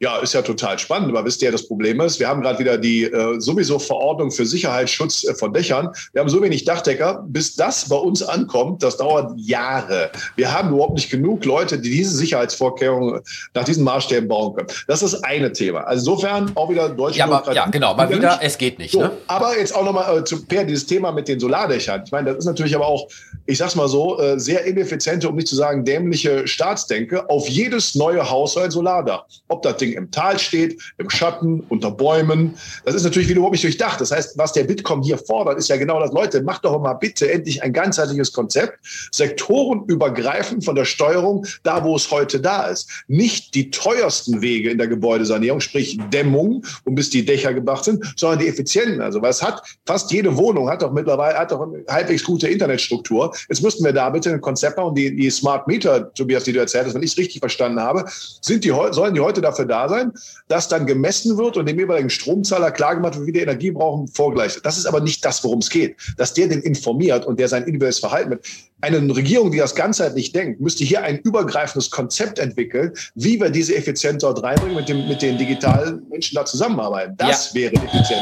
ja, 0.00 0.18
ist 0.18 0.34
ja 0.34 0.42
total 0.42 0.78
spannend, 0.78 1.08
aber 1.08 1.24
wisst 1.24 1.40
ihr, 1.42 1.52
das 1.52 1.68
Problem 1.68 2.00
ist, 2.00 2.18
wir 2.18 2.28
haben 2.28 2.42
gerade 2.42 2.58
wieder 2.58 2.76
die 2.76 3.04
äh, 3.04 3.40
sowieso 3.40 3.78
Verordnung 3.78 4.32
für 4.32 4.44
Sicherheitsschutz 4.44 5.24
äh, 5.24 5.34
von 5.34 5.52
Dächern. 5.52 5.88
Wir 6.12 6.20
haben 6.20 6.28
so 6.28 6.42
wenig 6.42 6.64
Dachdecker, 6.64 7.24
bis 7.28 7.54
das 7.54 7.88
bei 7.88 7.96
uns 7.96 8.22
ankommt, 8.22 8.82
das 8.82 8.96
dauert 8.96 9.32
Jahre. 9.36 10.10
Wir 10.34 10.52
haben 10.52 10.70
überhaupt 10.70 10.94
nicht 10.94 11.10
genug 11.10 11.44
Leute, 11.44 11.78
die 11.78 11.90
diese 11.90 12.16
Sicherheitsvorkehrungen 12.16 13.20
nach 13.54 13.64
diesen 13.64 13.84
Maßstäben 13.84 14.28
bauen 14.28 14.54
können. 14.54 14.68
Das 14.88 15.02
ist 15.02 15.14
eine 15.24 15.52
Thema. 15.52 15.80
Also 15.82 16.10
insofern 16.10 16.50
auch 16.56 16.68
wieder 16.68 16.88
deutsche 16.88 17.20
Ja, 17.20 17.26
aber, 17.26 17.54
ja, 17.54 17.66
genau, 17.66 17.94
mal 17.94 18.10
wieder, 18.10 18.40
es 18.42 18.58
geht 18.58 18.78
nicht, 18.80 18.92
so, 18.92 19.00
ne? 19.00 19.12
aber 19.28 19.56
jetzt 19.56 19.74
auch 19.74 19.84
nochmal 19.84 20.18
äh, 20.18 20.24
zu 20.24 20.44
Per, 20.44 20.64
dieses 20.64 20.86
Thema 20.86 21.12
mit 21.12 21.28
den 21.28 21.38
Solardächern. 21.38 22.02
Ich 22.04 22.10
meine, 22.10 22.30
das 22.30 22.38
ist 22.38 22.46
natürlich 22.46 22.74
aber 22.74 22.86
auch, 22.86 23.08
ich 23.46 23.58
sag's 23.58 23.74
mal 23.74 23.88
so, 23.88 24.18
äh, 24.18 24.38
sehr 24.38 24.64
ineffiziente, 24.64 25.28
um 25.28 25.36
nicht 25.36 25.48
zu 25.48 25.56
sagen 25.56 25.84
dämliche 25.84 26.46
Staatsdenke. 26.46 27.28
Auf 27.28 27.48
jedes 27.48 27.94
neue 27.94 28.28
Haus 28.30 28.56
ein 28.56 28.70
Solardach. 28.70 29.24
Ob 29.48 29.62
das 29.62 29.76
Ding 29.76 29.92
im 29.92 30.10
Tal 30.10 30.38
steht, 30.38 30.80
im 30.98 31.10
Schatten, 31.10 31.60
unter 31.68 31.90
Bäumen. 31.90 32.54
Das 32.84 32.94
ist 32.94 33.04
natürlich 33.04 33.28
wieder 33.28 33.38
überhaupt 33.38 33.54
nicht 33.54 33.64
durchdacht. 33.64 34.00
Das 34.00 34.10
heißt, 34.10 34.38
was 34.38 34.52
der 34.52 34.64
Bitkom 34.64 35.02
hier 35.02 35.18
fordert, 35.18 35.58
ist 35.58 35.68
ja 35.68 35.76
genau 35.76 36.00
das. 36.00 36.12
Leute, 36.12 36.42
macht 36.42 36.64
doch 36.64 36.80
mal 36.80 36.94
bitte 36.94 37.30
endlich 37.30 37.62
ein 37.62 37.72
ganzheitliches 37.72 38.32
Konzept. 38.32 38.78
Sektorenübergreifend 39.12 40.64
von 40.64 40.74
der 40.74 40.84
Steuerung 40.84 41.46
da, 41.62 41.84
wo 41.84 41.96
es 41.96 42.10
heute 42.10 42.40
da 42.40 42.66
ist. 42.66 43.04
Nicht 43.08 43.54
die 43.54 43.70
teuersten 43.70 44.40
Wege 44.40 44.70
in 44.70 44.78
der 44.78 44.88
Gebäudesanierung, 44.88 45.60
sprich 45.60 45.98
Dämmung, 46.12 46.64
und 46.84 46.94
bis 46.94 47.10
die 47.10 47.24
Dächer 47.24 47.52
gebracht 47.52 47.84
sind, 47.84 48.04
sondern 48.16 48.38
die 48.38 48.48
effizienten. 48.48 49.00
Also, 49.00 49.20
was 49.22 49.42
hat 49.42 49.62
fast 49.86 50.10
jede 50.12 50.36
Wohnung 50.36 50.68
hat 50.68 50.82
doch 50.82 50.92
mittlerweile 50.92 51.38
hat 51.38 51.50
doch 51.50 51.60
eine 51.60 51.84
halbwegs 51.88 52.24
gute 52.24 52.48
Internetstruktur. 52.48 53.33
Jetzt 53.48 53.62
müssten 53.62 53.84
wir 53.84 53.92
da 53.92 54.10
bitte 54.10 54.32
ein 54.32 54.40
Konzept 54.40 54.76
machen. 54.76 54.94
Die, 54.94 55.14
die 55.14 55.30
Smart 55.30 55.66
Meter, 55.66 56.12
Tobias, 56.14 56.44
die 56.44 56.52
du 56.52 56.60
erzählt 56.60 56.86
hast, 56.86 56.94
wenn 56.94 57.02
ich 57.02 57.12
es 57.12 57.18
richtig 57.18 57.40
verstanden 57.40 57.80
habe, 57.80 58.04
sind 58.40 58.64
die, 58.64 58.72
sollen 58.90 59.14
die 59.14 59.20
heute 59.20 59.40
dafür 59.40 59.66
da 59.66 59.88
sein, 59.88 60.12
dass 60.48 60.68
dann 60.68 60.86
gemessen 60.86 61.36
wird 61.36 61.56
und 61.56 61.66
dem 61.68 61.78
jeweiligen 61.78 62.10
Stromzahler 62.10 62.70
klargemacht 62.70 63.16
wird, 63.16 63.26
wie 63.26 63.32
der 63.32 63.42
Energie 63.42 63.70
brauchen, 63.70 64.08
vorgleicht. 64.08 64.64
Das 64.64 64.78
ist 64.78 64.86
aber 64.86 65.00
nicht 65.00 65.24
das, 65.24 65.42
worum 65.44 65.58
es 65.58 65.70
geht. 65.70 65.96
Dass 66.16 66.34
der 66.34 66.48
den 66.48 66.62
informiert 66.62 67.26
und 67.26 67.38
der 67.38 67.48
sein 67.48 67.62
individuelles 67.64 67.98
Verhalten 67.98 68.30
mit. 68.30 68.46
Eine 68.80 68.98
Regierung, 69.14 69.50
die 69.50 69.58
das 69.58 69.74
ganzheitlich 69.74 70.32
denkt, 70.32 70.60
müsste 70.60 70.84
hier 70.84 71.02
ein 71.02 71.18
übergreifendes 71.20 71.90
Konzept 71.90 72.38
entwickeln, 72.38 72.92
wie 73.14 73.40
wir 73.40 73.48
diese 73.48 73.74
Effizienz 73.74 74.20
dort 74.20 74.42
reinbringen, 74.42 74.76
mit, 74.76 74.88
dem, 74.88 75.08
mit 75.08 75.22
den 75.22 75.38
digitalen 75.38 76.06
Menschen 76.10 76.34
da 76.34 76.44
zusammenarbeiten. 76.44 77.16
Das 77.16 77.54
wäre 77.54 77.72
effizient. 77.74 78.20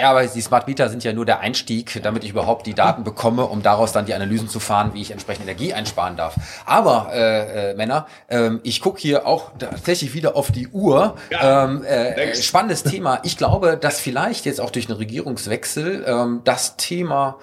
Ja, 0.00 0.10
aber 0.10 0.24
die 0.26 0.40
Smart 0.40 0.68
Meter 0.68 0.88
sind 0.90 1.02
ja 1.02 1.12
nur 1.12 1.24
der 1.24 1.40
Einstieg, 1.40 2.00
damit 2.02 2.22
ich 2.22 2.30
überhaupt 2.30 2.66
die 2.66 2.74
Daten 2.74 3.02
bekomme, 3.02 3.46
um 3.46 3.62
daraus 3.62 3.92
dann 3.92 4.06
die 4.06 4.14
Analysen 4.14 4.45
zu 4.48 4.60
fahren, 4.60 4.92
wie 4.94 5.00
ich 5.00 5.10
entsprechend 5.10 5.44
Energie 5.44 5.72
einsparen 5.72 6.16
darf. 6.16 6.34
Aber, 6.64 7.10
äh, 7.12 7.70
äh, 7.70 7.74
Männer, 7.74 8.06
ähm, 8.28 8.60
ich 8.62 8.80
gucke 8.80 9.00
hier 9.00 9.26
auch 9.26 9.52
tatsächlich 9.58 10.14
wieder 10.14 10.36
auf 10.36 10.50
die 10.50 10.68
Uhr. 10.68 11.16
Ja, 11.30 11.64
ähm, 11.64 11.84
äh, 11.84 12.34
spannendes 12.34 12.82
Thema. 12.82 13.20
Ich 13.22 13.36
glaube, 13.36 13.76
dass 13.76 14.00
vielleicht 14.00 14.46
jetzt 14.46 14.60
auch 14.60 14.70
durch 14.70 14.88
einen 14.88 14.98
Regierungswechsel 14.98 16.04
ähm, 16.06 16.40
das 16.44 16.76
Thema 16.76 17.38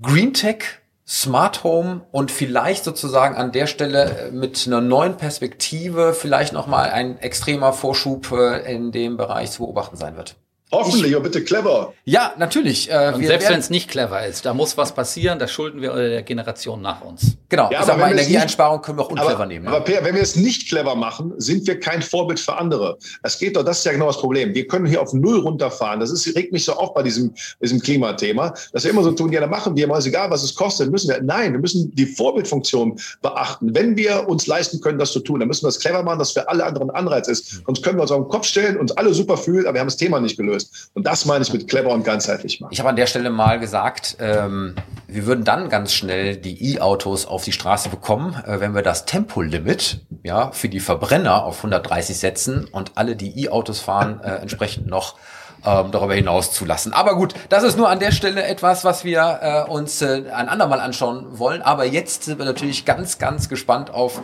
Green 0.00 0.32
Tech 0.32 0.80
Smart 1.08 1.64
Home 1.64 2.02
und 2.12 2.30
vielleicht 2.30 2.84
sozusagen 2.84 3.34
an 3.34 3.50
der 3.50 3.66
Stelle 3.66 4.28
äh, 4.28 4.30
mit 4.30 4.66
einer 4.66 4.82
neuen 4.82 5.16
Perspektive 5.16 6.12
vielleicht 6.12 6.52
nochmal 6.52 6.90
ein 6.90 7.18
extremer 7.18 7.72
Vorschub 7.72 8.30
äh, 8.32 8.70
in 8.70 8.92
dem 8.92 9.16
Bereich 9.16 9.50
zu 9.50 9.62
beobachten 9.62 9.96
sein 9.96 10.18
wird. 10.18 10.36
Hoffentlich, 10.70 11.16
und 11.16 11.22
bitte 11.22 11.42
clever. 11.42 11.94
Ja, 12.04 12.34
natürlich. 12.36 12.90
Äh, 12.90 13.12
Und 13.14 13.24
selbst 13.24 13.48
wenn 13.48 13.58
es 13.58 13.70
nicht 13.70 13.88
clever 13.88 14.26
ist, 14.26 14.44
da 14.44 14.52
muss 14.52 14.76
was 14.76 14.94
passieren, 14.94 15.38
das 15.38 15.50
schulden 15.50 15.80
wir 15.80 15.94
der 15.94 16.22
Generation 16.22 16.82
nach 16.82 17.00
uns. 17.02 17.36
Genau, 17.48 17.70
Ja, 17.70 17.80
ich 17.80 17.86
sag 17.86 17.94
aber 17.94 18.02
mal, 18.02 18.10
wenn 18.10 18.16
wir 18.16 18.20
es 18.22 18.28
Energieeinsparung 18.28 18.82
können 18.82 18.98
wir 18.98 19.04
auch 19.04 19.10
unclever 19.10 19.34
Aber, 19.34 19.46
nehmen. 19.46 19.66
aber? 19.66 19.80
Per, 19.80 20.04
wenn 20.04 20.14
wir 20.14 20.20
es 20.22 20.36
nicht 20.36 20.68
clever 20.68 20.94
machen, 20.94 21.32
sind 21.38 21.66
wir 21.66 21.80
kein 21.80 22.02
Vorbild 22.02 22.38
für 22.38 22.56
andere. 22.58 22.98
Es 23.22 23.38
geht 23.38 23.56
doch, 23.56 23.64
das 23.64 23.78
ist 23.78 23.84
ja 23.84 23.92
genau 23.92 24.08
das 24.08 24.18
Problem. 24.18 24.54
Wir 24.54 24.66
können 24.66 24.84
hier 24.84 25.00
auf 25.00 25.14
Null 25.14 25.38
runterfahren. 25.40 26.00
Das 26.00 26.10
ist, 26.10 26.26
regt 26.36 26.52
mich 26.52 26.66
so 26.66 26.74
auf 26.74 26.92
bei 26.92 27.02
diesem, 27.02 27.32
diesem 27.62 27.80
Klimathema, 27.80 28.52
dass 28.72 28.84
wir 28.84 28.90
immer 28.90 29.02
so 29.02 29.12
tun, 29.12 29.32
ja, 29.32 29.40
dann 29.40 29.50
machen 29.50 29.74
wir 29.74 29.86
mal, 29.86 29.98
ist 29.98 30.06
egal, 30.06 30.30
was 30.30 30.42
es 30.42 30.54
kostet, 30.54 30.90
müssen 30.90 31.08
wir. 31.08 31.22
Nein, 31.22 31.52
wir 31.52 31.60
müssen 31.60 31.94
die 31.94 32.06
Vorbildfunktion 32.06 32.98
beachten. 33.22 33.74
Wenn 33.74 33.96
wir 33.96 34.28
uns 34.28 34.46
leisten 34.46 34.80
können, 34.82 34.98
das 34.98 35.12
zu 35.12 35.20
tun, 35.20 35.40
dann 35.40 35.48
müssen 35.48 35.64
wir 35.64 35.68
es 35.70 35.78
clever 35.78 36.02
machen, 36.02 36.18
dass 36.18 36.32
für 36.32 36.46
alle 36.48 36.64
anderen 36.64 36.90
ein 36.90 36.96
Anreiz 36.96 37.26
ist. 37.28 37.62
Sonst 37.64 37.82
können 37.82 37.96
wir 37.96 38.02
uns 38.02 38.10
auf 38.10 38.22
den 38.22 38.28
Kopf 38.28 38.44
stellen, 38.46 38.76
uns 38.76 38.92
alle 38.92 39.14
super 39.14 39.38
fühlen, 39.38 39.64
aber 39.66 39.74
wir 39.74 39.80
haben 39.80 39.86
das 39.88 39.96
Thema 39.96 40.20
nicht 40.20 40.36
gelöst. 40.36 40.57
Und 40.94 41.06
das 41.06 41.24
meine 41.24 41.42
ich 41.42 41.52
mit 41.52 41.68
clever 41.68 41.90
und 41.90 42.04
ganzheitlich 42.04 42.60
machen. 42.60 42.72
Ich 42.72 42.80
habe 42.80 42.88
an 42.88 42.96
der 42.96 43.06
Stelle 43.06 43.30
mal 43.30 43.58
gesagt, 43.58 44.16
ähm, 44.20 44.74
wir 45.06 45.26
würden 45.26 45.44
dann 45.44 45.68
ganz 45.68 45.92
schnell 45.92 46.36
die 46.36 46.74
E-Autos 46.74 47.26
auf 47.26 47.44
die 47.44 47.52
Straße 47.52 47.88
bekommen, 47.88 48.34
äh, 48.46 48.60
wenn 48.60 48.74
wir 48.74 48.82
das 48.82 49.04
Tempolimit 49.04 50.00
ja, 50.22 50.50
für 50.52 50.68
die 50.68 50.80
Verbrenner 50.80 51.44
auf 51.44 51.58
130 51.58 52.16
setzen 52.16 52.66
und 52.70 52.92
alle, 52.96 53.16
die 53.16 53.44
E-Autos 53.44 53.80
fahren, 53.80 54.20
äh, 54.22 54.36
entsprechend 54.36 54.86
noch 54.86 55.16
ähm, 55.64 55.90
darüber 55.90 56.14
hinaus 56.14 56.52
zulassen. 56.52 56.92
Aber 56.92 57.16
gut, 57.16 57.34
das 57.48 57.64
ist 57.64 57.76
nur 57.76 57.88
an 57.88 57.98
der 57.98 58.12
Stelle 58.12 58.44
etwas, 58.44 58.84
was 58.84 59.04
wir 59.04 59.40
äh, 59.42 59.70
uns 59.70 60.02
äh, 60.02 60.24
ein 60.32 60.48
andermal 60.48 60.80
anschauen 60.80 61.38
wollen. 61.38 61.62
Aber 61.62 61.84
jetzt 61.84 62.24
sind 62.24 62.38
wir 62.38 62.46
natürlich 62.46 62.84
ganz, 62.84 63.18
ganz 63.18 63.48
gespannt 63.48 63.90
auf 63.90 64.22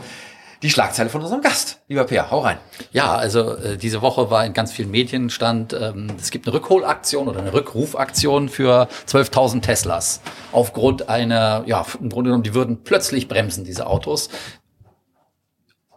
die 0.65 0.71
Schlagzeile 0.71 1.11
von 1.11 1.21
unserem 1.21 1.43
Gast. 1.43 1.83
Lieber 1.89 2.05
Peer, 2.05 2.31
hau 2.31 2.41
rein. 2.41 2.57
Ja, 2.91 3.15
also 3.15 3.55
äh, 3.55 3.77
diese 3.77 4.01
Woche 4.01 4.31
war 4.31 4.47
in 4.47 4.55
ganz 4.55 4.73
vielen 4.73 4.91
Medien 4.91 5.29
stand, 5.29 5.75
ähm, 5.75 6.07
es 6.19 6.31
gibt 6.31 6.47
eine 6.47 6.55
Rückholaktion 6.55 7.29
oder 7.29 7.41
eine 7.41 7.53
Rückrufaktion 7.53 8.49
für 8.49 8.89
12.000 9.07 9.61
Teslas. 9.61 10.23
Aufgrund 10.53 11.11
einer, 11.11 11.65
ja, 11.67 11.85
im 12.01 12.09
Grunde 12.09 12.29
genommen, 12.29 12.45
die 12.45 12.55
würden 12.55 12.83
plötzlich 12.83 13.29
bremsen, 13.29 13.65
diese 13.65 13.87
Autos. 13.87 14.31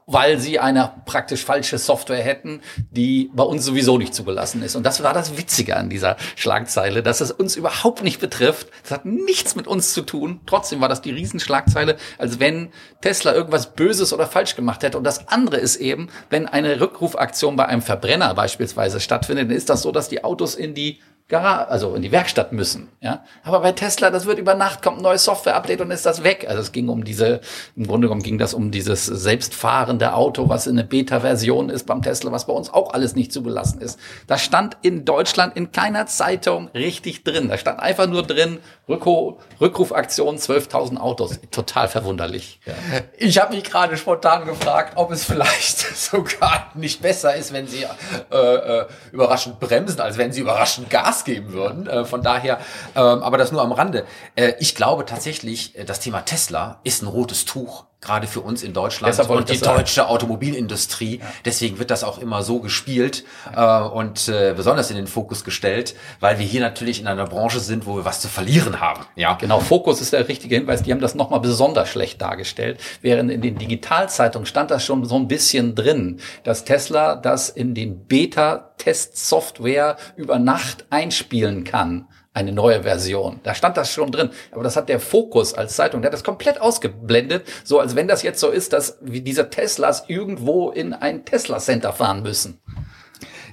Weil 0.09 0.39
sie 0.39 0.57
eine 0.57 0.93
praktisch 1.05 1.43
falsche 1.43 1.77
Software 1.77 2.23
hätten, 2.23 2.61
die 2.91 3.29
bei 3.33 3.43
uns 3.43 3.65
sowieso 3.65 3.97
nicht 3.97 4.15
zugelassen 4.15 4.63
ist. 4.63 4.75
Und 4.75 4.85
das 4.85 5.03
war 5.03 5.13
das 5.13 5.37
Witzige 5.37 5.75
an 5.75 5.89
dieser 5.89 6.15
Schlagzeile, 6.37 7.03
dass 7.03 7.19
es 7.19 7.31
uns 7.31 7.57
überhaupt 7.57 8.03
nicht 8.03 8.21
betrifft. 8.21 8.69
Das 8.83 8.91
hat 8.91 9.05
nichts 9.05 9.55
mit 9.55 9.67
uns 9.67 9.93
zu 9.93 10.01
tun. 10.03 10.39
Trotzdem 10.45 10.79
war 10.79 10.87
das 10.87 11.01
die 11.01 11.11
Riesenschlagzeile, 11.11 11.97
als 12.17 12.39
wenn 12.39 12.69
Tesla 13.01 13.33
irgendwas 13.33 13.73
Böses 13.73 14.13
oder 14.13 14.27
falsch 14.27 14.55
gemacht 14.55 14.81
hätte. 14.81 14.97
Und 14.97 15.03
das 15.03 15.27
andere 15.27 15.57
ist 15.57 15.75
eben, 15.75 16.07
wenn 16.29 16.47
eine 16.47 16.79
Rückrufaktion 16.79 17.57
bei 17.57 17.65
einem 17.65 17.81
Verbrenner 17.81 18.33
beispielsweise 18.33 19.01
stattfindet, 19.01 19.49
dann 19.49 19.57
ist 19.57 19.69
das 19.69 19.81
so, 19.81 19.91
dass 19.91 20.07
die 20.07 20.23
Autos 20.23 20.55
in 20.55 20.73
die 20.73 20.99
Garage, 21.29 21.67
also 21.69 21.93
in 21.93 22.01
die 22.01 22.11
Werkstatt 22.13 22.53
müssen. 22.53 22.87
Ja, 23.01 23.25
aber 23.43 23.59
bei 23.59 23.73
Tesla, 23.73 24.09
das 24.11 24.25
wird 24.25 24.39
über 24.39 24.53
Nacht 24.53 24.81
kommt 24.81 24.99
ein 24.99 25.03
neues 25.03 25.25
Software-Update 25.25 25.81
und 25.81 25.91
ist 25.91 26.05
das 26.05 26.23
weg. 26.23 26.45
Also 26.47 26.61
es 26.61 26.71
ging 26.71 26.87
um 26.87 27.03
diese, 27.03 27.41
im 27.75 27.85
Grunde 27.85 28.07
genommen 28.07 28.23
ging 28.23 28.37
das 28.37 28.53
um 28.53 28.71
dieses 28.71 29.05
selbstfahrende 29.05 30.13
Auto, 30.13 30.47
was 30.47 30.67
in 30.67 30.79
eine 30.79 30.87
Beta-Version 30.87 31.69
ist 31.69 31.85
beim 31.85 32.01
Tesla, 32.01 32.31
was 32.31 32.47
bei 32.47 32.53
uns 32.53 32.73
auch 32.73 32.93
alles 32.93 33.15
nicht 33.15 33.33
zugelassen 33.33 33.81
ist. 33.81 33.99
Da 34.27 34.37
stand 34.37 34.77
in 34.83 35.03
Deutschland 35.03 35.57
in 35.57 35.73
keiner 35.73 36.05
Zeitung 36.05 36.69
richtig 36.73 37.25
drin. 37.25 37.49
Da 37.49 37.57
stand 37.57 37.81
einfach 37.81 38.07
nur 38.07 38.23
drin 38.23 38.59
Rückruf, 38.87 39.35
Rückrufaktion 39.59 40.37
12.000 40.37 40.97
Autos. 40.97 41.39
Total 41.51 41.89
verwunderlich. 41.89 42.61
Ja. 42.65 42.73
Ich 43.17 43.37
habe 43.37 43.53
mich 43.53 43.65
gerade 43.65 43.97
spontan 43.97 44.45
gefragt, 44.45 44.93
ob 44.95 45.11
es 45.11 45.25
vielleicht 45.25 45.79
sogar 45.97 46.71
nicht 46.73 47.01
besser 47.01 47.35
ist, 47.35 47.51
wenn 47.51 47.67
sie 47.67 47.85
äh, 48.31 48.37
äh, 48.37 48.85
überraschend 49.11 49.59
bremsen, 49.59 49.99
als 49.99 50.17
wenn 50.17 50.31
sie 50.31 50.39
überraschend 50.39 50.89
Gas 50.89 51.16
geben 51.23 51.53
würden. 51.53 51.87
Äh, 51.87 52.05
von 52.05 52.21
daher, 52.21 52.59
äh, 52.95 52.99
aber 52.99 53.37
das 53.37 53.51
nur 53.51 53.61
am 53.61 53.71
Rande. 53.71 54.05
Äh, 54.35 54.53
ich 54.59 54.75
glaube 54.75 55.05
tatsächlich, 55.05 55.77
äh, 55.77 55.85
das 55.85 55.99
Thema 55.99 56.21
Tesla 56.21 56.79
ist 56.83 57.01
ein 57.01 57.07
rotes 57.07 57.45
Tuch 57.45 57.85
gerade 57.99 58.27
für 58.27 58.41
uns 58.41 58.61
in 58.61 58.73
Deutschland 58.73 59.17
und 59.27 59.49
die 59.49 59.59
deutsche 59.59 60.07
Automobilindustrie. 60.07 61.17
Ja. 61.19 61.25
Deswegen 61.45 61.79
wird 61.79 61.89
das 61.89 62.03
auch 62.03 62.19
immer 62.19 62.43
so 62.43 62.59
gespielt 62.59 63.23
ja. 63.51 63.87
äh, 63.87 63.89
und 63.89 64.27
äh, 64.27 64.53
besonders 64.55 64.91
in 64.91 64.97
den 64.97 65.07
Fokus 65.07 65.43
gestellt, 65.43 65.95
weil 66.19 66.37
wir 66.37 66.45
hier 66.45 66.61
natürlich 66.61 66.99
in 67.01 67.07
einer 67.07 67.25
Branche 67.25 67.59
sind, 67.59 67.87
wo 67.87 67.95
wir 67.95 68.05
was 68.05 68.21
zu 68.21 68.27
verlieren 68.27 68.79
haben. 68.79 69.05
Ja, 69.15 69.33
genau. 69.33 69.59
Fokus 69.59 69.99
ist 69.99 70.13
der 70.13 70.27
richtige 70.27 70.55
Hinweis. 70.55 70.83
Die 70.83 70.91
haben 70.91 71.01
das 71.01 71.15
nochmal 71.15 71.39
besonders 71.39 71.89
schlecht 71.89 72.21
dargestellt, 72.21 72.79
während 73.01 73.31
in 73.31 73.41
den 73.41 73.57
Digitalzeitungen 73.57 74.45
stand 74.45 74.69
das 74.69 74.85
schon 74.85 75.03
so 75.05 75.15
ein 75.15 75.27
bisschen 75.27 75.73
drin, 75.73 76.19
dass 76.43 76.65
Tesla 76.65 77.15
das 77.15 77.49
in 77.49 77.73
den 77.73 78.05
Beta-Test-Software 78.05 79.97
über 80.15 80.37
Nacht 80.37 80.85
einspielen 80.91 81.63
kann 81.63 82.07
eine 82.37 82.51
neue 82.51 82.83
Version. 82.83 83.39
Da 83.43 83.55
stand 83.55 83.77
das 83.77 83.91
schon 83.91 84.11
drin. 84.11 84.29
Aber 84.51 84.63
das 84.63 84.75
hat 84.75 84.89
der 84.89 84.99
Fokus 84.99 85.55
als 85.55 85.75
Zeitung, 85.75 86.01
der 86.01 86.09
hat 86.09 86.13
das 86.13 86.23
komplett 86.23 86.61
ausgeblendet, 86.61 87.45
so 87.63 87.79
als 87.79 87.95
wenn 87.95 88.07
das 88.07 88.21
jetzt 88.21 88.39
so 88.39 88.49
ist, 88.49 88.73
dass 88.73 88.99
wie 89.01 89.21
diese 89.21 89.49
Teslas 89.49 90.03
irgendwo 90.07 90.69
in 90.69 90.93
ein 90.93 91.25
Tesla 91.25 91.57
Center 91.57 91.93
fahren 91.93 92.21
müssen. 92.21 92.59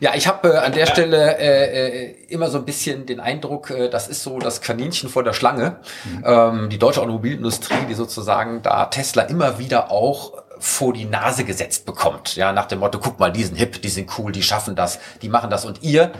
Ja, 0.00 0.12
ich 0.14 0.26
habe 0.26 0.52
äh, 0.52 0.56
an 0.58 0.72
der 0.72 0.86
Stelle 0.86 1.38
äh, 1.38 2.08
äh, 2.08 2.16
immer 2.28 2.50
so 2.50 2.58
ein 2.58 2.66
bisschen 2.66 3.06
den 3.06 3.20
Eindruck, 3.20 3.70
äh, 3.70 3.88
das 3.88 4.08
ist 4.08 4.22
so 4.22 4.38
das 4.38 4.60
Kaninchen 4.60 5.08
vor 5.08 5.24
der 5.24 5.32
Schlange. 5.32 5.76
Mhm. 6.04 6.24
Ähm, 6.26 6.68
die 6.68 6.78
deutsche 6.78 7.00
Automobilindustrie, 7.00 7.86
die 7.88 7.94
sozusagen 7.94 8.60
da 8.60 8.86
Tesla 8.86 9.22
immer 9.22 9.58
wieder 9.58 9.90
auch 9.90 10.42
vor 10.58 10.92
die 10.92 11.06
Nase 11.06 11.44
gesetzt 11.44 11.86
bekommt. 11.86 12.36
Ja, 12.36 12.52
nach 12.52 12.66
dem 12.66 12.80
Motto, 12.80 12.98
guck 12.98 13.18
mal, 13.18 13.32
die 13.32 13.44
sind 13.44 13.56
hip, 13.56 13.80
die 13.80 13.88
sind 13.88 14.10
cool, 14.18 14.32
die 14.32 14.42
schaffen 14.42 14.74
das, 14.74 14.98
die 15.22 15.30
machen 15.30 15.48
das 15.48 15.64
und 15.64 15.82
ihr 15.82 16.12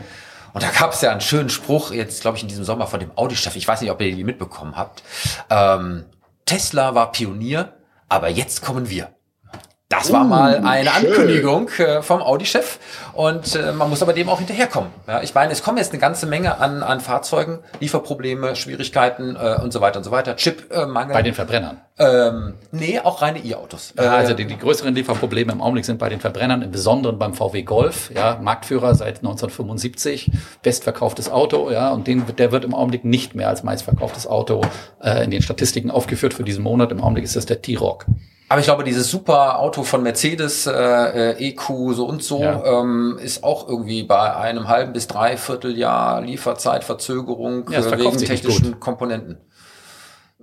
und 0.55 0.63
da 0.63 0.71
gab 0.71 0.93
es 0.93 1.01
ja 1.01 1.11
einen 1.11 1.19
schönen 1.19 1.49
Spruch, 1.49 1.91
jetzt 1.91 2.21
glaube 2.21 2.37
ich 2.37 2.43
in 2.43 2.47
diesem 2.47 2.63
Sommer 2.63 2.87
von 2.87 3.01
dem 3.01 3.11
Audi-Chef, 3.17 3.57
ich 3.57 3.67
weiß 3.67 3.81
nicht, 3.81 3.91
ob 3.91 3.99
ihr 3.99 4.15
die 4.15 4.23
mitbekommen 4.23 4.77
habt. 4.77 5.03
Ähm, 5.49 6.05
Tesla 6.45 6.95
war 6.95 7.11
Pionier, 7.11 7.73
aber 8.07 8.29
jetzt 8.29 8.63
kommen 8.63 8.89
wir. 8.89 9.14
Das 9.89 10.11
war 10.11 10.23
mal 10.23 10.63
eine 10.65 10.89
schön. 10.89 11.11
Ankündigung 11.11 11.69
äh, 11.77 12.01
vom 12.01 12.19
Audi-Chef 12.19 12.79
und 13.13 13.55
äh, 13.55 13.71
man 13.71 13.87
muss 13.87 14.01
aber 14.01 14.13
dem 14.13 14.29
auch 14.29 14.39
hinterherkommen. 14.39 14.89
Ja, 15.07 15.21
ich 15.21 15.35
meine, 15.35 15.51
es 15.51 15.61
kommen 15.61 15.77
jetzt 15.77 15.91
eine 15.91 16.01
ganze 16.01 16.25
Menge 16.25 16.59
an, 16.59 16.81
an 16.81 17.01
Fahrzeugen, 17.01 17.59
Lieferprobleme, 17.79 18.55
Schwierigkeiten 18.55 19.35
äh, 19.35 19.59
und 19.61 19.71
so 19.71 19.81
weiter 19.81 19.99
und 19.99 20.03
so 20.03 20.09
weiter, 20.09 20.35
Chipmangel. 20.37 21.13
Bei 21.13 21.21
den 21.21 21.35
Verbrennern? 21.35 21.81
Ähm, 21.99 22.55
nee, 22.71 22.99
auch 22.99 23.21
reine 23.21 23.45
E-Autos. 23.45 23.93
Ja, 23.95 24.15
also 24.15 24.33
die, 24.33 24.45
die 24.45 24.57
größeren 24.57 24.95
Lieferprobleme 24.95 25.51
im 25.51 25.61
Augenblick 25.61 25.85
sind 25.85 25.99
bei 25.99 26.09
den 26.09 26.19
Verbrennern, 26.19 26.63
im 26.63 26.71
Besonderen 26.71 27.19
beim 27.19 27.35
VW 27.35 27.61
Golf, 27.61 28.09
ja, 28.09 28.39
Marktführer 28.41 28.95
seit 28.95 29.17
1975, 29.17 30.31
bestverkauftes 30.63 31.29
Auto, 31.29 31.69
ja, 31.69 31.91
und 31.91 32.07
den, 32.07 32.25
der 32.37 32.51
wird 32.51 32.65
im 32.65 32.73
Augenblick 32.73 33.05
nicht 33.05 33.35
mehr 33.35 33.49
als 33.49 33.61
meistverkauftes 33.61 34.25
Auto 34.25 34.61
äh, 35.03 35.23
in 35.23 35.29
den 35.29 35.43
Statistiken 35.43 35.91
aufgeführt 35.91 36.33
für 36.33 36.43
diesen 36.43 36.63
Monat. 36.63 36.91
Im 36.91 37.01
Augenblick 37.01 37.23
ist 37.23 37.35
das 37.35 37.45
der 37.45 37.61
T-Rock. 37.61 38.05
Aber 38.47 38.59
ich 38.59 38.65
glaube, 38.65 38.83
dieses 38.83 39.09
super 39.09 39.59
Auto 39.59 39.83
von 39.83 40.03
Mercedes, 40.03 40.67
äh, 40.67 41.31
EQ 41.31 41.93
so 41.93 42.05
und 42.05 42.23
so, 42.23 42.41
ja. 42.41 42.81
ähm, 42.81 43.17
ist 43.21 43.43
auch 43.43 43.67
irgendwie 43.67 44.03
bei 44.03 44.35
einem 44.35 44.67
halben 44.67 44.93
bis 44.93 45.07
dreiviertel 45.07 45.75
Jahr 45.77 46.21
Lieferzeitverzögerung 46.21 47.69
ja, 47.71 47.79
äh, 47.79 47.99
wegen 47.99 48.17
technischen 48.17 48.79
Komponenten. 48.79 49.39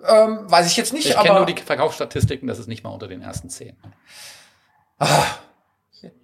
Ähm, 0.05 0.51
weiß 0.51 0.67
ich 0.67 0.77
jetzt 0.77 0.93
nicht. 0.93 1.09
Ich 1.09 1.17
kenne 1.17 1.37
nur 1.37 1.47
die 1.47 1.55
Verkaufsstatistiken, 1.55 2.49
das 2.49 2.59
ist 2.59 2.67
nicht 2.67 2.83
mal 2.83 2.91
unter 2.91 3.07
den 3.07 3.23
ersten 3.23 3.49
zehn. 3.49 3.77
Ah. 4.99 5.09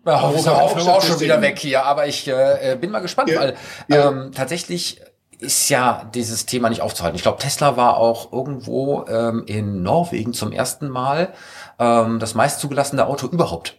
Ja, 0.04 0.30
ist 0.30 0.48
auch, 0.48 0.76
auch 0.76 1.02
schon 1.02 1.20
wieder 1.20 1.40
weg 1.40 1.56
hier, 1.60 1.84
aber 1.84 2.08
ich 2.08 2.26
äh, 2.26 2.76
bin 2.80 2.90
mal 2.90 2.98
gespannt, 2.98 3.30
ja. 3.30 3.40
weil 3.40 3.56
ähm, 3.88 4.32
tatsächlich 4.34 5.00
ist 5.40 5.68
ja 5.68 6.10
dieses 6.14 6.46
Thema 6.46 6.68
nicht 6.68 6.82
aufzuhalten. 6.82 7.16
Ich 7.16 7.22
glaube, 7.22 7.38
Tesla 7.38 7.76
war 7.76 7.96
auch 7.96 8.32
irgendwo 8.32 9.04
ähm, 9.08 9.44
in 9.46 9.82
Norwegen 9.82 10.32
zum 10.32 10.52
ersten 10.52 10.88
Mal 10.88 11.32
ähm, 11.78 12.18
das 12.18 12.34
meist 12.34 12.60
zugelassene 12.60 13.06
Auto 13.06 13.26
überhaupt. 13.28 13.76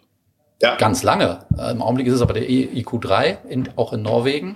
Ja. 0.61 0.75
Ganz 0.75 1.03
lange. 1.03 1.39
Äh, 1.57 1.71
Im 1.71 1.81
Augenblick 1.81 2.07
ist 2.07 2.15
es 2.15 2.21
aber 2.21 2.33
der 2.33 2.49
IQ3, 2.49 3.45
in, 3.47 3.69
auch 3.75 3.93
in 3.93 4.01
Norwegen. 4.01 4.55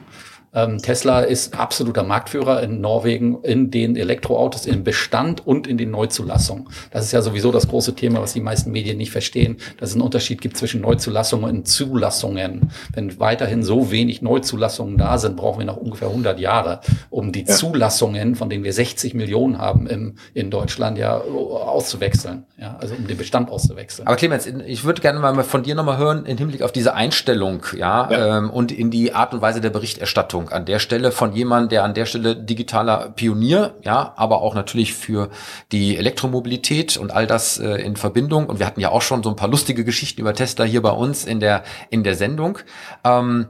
Ähm, 0.54 0.80
Tesla 0.80 1.22
ist 1.22 1.58
absoluter 1.58 2.04
Marktführer 2.04 2.62
in 2.62 2.82
Norwegen 2.82 3.42
in 3.44 3.72
den 3.72 3.96
Elektroautos, 3.96 4.66
im 4.66 4.84
Bestand 4.84 5.46
und 5.46 5.68
in 5.68 5.78
den 5.78 5.92
Neuzulassungen. 5.92 6.68
Das 6.92 7.06
ist 7.06 7.12
ja 7.12 7.22
sowieso 7.22 7.52
das 7.52 7.68
große 7.68 7.96
Thema, 7.96 8.22
was 8.22 8.34
die 8.34 8.42
meisten 8.42 8.72
Medien 8.72 8.98
nicht 8.98 9.12
verstehen, 9.12 9.58
dass 9.80 9.90
es 9.90 9.96
einen 9.96 10.04
Unterschied 10.04 10.42
gibt 10.42 10.58
zwischen 10.58 10.82
Neuzulassungen 10.82 11.50
und 11.50 11.68
Zulassungen. 11.68 12.72
Wenn 12.94 13.20
weiterhin 13.20 13.64
so 13.64 13.92
wenig 13.92 14.22
Neuzulassungen 14.22 14.98
da 14.98 15.18
sind, 15.18 15.36
brauchen 15.36 15.60
wir 15.60 15.66
noch 15.66 15.78
ungefähr 15.78 16.10
100 16.10 16.40
Jahre, 16.40 16.82
um 17.10 17.32
die 17.32 17.46
ja. 17.46 17.54
Zulassungen, 17.54 18.36
von 18.36 18.50
denen 18.50 18.64
wir 18.64 18.74
60 18.74 19.14
Millionen 19.14 19.58
haben 19.58 19.88
im, 19.88 20.16
in 20.34 20.52
Deutschland, 20.52 20.98
ja 20.98 21.18
auszuwechseln. 21.18 22.46
Ja, 22.58 22.78
also 22.80 22.96
um 22.96 23.08
den 23.08 23.18
Bestand 23.18 23.50
auszuwechseln. 23.50 24.08
Aber 24.08 24.16
Clemens, 24.16 24.46
ich 24.46 24.84
würde 24.84 25.02
gerne 25.02 25.20
mal 25.20 25.44
von 25.44 25.64
dir 25.64 25.76
nochmal 25.76 25.98
hören, 25.98 26.26
im 26.26 26.38
Hinblick 26.38 26.62
auf 26.62 26.72
diese 26.72 26.94
Einstellung, 26.94 27.66
ja, 27.76 28.10
ja. 28.10 28.38
Ähm, 28.38 28.50
und 28.50 28.72
in 28.72 28.92
die 28.92 29.14
Art 29.14 29.34
und 29.34 29.42
Weise 29.42 29.60
der 29.60 29.70
Berichterstattung. 29.70 30.43
Wertschätzung 30.44 30.50
an 30.50 30.66
der 30.66 30.80
Stelle 30.80 31.12
von 31.12 31.34
jemandem, 31.34 31.70
der 31.70 31.84
an 31.84 31.94
der 31.94 32.06
Stelle 32.06 32.36
digitaler 32.36 33.10
Pionier, 33.16 33.76
ja, 33.84 34.14
aber 34.16 34.42
auch 34.42 34.56
natürlich 34.56 34.94
für 34.94 35.30
die 35.72 35.98
Elektromobilität 35.98 36.98
und 36.98 37.12
all 37.12 37.28
das 37.28 37.60
äh, 37.60 37.82
in 37.82 37.96
Verbindung. 37.96 38.48
Und 38.48 38.60
wir 38.60 38.66
hatten 38.66 38.82
ja 38.82 38.90
auch 38.90 39.02
schon 39.02 39.24
so 39.24 39.30
ein 39.30 39.36
paar 39.36 39.50
lustige 39.50 39.84
Geschichten 39.84 40.22
über 40.22 40.34
Tesla 40.34 40.66
hier 40.66 40.82
bei 40.82 40.92
uns 40.92 41.26
in 41.26 41.40
der, 41.40 41.64
in 41.90 42.04
der 42.04 42.16
Sendung. 42.16 42.60
Ähm, 43.04 43.48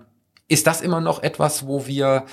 ist 0.48 0.68
das 0.68 0.82
immer 0.82 1.02
noch 1.02 1.24
etwas, 1.24 1.66
wo 1.68 1.88
wir 1.88 2.26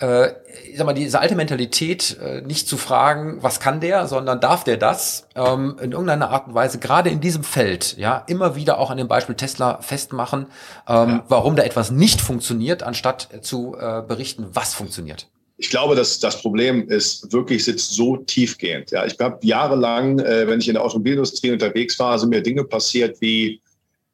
äh, 0.00 0.28
ich 0.70 0.76
sag 0.76 0.86
mal, 0.86 0.92
diese 0.92 1.20
alte 1.20 1.34
Mentalität, 1.34 2.16
äh, 2.22 2.40
nicht 2.42 2.68
zu 2.68 2.76
fragen, 2.76 3.38
was 3.42 3.60
kann 3.60 3.80
der, 3.80 4.06
sondern 4.06 4.40
darf 4.40 4.64
der 4.64 4.76
das, 4.76 5.26
ähm, 5.34 5.76
in 5.82 5.92
irgendeiner 5.92 6.30
Art 6.30 6.48
und 6.48 6.54
Weise, 6.54 6.78
gerade 6.78 7.10
in 7.10 7.20
diesem 7.20 7.42
Feld, 7.42 7.96
ja, 7.98 8.24
immer 8.28 8.54
wieder 8.54 8.78
auch 8.78 8.90
an 8.90 8.98
dem 8.98 9.08
Beispiel 9.08 9.34
Tesla 9.34 9.80
festmachen, 9.80 10.46
ähm, 10.88 11.08
ja. 11.08 11.24
warum 11.28 11.56
da 11.56 11.62
etwas 11.62 11.90
nicht 11.90 12.20
funktioniert, 12.20 12.82
anstatt 12.82 13.28
zu 13.42 13.76
äh, 13.78 14.02
berichten, 14.02 14.46
was 14.52 14.74
funktioniert. 14.74 15.26
Ich 15.60 15.70
glaube, 15.70 15.96
dass 15.96 16.20
das 16.20 16.40
Problem 16.40 16.88
ist 16.88 17.32
wirklich 17.32 17.64
sitzt 17.64 17.92
so 17.92 18.18
tiefgehend. 18.18 18.92
Ja, 18.92 19.04
ich 19.04 19.18
habe 19.18 19.44
jahrelang, 19.44 20.20
äh, 20.20 20.46
wenn 20.46 20.60
ich 20.60 20.68
in 20.68 20.74
der 20.74 20.84
Automobilindustrie 20.84 21.50
unterwegs 21.50 21.98
war, 21.98 22.16
sind 22.16 22.28
mir 22.28 22.40
Dinge 22.40 22.62
passiert 22.62 23.20
wie, 23.20 23.60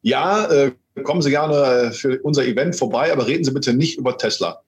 ja, 0.01 0.45
äh, 0.45 0.71
kommen 1.03 1.21
Sie 1.21 1.29
gerne 1.29 1.55
äh, 1.55 1.91
für 1.91 2.19
unser 2.23 2.45
Event 2.45 2.75
vorbei, 2.75 3.11
aber 3.11 3.27
reden 3.27 3.43
Sie 3.43 3.51
bitte 3.51 3.73
nicht 3.73 3.99
über 3.99 4.17
Tesla. 4.17 4.64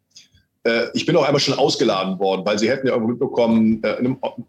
Äh, 0.68 0.90
ich 0.94 1.06
bin 1.06 1.16
auch 1.16 1.24
einmal 1.24 1.40
schon 1.40 1.54
ausgeladen 1.54 2.20
worden, 2.20 2.46
weil 2.46 2.60
sie 2.60 2.70
hätten 2.70 2.88
ja 2.88 2.94
irgendwo 2.94 3.12
mitbekommen, 3.12 3.82
äh, 3.84 3.96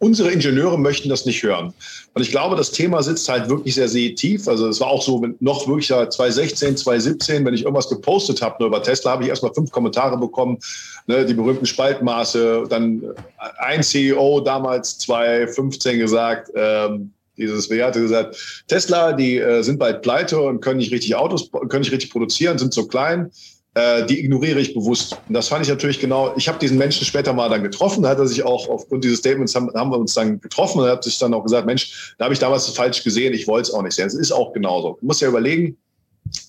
unsere 0.01 0.33
Ingenieure 0.33 0.77
möchten 0.77 1.09
das 1.09 1.25
nicht 1.27 1.43
hören. 1.43 1.73
Und 2.15 2.23
ich 2.23 2.31
glaube, 2.31 2.57
das 2.57 2.73
Thema 2.73 3.03
sitzt 3.03 3.29
halt 3.29 3.49
wirklich 3.49 3.77
sehr, 3.77 3.89
sehr 3.89 4.15
tief. 4.17 4.49
Also 4.49 4.69
es 4.69 4.81
war 4.81 4.89
auch 4.89 5.03
so, 5.03 5.25
noch 5.39 5.69
wirklich 5.69 5.89
2016, 5.89 6.77
2017, 6.77 7.45
wenn 7.45 7.55
ich 7.55 7.63
irgendwas 7.63 7.89
gepostet 7.89 8.43
habe 8.43 8.57
nur 8.59 8.69
über 8.69 8.83
Tesla, 8.83 9.13
habe 9.13 9.23
ich 9.23 9.29
erstmal 9.29 9.55
fünf 9.55 9.71
Kommentare 9.71 10.19
bekommen, 10.19 10.59
ne, 11.07 11.25
die 11.25 11.35
berühmten 11.35 11.67
Spaltmaße. 11.67 12.65
Dann 12.69 13.03
ein 13.59 13.83
CEO 13.85 14.41
damals 14.41 14.99
2015 14.99 16.01
gesagt, 16.01 16.51
ähm, 16.57 17.13
dieses 17.37 17.71
Wer 17.71 17.87
hatte 17.87 18.01
gesagt, 18.01 18.65
Tesla, 18.67 19.13
die 19.13 19.39
äh, 19.39 19.63
sind 19.63 19.79
bald 19.79 20.03
pleite 20.03 20.41
und 20.41 20.61
können 20.61 20.79
nicht 20.79 20.91
richtig 20.91 21.15
Autos, 21.15 21.49
können 21.53 21.83
nicht 21.83 21.93
richtig 21.93 22.11
produzieren, 22.11 22.59
sind 22.59 22.75
so 22.75 22.89
klein 22.89 23.31
äh, 23.79 24.05
die 24.07 24.19
ignoriere 24.19 24.59
ich 24.59 24.75
bewusst. 24.75 25.17
Und 25.29 25.35
das 25.35 25.47
fand 25.47 25.65
ich 25.65 25.69
natürlich 25.71 26.01
genau, 26.01 26.35
ich 26.37 26.49
habe 26.49 26.59
diesen 26.59 26.79
Menschen 26.79 27.07
später 27.07 27.33
mal 27.33 27.49
dann 27.49 27.63
getroffen, 27.63 28.03
da 28.03 28.09
hat 28.09 28.19
er 28.19 28.27
sich 28.27 28.43
auch 28.43 28.69
aufgrund 28.69 29.05
dieses 29.05 29.21
Statements 29.21 29.55
haben, 29.55 29.71
haben 29.75 29.91
wir 29.91 29.99
uns 29.99 30.15
dann 30.15 30.41
getroffen 30.41 30.81
und 30.81 30.89
hat 30.89 31.05
sich 31.05 31.17
dann 31.19 31.33
auch 31.33 31.45
gesagt, 31.45 31.65
Mensch, 31.65 32.15
da 32.19 32.25
habe 32.25 32.35
ich 32.35 32.41
damals 32.41 32.69
falsch 32.71 33.05
gesehen, 33.05 33.35
ich 33.35 33.47
wollte 33.47 33.69
es 33.69 33.75
auch 33.75 33.83
nicht 33.83 33.95
sehen. 33.95 34.09
Es 34.09 34.15
ist 34.15 34.33
auch 34.33 34.53
genauso. 34.53 34.97
Du 35.01 35.07
musst 35.07 35.21
ja 35.21 35.29
überlegen, 35.29 35.77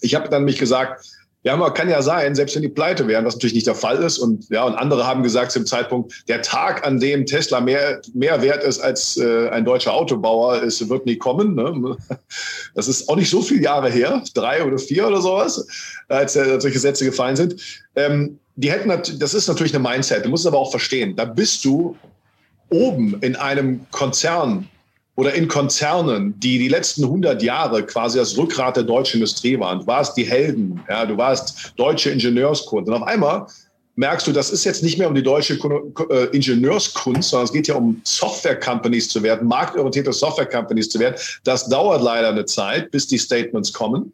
ich 0.01 0.15
habe 0.15 0.27
dann 0.29 0.43
mich 0.43 0.57
gesagt, 0.57 1.05
Ja, 1.43 1.55
man 1.55 1.73
kann 1.73 1.89
ja 1.89 2.01
sein, 2.01 2.35
selbst 2.35 2.55
wenn 2.55 2.63
die 2.63 2.69
pleite 2.69 3.07
wären, 3.07 3.23
was 3.23 3.35
natürlich 3.35 3.53
nicht 3.53 3.67
der 3.67 3.75
Fall 3.75 4.03
ist. 4.03 4.17
Und 4.17 4.49
ja, 4.49 4.65
und 4.65 4.75
andere 4.75 5.07
haben 5.07 5.23
gesagt 5.23 5.53
zum 5.53 5.65
Zeitpunkt, 5.65 6.27
der 6.27 6.41
Tag, 6.41 6.85
an 6.85 6.99
dem 6.99 7.25
Tesla 7.25 7.61
mehr, 7.61 8.01
mehr 8.13 8.41
wert 8.41 8.61
ist 8.63 8.79
als 8.79 9.15
äh, 9.15 9.47
ein 9.49 9.63
deutscher 9.63 9.93
Autobauer, 9.93 10.61
ist, 10.61 10.89
wird 10.89 11.05
nie 11.05 11.17
kommen. 11.17 11.55
Ne? 11.55 11.97
Das 12.75 12.87
ist 12.87 13.09
auch 13.09 13.15
nicht 13.15 13.29
so 13.29 13.41
viele 13.41 13.63
Jahre 13.63 13.89
her, 13.89 14.21
drei 14.33 14.63
oder 14.63 14.77
vier 14.77 15.07
oder 15.07 15.21
sowas, 15.21 15.65
als, 16.07 16.35
äh, 16.35 16.59
solche 16.59 16.79
Sätze 16.79 17.05
gefallen 17.05 17.35
sind. 17.35 17.55
Ähm, 17.95 18.39
die 18.55 18.71
hätten, 18.71 18.89
das 18.89 19.33
ist 19.33 19.47
natürlich 19.47 19.73
eine 19.73 19.87
Mindset. 19.87 20.25
Du 20.25 20.29
musst 20.29 20.43
es 20.43 20.47
aber 20.47 20.59
auch 20.59 20.71
verstehen. 20.71 21.15
Da 21.15 21.25
bist 21.25 21.63
du 21.63 21.95
oben 22.69 23.17
in 23.21 23.35
einem 23.35 23.85
Konzern 23.91 24.67
oder 25.19 25.33
in 25.33 25.49
Konzernen, 25.49 26.39
die 26.39 26.57
die 26.59 26.69
letzten 26.69 27.03
100 27.03 27.43
Jahre 27.43 27.85
quasi 27.85 28.17
das 28.17 28.37
Rückgrat 28.37 28.77
der 28.77 28.83
deutschen 28.83 29.17
Industrie 29.17 29.59
waren. 29.59 29.79
Du 29.81 29.87
warst 29.87 30.15
die 30.15 30.23
Helden, 30.23 30.79
ja, 30.87 31.05
du 31.05 31.17
warst 31.17 31.73
deutsche 31.75 32.09
Ingenieurskunst. 32.09 32.87
Und 32.87 32.95
auf 32.95 33.05
einmal 33.05 33.45
merkst 33.97 34.27
du, 34.27 34.31
das 34.31 34.49
ist 34.49 34.63
jetzt 34.63 34.81
nicht 34.81 34.97
mehr 34.97 35.09
um 35.09 35.15
die 35.15 35.21
deutsche 35.21 35.59
äh, 36.09 36.27
Ingenieurskunst, 36.33 37.31
sondern 37.31 37.47
es 37.47 37.51
geht 37.51 37.67
ja 37.67 37.75
um 37.75 37.99
Software-Companies 38.05 39.09
zu 39.09 39.21
werden, 39.21 39.45
marktorientierte 39.45 40.13
Software-Companies 40.13 40.87
zu 40.87 40.99
werden. 40.99 41.15
Das 41.43 41.67
dauert 41.67 42.01
leider 42.01 42.29
eine 42.29 42.45
Zeit, 42.45 42.89
bis 42.91 43.05
die 43.05 43.17
Statements 43.17 43.73
kommen. 43.73 44.13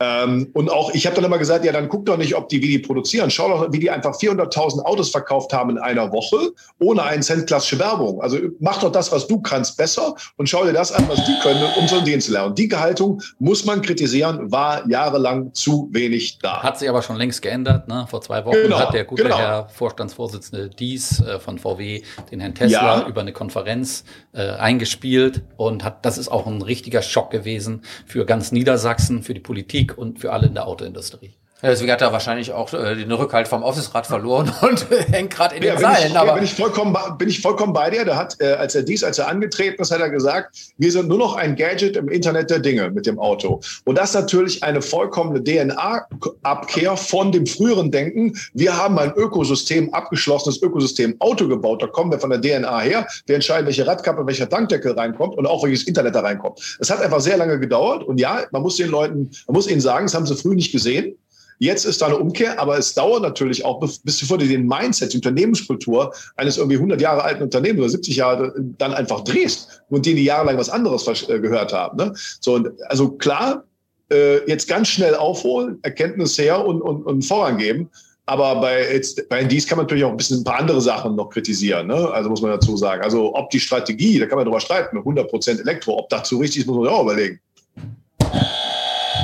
Ähm, 0.00 0.50
und 0.54 0.70
auch, 0.70 0.94
ich 0.94 1.06
habe 1.06 1.16
dann 1.16 1.24
immer 1.24 1.38
gesagt, 1.38 1.64
ja, 1.64 1.72
dann 1.72 1.88
guck 1.88 2.06
doch 2.06 2.16
nicht, 2.16 2.36
ob 2.36 2.48
die, 2.48 2.62
wie 2.62 2.68
die 2.68 2.78
produzieren. 2.78 3.30
Schau 3.30 3.48
doch, 3.48 3.72
wie 3.72 3.80
die 3.80 3.90
einfach 3.90 4.14
400.000 4.14 4.84
Autos 4.84 5.10
verkauft 5.10 5.52
haben 5.52 5.70
in 5.70 5.78
einer 5.78 6.12
Woche, 6.12 6.52
ohne 6.78 7.02
einen 7.02 7.22
Cent 7.22 7.46
klassische 7.46 7.78
Werbung. 7.78 8.20
Also 8.22 8.38
mach 8.60 8.78
doch 8.80 8.92
das, 8.92 9.10
was 9.10 9.26
du 9.26 9.40
kannst, 9.40 9.76
besser 9.76 10.14
und 10.36 10.48
schau 10.48 10.64
dir 10.64 10.72
das 10.72 10.92
an, 10.92 11.08
was 11.08 11.24
die 11.24 11.36
können, 11.42 11.64
um 11.78 11.88
so 11.88 12.00
den 12.00 12.20
zu 12.20 12.32
lernen. 12.32 12.54
Die 12.54 12.68
Gehaltung 12.68 13.20
muss 13.38 13.64
man 13.64 13.82
kritisieren, 13.82 14.52
war 14.52 14.88
jahrelang 14.88 15.52
zu 15.52 15.88
wenig 15.92 16.38
da. 16.38 16.62
Hat 16.62 16.78
sich 16.78 16.88
aber 16.88 17.02
schon 17.02 17.16
längst 17.16 17.42
geändert. 17.42 17.88
Ne? 17.88 18.06
Vor 18.08 18.20
zwei 18.20 18.44
Wochen 18.44 18.56
genau, 18.62 18.78
hat 18.78 18.94
der 18.94 19.04
gute 19.04 19.24
genau. 19.24 19.38
Herr 19.38 19.68
Vorstandsvorsitzende 19.68 20.70
Dies 20.70 21.20
äh, 21.20 21.40
von 21.40 21.58
VW 21.58 22.02
den 22.30 22.40
Herrn 22.40 22.54
Tesla 22.54 23.00
ja. 23.00 23.06
über 23.08 23.22
eine 23.22 23.32
Konferenz 23.32 24.04
äh, 24.32 24.50
eingespielt 24.50 25.42
und 25.56 25.82
hat, 25.82 26.04
das 26.04 26.18
ist 26.18 26.28
auch 26.28 26.46
ein 26.46 26.62
richtiger 26.62 27.02
Schock 27.02 27.30
gewesen 27.30 27.82
für 28.06 28.24
ganz 28.24 28.52
Niedersachsen, 28.52 29.22
für 29.22 29.34
die 29.34 29.40
Politik 29.40 29.87
Politik 29.88 29.98
und 29.98 30.18
für 30.18 30.32
alle 30.32 30.46
in 30.46 30.54
der 30.54 30.66
Autoindustrie. 30.66 31.34
Ja, 31.60 31.70
deswegen 31.70 31.90
hat 31.90 32.00
er 32.00 32.12
wahrscheinlich 32.12 32.52
auch 32.52 32.72
äh, 32.72 32.94
den 32.94 33.10
Rückhalt 33.10 33.48
vom 33.48 33.64
Aufsichtsrat 33.64 34.06
verloren 34.06 34.52
und 34.62 34.86
hängt 35.10 35.30
gerade 35.30 35.56
in 35.56 35.64
ja, 35.64 35.74
den 35.74 35.80
Seilen. 35.80 36.16
aber 36.16 36.34
bin 36.34 36.44
ich, 36.44 36.54
vollkommen, 36.54 36.96
bin 37.18 37.28
ich 37.28 37.40
vollkommen 37.40 37.72
bei 37.72 37.90
dir. 37.90 38.04
Da 38.04 38.14
hat, 38.14 38.36
äh, 38.40 38.52
als 38.52 38.76
er 38.76 38.84
dies, 38.84 39.02
als 39.02 39.18
er 39.18 39.26
angetreten 39.26 39.82
ist, 39.82 39.90
hat 39.90 39.98
er 40.00 40.08
gesagt, 40.08 40.56
wir 40.78 40.92
sind 40.92 41.08
nur 41.08 41.18
noch 41.18 41.34
ein 41.34 41.56
Gadget 41.56 41.96
im 41.96 42.08
Internet 42.08 42.50
der 42.50 42.60
Dinge 42.60 42.90
mit 42.90 43.06
dem 43.06 43.18
Auto. 43.18 43.60
Und 43.84 43.98
das 43.98 44.10
ist 44.10 44.14
natürlich 44.14 44.62
eine 44.62 44.80
vollkommene 44.80 45.42
DNA-Abkehr 45.42 46.96
von 46.96 47.32
dem 47.32 47.44
früheren 47.44 47.90
Denken. 47.90 48.38
Wir 48.54 48.76
haben 48.76 48.96
ein 49.00 49.12
Ökosystem, 49.14 49.92
abgeschlossenes 49.92 50.62
Ökosystem 50.62 51.16
Auto 51.18 51.48
gebaut. 51.48 51.82
Da 51.82 51.88
kommen 51.88 52.12
wir 52.12 52.20
von 52.20 52.30
der 52.30 52.40
DNA 52.40 52.78
her. 52.78 53.06
Wir 53.26 53.34
entscheiden, 53.34 53.66
welche 53.66 53.84
Radkappe, 53.84 54.24
welcher 54.24 54.48
Tankdeckel 54.48 54.92
reinkommt 54.92 55.36
und 55.36 55.44
auch 55.44 55.64
welches 55.64 55.88
Internet 55.88 56.14
da 56.14 56.20
reinkommt. 56.20 56.78
Es 56.78 56.88
hat 56.88 57.00
einfach 57.00 57.20
sehr 57.20 57.36
lange 57.36 57.58
gedauert. 57.58 58.04
Und 58.04 58.20
ja, 58.20 58.44
man 58.52 58.62
muss 58.62 58.76
den 58.76 58.90
Leuten, 58.90 59.32
man 59.48 59.54
muss 59.54 59.68
ihnen 59.68 59.80
sagen, 59.80 60.06
das 60.06 60.14
haben 60.14 60.24
sie 60.26 60.36
früh 60.36 60.54
nicht 60.54 60.70
gesehen. 60.70 61.16
Jetzt 61.58 61.84
ist 61.84 62.00
da 62.00 62.06
eine 62.06 62.18
Umkehr, 62.18 62.60
aber 62.60 62.78
es 62.78 62.94
dauert 62.94 63.22
natürlich 63.22 63.64
auch, 63.64 63.80
bis 63.80 64.18
du 64.18 64.36
dir 64.36 64.48
den 64.48 64.66
Mindset, 64.66 65.12
die 65.12 65.16
Unternehmenskultur 65.16 66.14
eines 66.36 66.56
irgendwie 66.56 66.76
100 66.76 67.00
Jahre 67.00 67.24
alten 67.24 67.42
Unternehmens 67.42 67.80
oder 67.80 67.90
70 67.90 68.16
Jahre 68.16 68.54
dann 68.56 68.94
einfach 68.94 69.22
drehst 69.22 69.82
und 69.90 70.06
die, 70.06 70.14
die 70.14 70.24
jahrelang 70.24 70.56
was 70.56 70.70
anderes 70.70 71.06
äh, 71.28 71.40
gehört 71.40 71.72
haben. 71.72 71.96
Ne? 71.96 72.14
So, 72.40 72.64
also 72.88 73.10
klar, 73.10 73.64
äh, 74.10 74.48
jetzt 74.48 74.68
ganz 74.68 74.88
schnell 74.88 75.14
aufholen, 75.14 75.78
Erkenntnis 75.82 76.38
her 76.38 76.64
und, 76.64 76.80
und, 76.80 77.02
und 77.04 77.22
vorangeben. 77.22 77.90
Aber 78.26 78.60
bei, 78.60 78.92
jetzt, 78.92 79.26
bei 79.30 79.42
dies 79.42 79.66
kann 79.66 79.78
man 79.78 79.86
natürlich 79.86 80.04
auch 80.04 80.10
ein 80.10 80.16
bisschen 80.16 80.40
ein 80.40 80.44
paar 80.44 80.58
andere 80.58 80.82
Sachen 80.82 81.16
noch 81.16 81.30
kritisieren. 81.30 81.86
Ne? 81.86 82.10
Also 82.10 82.28
muss 82.28 82.42
man 82.42 82.50
dazu 82.50 82.76
sagen. 82.76 83.02
Also 83.02 83.34
ob 83.34 83.48
die 83.50 83.58
Strategie, 83.58 84.18
da 84.18 84.26
kann 84.26 84.36
man 84.36 84.44
drüber 84.44 84.60
streiten, 84.60 84.98
100% 84.98 85.60
Elektro, 85.60 85.98
ob 85.98 86.10
dazu 86.10 86.36
richtig 86.36 86.60
ist, 86.60 86.66
muss 86.66 86.76
man 86.76 86.86
ja 86.86 86.90
auch 86.92 87.02
überlegen. 87.02 87.40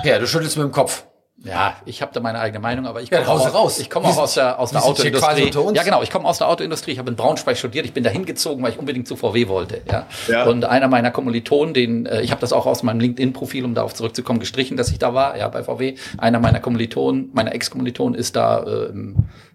Ja, 0.04 0.18
du 0.18 0.26
schüttelst 0.26 0.56
mit 0.56 0.64
dem 0.64 0.72
Kopf. 0.72 1.04
Ja, 1.44 1.76
ich 1.84 2.00
habe 2.00 2.10
da 2.14 2.20
meine 2.20 2.40
eigene 2.40 2.58
Meinung, 2.58 2.86
aber 2.86 3.02
ich 3.02 3.10
komme 3.10 3.22
ja, 3.22 3.28
raus, 3.28 3.42
auch, 3.42 3.54
raus. 3.54 3.78
Ich 3.78 3.90
komme 3.90 4.08
auch 4.08 4.16
aus 4.16 4.34
der 4.34 4.58
aus 4.58 4.70
der 4.70 4.82
Autoindustrie. 4.82 5.50
Ja, 5.74 5.82
genau, 5.82 6.02
ich 6.02 6.10
komme 6.10 6.26
aus 6.26 6.38
der 6.38 6.48
Autoindustrie. 6.48 6.92
Ich 6.92 6.98
habe 6.98 7.10
in 7.10 7.16
Braunschweig 7.16 7.58
studiert. 7.58 7.84
Ich 7.84 7.92
bin 7.92 8.02
da 8.02 8.10
hingezogen, 8.10 8.64
weil 8.64 8.72
ich 8.72 8.78
unbedingt 8.78 9.06
zu 9.06 9.14
VW 9.14 9.48
wollte. 9.48 9.82
Ja. 9.90 10.06
ja. 10.26 10.44
Und 10.44 10.64
einer 10.64 10.88
meiner 10.88 11.10
Kommilitonen, 11.10 11.74
den 11.74 12.06
äh, 12.06 12.22
ich 12.22 12.30
habe 12.30 12.40
das 12.40 12.54
auch 12.54 12.64
aus 12.64 12.82
meinem 12.82 13.00
LinkedIn-Profil, 13.00 13.64
um 13.64 13.74
darauf 13.74 13.94
zurückzukommen, 13.94 14.40
gestrichen, 14.40 14.78
dass 14.78 14.90
ich 14.90 14.98
da 14.98 15.12
war. 15.12 15.36
Ja, 15.36 15.48
bei 15.48 15.62
VW. 15.62 15.96
Einer 16.16 16.40
meiner 16.40 16.60
Kommilitonen, 16.60 17.30
meiner 17.34 17.54
Ex-Kommilitonen 17.54 18.18
ist 18.18 18.36
da 18.36 18.62
äh, 18.62 18.92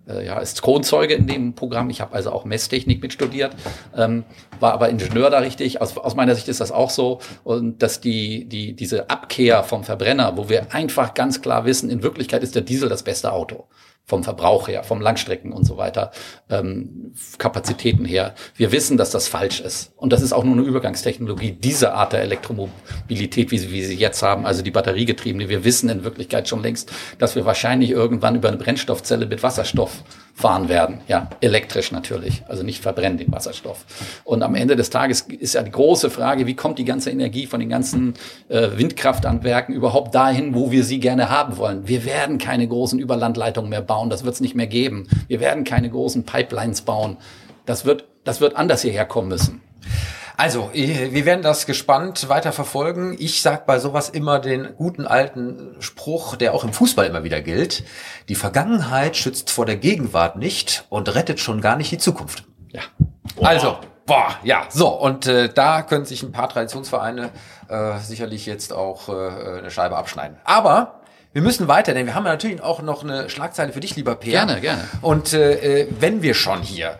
äh, 0.09 0.25
ja, 0.25 0.39
ist 0.39 0.61
Kronzeuge 0.61 1.13
in 1.13 1.27
dem 1.27 1.53
Programm. 1.53 1.89
Ich 1.89 2.01
habe 2.01 2.13
also 2.13 2.31
auch 2.31 2.45
Messtechnik 2.45 3.01
mit 3.01 3.13
studiert, 3.13 3.55
ähm, 3.95 4.23
war 4.59 4.73
aber 4.73 4.89
Ingenieur 4.89 5.29
da 5.29 5.39
richtig. 5.39 5.81
Aus, 5.81 5.97
aus 5.97 6.15
meiner 6.15 6.35
Sicht 6.35 6.47
ist 6.47 6.61
das 6.61 6.71
auch 6.71 6.89
so. 6.89 7.19
Und 7.43 7.81
dass 7.83 8.01
die, 8.01 8.45
die, 8.45 8.73
diese 8.73 9.09
Abkehr 9.09 9.63
vom 9.63 9.83
Verbrenner, 9.83 10.37
wo 10.37 10.49
wir 10.49 10.73
einfach 10.73 11.13
ganz 11.13 11.41
klar 11.41 11.65
wissen, 11.65 11.89
in 11.89 12.03
Wirklichkeit 12.03 12.43
ist 12.43 12.55
der 12.55 12.61
Diesel 12.63 12.89
das 12.89 13.03
beste 13.03 13.31
Auto 13.31 13.65
vom 14.09 14.23
Verbrauch 14.23 14.67
her, 14.67 14.83
vom 14.83 15.01
Langstrecken 15.01 15.53
und 15.53 15.65
so 15.65 15.77
weiter, 15.77 16.11
ähm, 16.49 17.13
Kapazitäten 17.37 18.05
her. 18.05 18.33
Wir 18.55 18.71
wissen, 18.71 18.97
dass 18.97 19.11
das 19.11 19.27
falsch 19.27 19.59
ist. 19.59 19.93
Und 19.97 20.11
das 20.11 20.23
ist 20.23 20.33
auch 20.33 20.43
nur 20.43 20.55
eine 20.55 20.63
Übergangstechnologie 20.63 21.51
dieser 21.51 21.93
Art 21.93 22.13
der 22.13 22.21
Elektromobilität, 22.23 23.51
wie 23.51 23.59
sie, 23.59 23.71
wie 23.71 23.83
sie 23.83 23.95
jetzt 23.95 24.23
haben, 24.23 24.47
also 24.47 24.63
die 24.63 24.71
batteriegetriebene. 24.71 25.47
Wir 25.47 25.63
wissen 25.63 25.89
in 25.89 26.03
Wirklichkeit 26.03 26.47
schon 26.47 26.63
längst, 26.63 26.91
dass 27.19 27.35
wir 27.35 27.45
wahrscheinlich 27.45 27.91
irgendwann 27.91 28.35
über 28.35 28.47
eine 28.47 28.57
Brennstoffzelle 28.57 29.27
mit 29.27 29.43
Wasserstoff 29.43 30.03
fahren 30.39 30.69
werden. 30.69 31.01
Ja, 31.09 31.29
elektrisch 31.41 31.91
natürlich, 31.91 32.43
also 32.47 32.63
nicht 32.63 32.81
verbrennen 32.81 33.17
den 33.17 33.29
Wasserstoff. 33.29 33.83
Und 34.23 34.41
am 34.41 34.55
Ende 34.55 34.77
des 34.77 34.89
Tages 34.89 35.21
ist 35.21 35.55
ja 35.55 35.63
die 35.63 35.71
große 35.71 36.09
Frage, 36.09 36.47
wie 36.47 36.55
kommt 36.55 36.79
die 36.79 36.85
ganze 36.85 37.11
Energie 37.11 37.45
von 37.45 37.59
den 37.59 37.67
ganzen 37.67 38.13
äh, 38.47 38.69
Windkraftanwerken 38.75 39.75
überhaupt 39.75 40.15
dahin, 40.15 40.55
wo 40.55 40.71
wir 40.71 40.85
sie 40.85 41.01
gerne 41.01 41.29
haben 41.29 41.57
wollen? 41.57 41.89
Wir 41.89 42.05
werden 42.05 42.37
keine 42.37 42.65
großen 42.69 42.99
Überlandleitungen 42.99 43.69
mehr 43.69 43.81
bauen, 43.81 44.09
das 44.09 44.23
wird 44.23 44.35
es 44.35 44.39
nicht 44.39 44.55
mehr 44.55 44.67
geben. 44.67 45.09
Wir 45.27 45.41
werden 45.41 45.65
keine 45.65 45.89
großen 45.89 46.23
Pipelines 46.23 46.83
bauen. 46.83 47.17
Das 47.65 47.83
wird, 47.83 48.05
das 48.23 48.39
wird 48.39 48.55
anders 48.55 48.81
hierher 48.81 49.05
kommen 49.05 49.27
müssen. 49.27 49.61
Also, 50.39 50.69
wir 50.71 51.25
werden 51.25 51.41
das 51.41 51.65
gespannt 51.65 52.29
weiter 52.29 52.53
verfolgen. 52.53 53.13
Ich 53.19 53.41
sag 53.41 53.65
bei 53.65 53.77
sowas 53.77 54.07
immer 54.07 54.39
den 54.39 54.73
guten 54.77 55.05
alten 55.05 55.75
Spruch, 55.79 56.37
der 56.37 56.53
auch 56.53 56.63
im 56.63 56.71
Fußball 56.71 57.05
immer 57.07 57.25
wieder 57.25 57.41
gilt. 57.41 57.83
Die 58.29 58.35
Vergangenheit 58.35 59.17
schützt 59.17 59.49
vor 59.49 59.65
der 59.65 59.75
Gegenwart 59.75 60.37
nicht 60.37 60.85
und 60.87 61.13
rettet 61.13 61.41
schon 61.41 61.59
gar 61.59 61.75
nicht 61.75 61.91
die 61.91 61.97
Zukunft. 61.97 62.45
Ja. 62.69 62.83
Boah. 63.35 63.47
Also, 63.49 63.79
boah, 64.05 64.33
ja, 64.43 64.63
so. 64.69 64.87
Und 64.87 65.27
äh, 65.27 65.49
da 65.53 65.81
können 65.81 66.05
sich 66.05 66.23
ein 66.23 66.31
paar 66.31 66.47
Traditionsvereine 66.47 67.31
äh, 67.67 67.99
sicherlich 67.99 68.45
jetzt 68.45 68.71
auch 68.71 69.09
äh, 69.09 69.57
eine 69.57 69.71
Scheibe 69.71 69.97
abschneiden. 69.97 70.37
Aber 70.45 71.01
wir 71.33 71.41
müssen 71.41 71.67
weiter, 71.67 71.93
denn 71.93 72.05
wir 72.05 72.15
haben 72.15 72.23
natürlich 72.23 72.61
auch 72.61 72.81
noch 72.81 73.03
eine 73.03 73.29
Schlagzeile 73.29 73.73
für 73.73 73.81
dich, 73.81 73.97
lieber 73.97 74.15
Peer. 74.15 74.45
Gerne, 74.45 74.61
gerne. 74.61 74.85
Und 75.01 75.33
äh, 75.33 75.81
äh 75.81 75.87
wenn 75.99 76.21
wir 76.21 76.33
schon 76.33 76.61
hier 76.61 76.97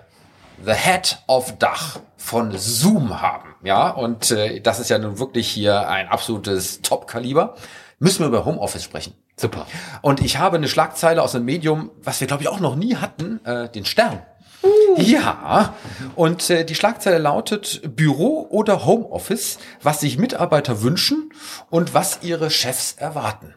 The 0.66 0.74
Head 0.74 1.20
of 1.28 1.58
Dach 1.58 2.00
von 2.20 2.56
Zoom 2.58 3.22
haben. 3.22 3.56
Ja, 3.64 3.90
und 3.90 4.30
äh, 4.32 4.60
das 4.60 4.80
ist 4.80 4.90
ja 4.90 5.00
nun 5.00 5.18
wirklich 5.18 5.48
hier 5.48 5.90
ein 5.90 6.08
absolutes 6.08 6.82
Top-Kaliber. 6.82 7.56
Müssen 7.98 8.20
wir 8.20 8.28
über 8.28 8.46
Homeoffice 8.46 8.84
sprechen. 8.84 9.14
Super. 9.36 9.66
Und 10.02 10.22
ich 10.22 10.38
habe 10.38 10.58
eine 10.58 10.68
Schlagzeile 10.68 11.24
aus 11.24 11.34
einem 11.34 11.46
Medium, 11.46 11.92
was 12.04 12.20
wir 12.20 12.28
glaube 12.28 12.44
ich 12.44 12.50
auch 12.50 12.60
noch 12.60 12.76
nie 12.76 12.98
hatten, 12.98 13.44
äh, 13.46 13.70
den 13.70 13.86
Stern. 13.86 14.22
Uh. 14.62 15.02
Ja, 15.02 15.76
und 16.16 16.50
äh, 16.50 16.66
die 16.66 16.76
Schlagzeile 16.76 17.18
lautet 17.18 17.96
Büro 17.96 18.46
oder 18.50 18.86
Homeoffice, 18.86 19.58
was 19.82 20.02
sich 20.02 20.18
Mitarbeiter 20.18 20.82
wünschen 20.82 21.32
und 21.70 21.94
was 21.94 22.20
ihre 22.22 22.50
Chefs 22.50 22.94
erwarten. 22.98 23.56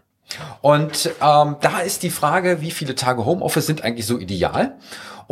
Und 0.61 1.11
ähm, 1.21 1.57
da 1.61 1.81
ist 1.85 2.03
die 2.03 2.11
Frage, 2.11 2.61
wie 2.61 2.71
viele 2.71 2.95
Tage 2.95 3.25
Homeoffice 3.25 3.67
sind 3.67 3.83
eigentlich 3.85 4.07
so 4.07 4.19
ideal? 4.19 4.79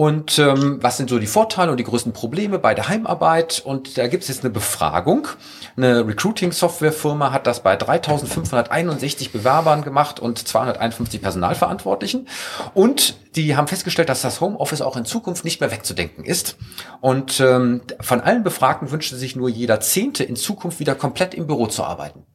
Und 0.01 0.39
ähm, 0.39 0.79
was 0.81 0.97
sind 0.97 1.11
so 1.11 1.19
die 1.19 1.27
Vorteile 1.27 1.71
und 1.71 1.77
die 1.77 1.85
größten 1.85 2.15
Probleme 2.15 2.59
bei 2.59 2.73
der 2.73 2.89
Heimarbeit? 2.89 3.61
Und 3.63 3.99
da 3.99 4.07
gibt 4.07 4.23
es 4.23 4.31
jetzt 4.31 4.43
eine 4.43 4.49
Befragung. 4.49 5.29
Eine 5.77 6.09
Recruiting-Software-Firma 6.09 7.33
hat 7.33 7.47
das 7.47 7.63
bei 7.63 7.77
3561 7.77 9.31
Bewerbern 9.31 9.83
gemacht 9.85 10.19
und 10.19 10.39
251 10.39 11.21
Personalverantwortlichen. 11.21 12.29
Und 12.73 13.15
die 13.37 13.57
haben 13.57 13.69
festgestellt, 13.69 14.09
dass 14.09 14.23
das 14.23 14.41
Homeoffice 14.41 14.83
auch 14.83 14.97
in 14.97 15.05
Zukunft 15.05 15.45
nicht 15.45 15.61
mehr 15.61 15.71
wegzudenken 15.71 16.25
ist. 16.25 16.57
Und 17.01 17.39
ähm, 17.41 17.83
von 18.01 18.21
allen 18.21 18.43
Befragten 18.43 18.91
wünschte 18.91 19.17
sich 19.17 19.37
nur 19.37 19.49
jeder 19.49 19.81
Zehnte 19.81 20.25
in 20.25 20.37
Zukunft 20.37 20.81
wieder 20.81 20.95
komplett 20.95 21.35
im 21.35 21.47
Büro 21.47 21.67
zu 21.69 21.85
arbeiten. 21.85 22.27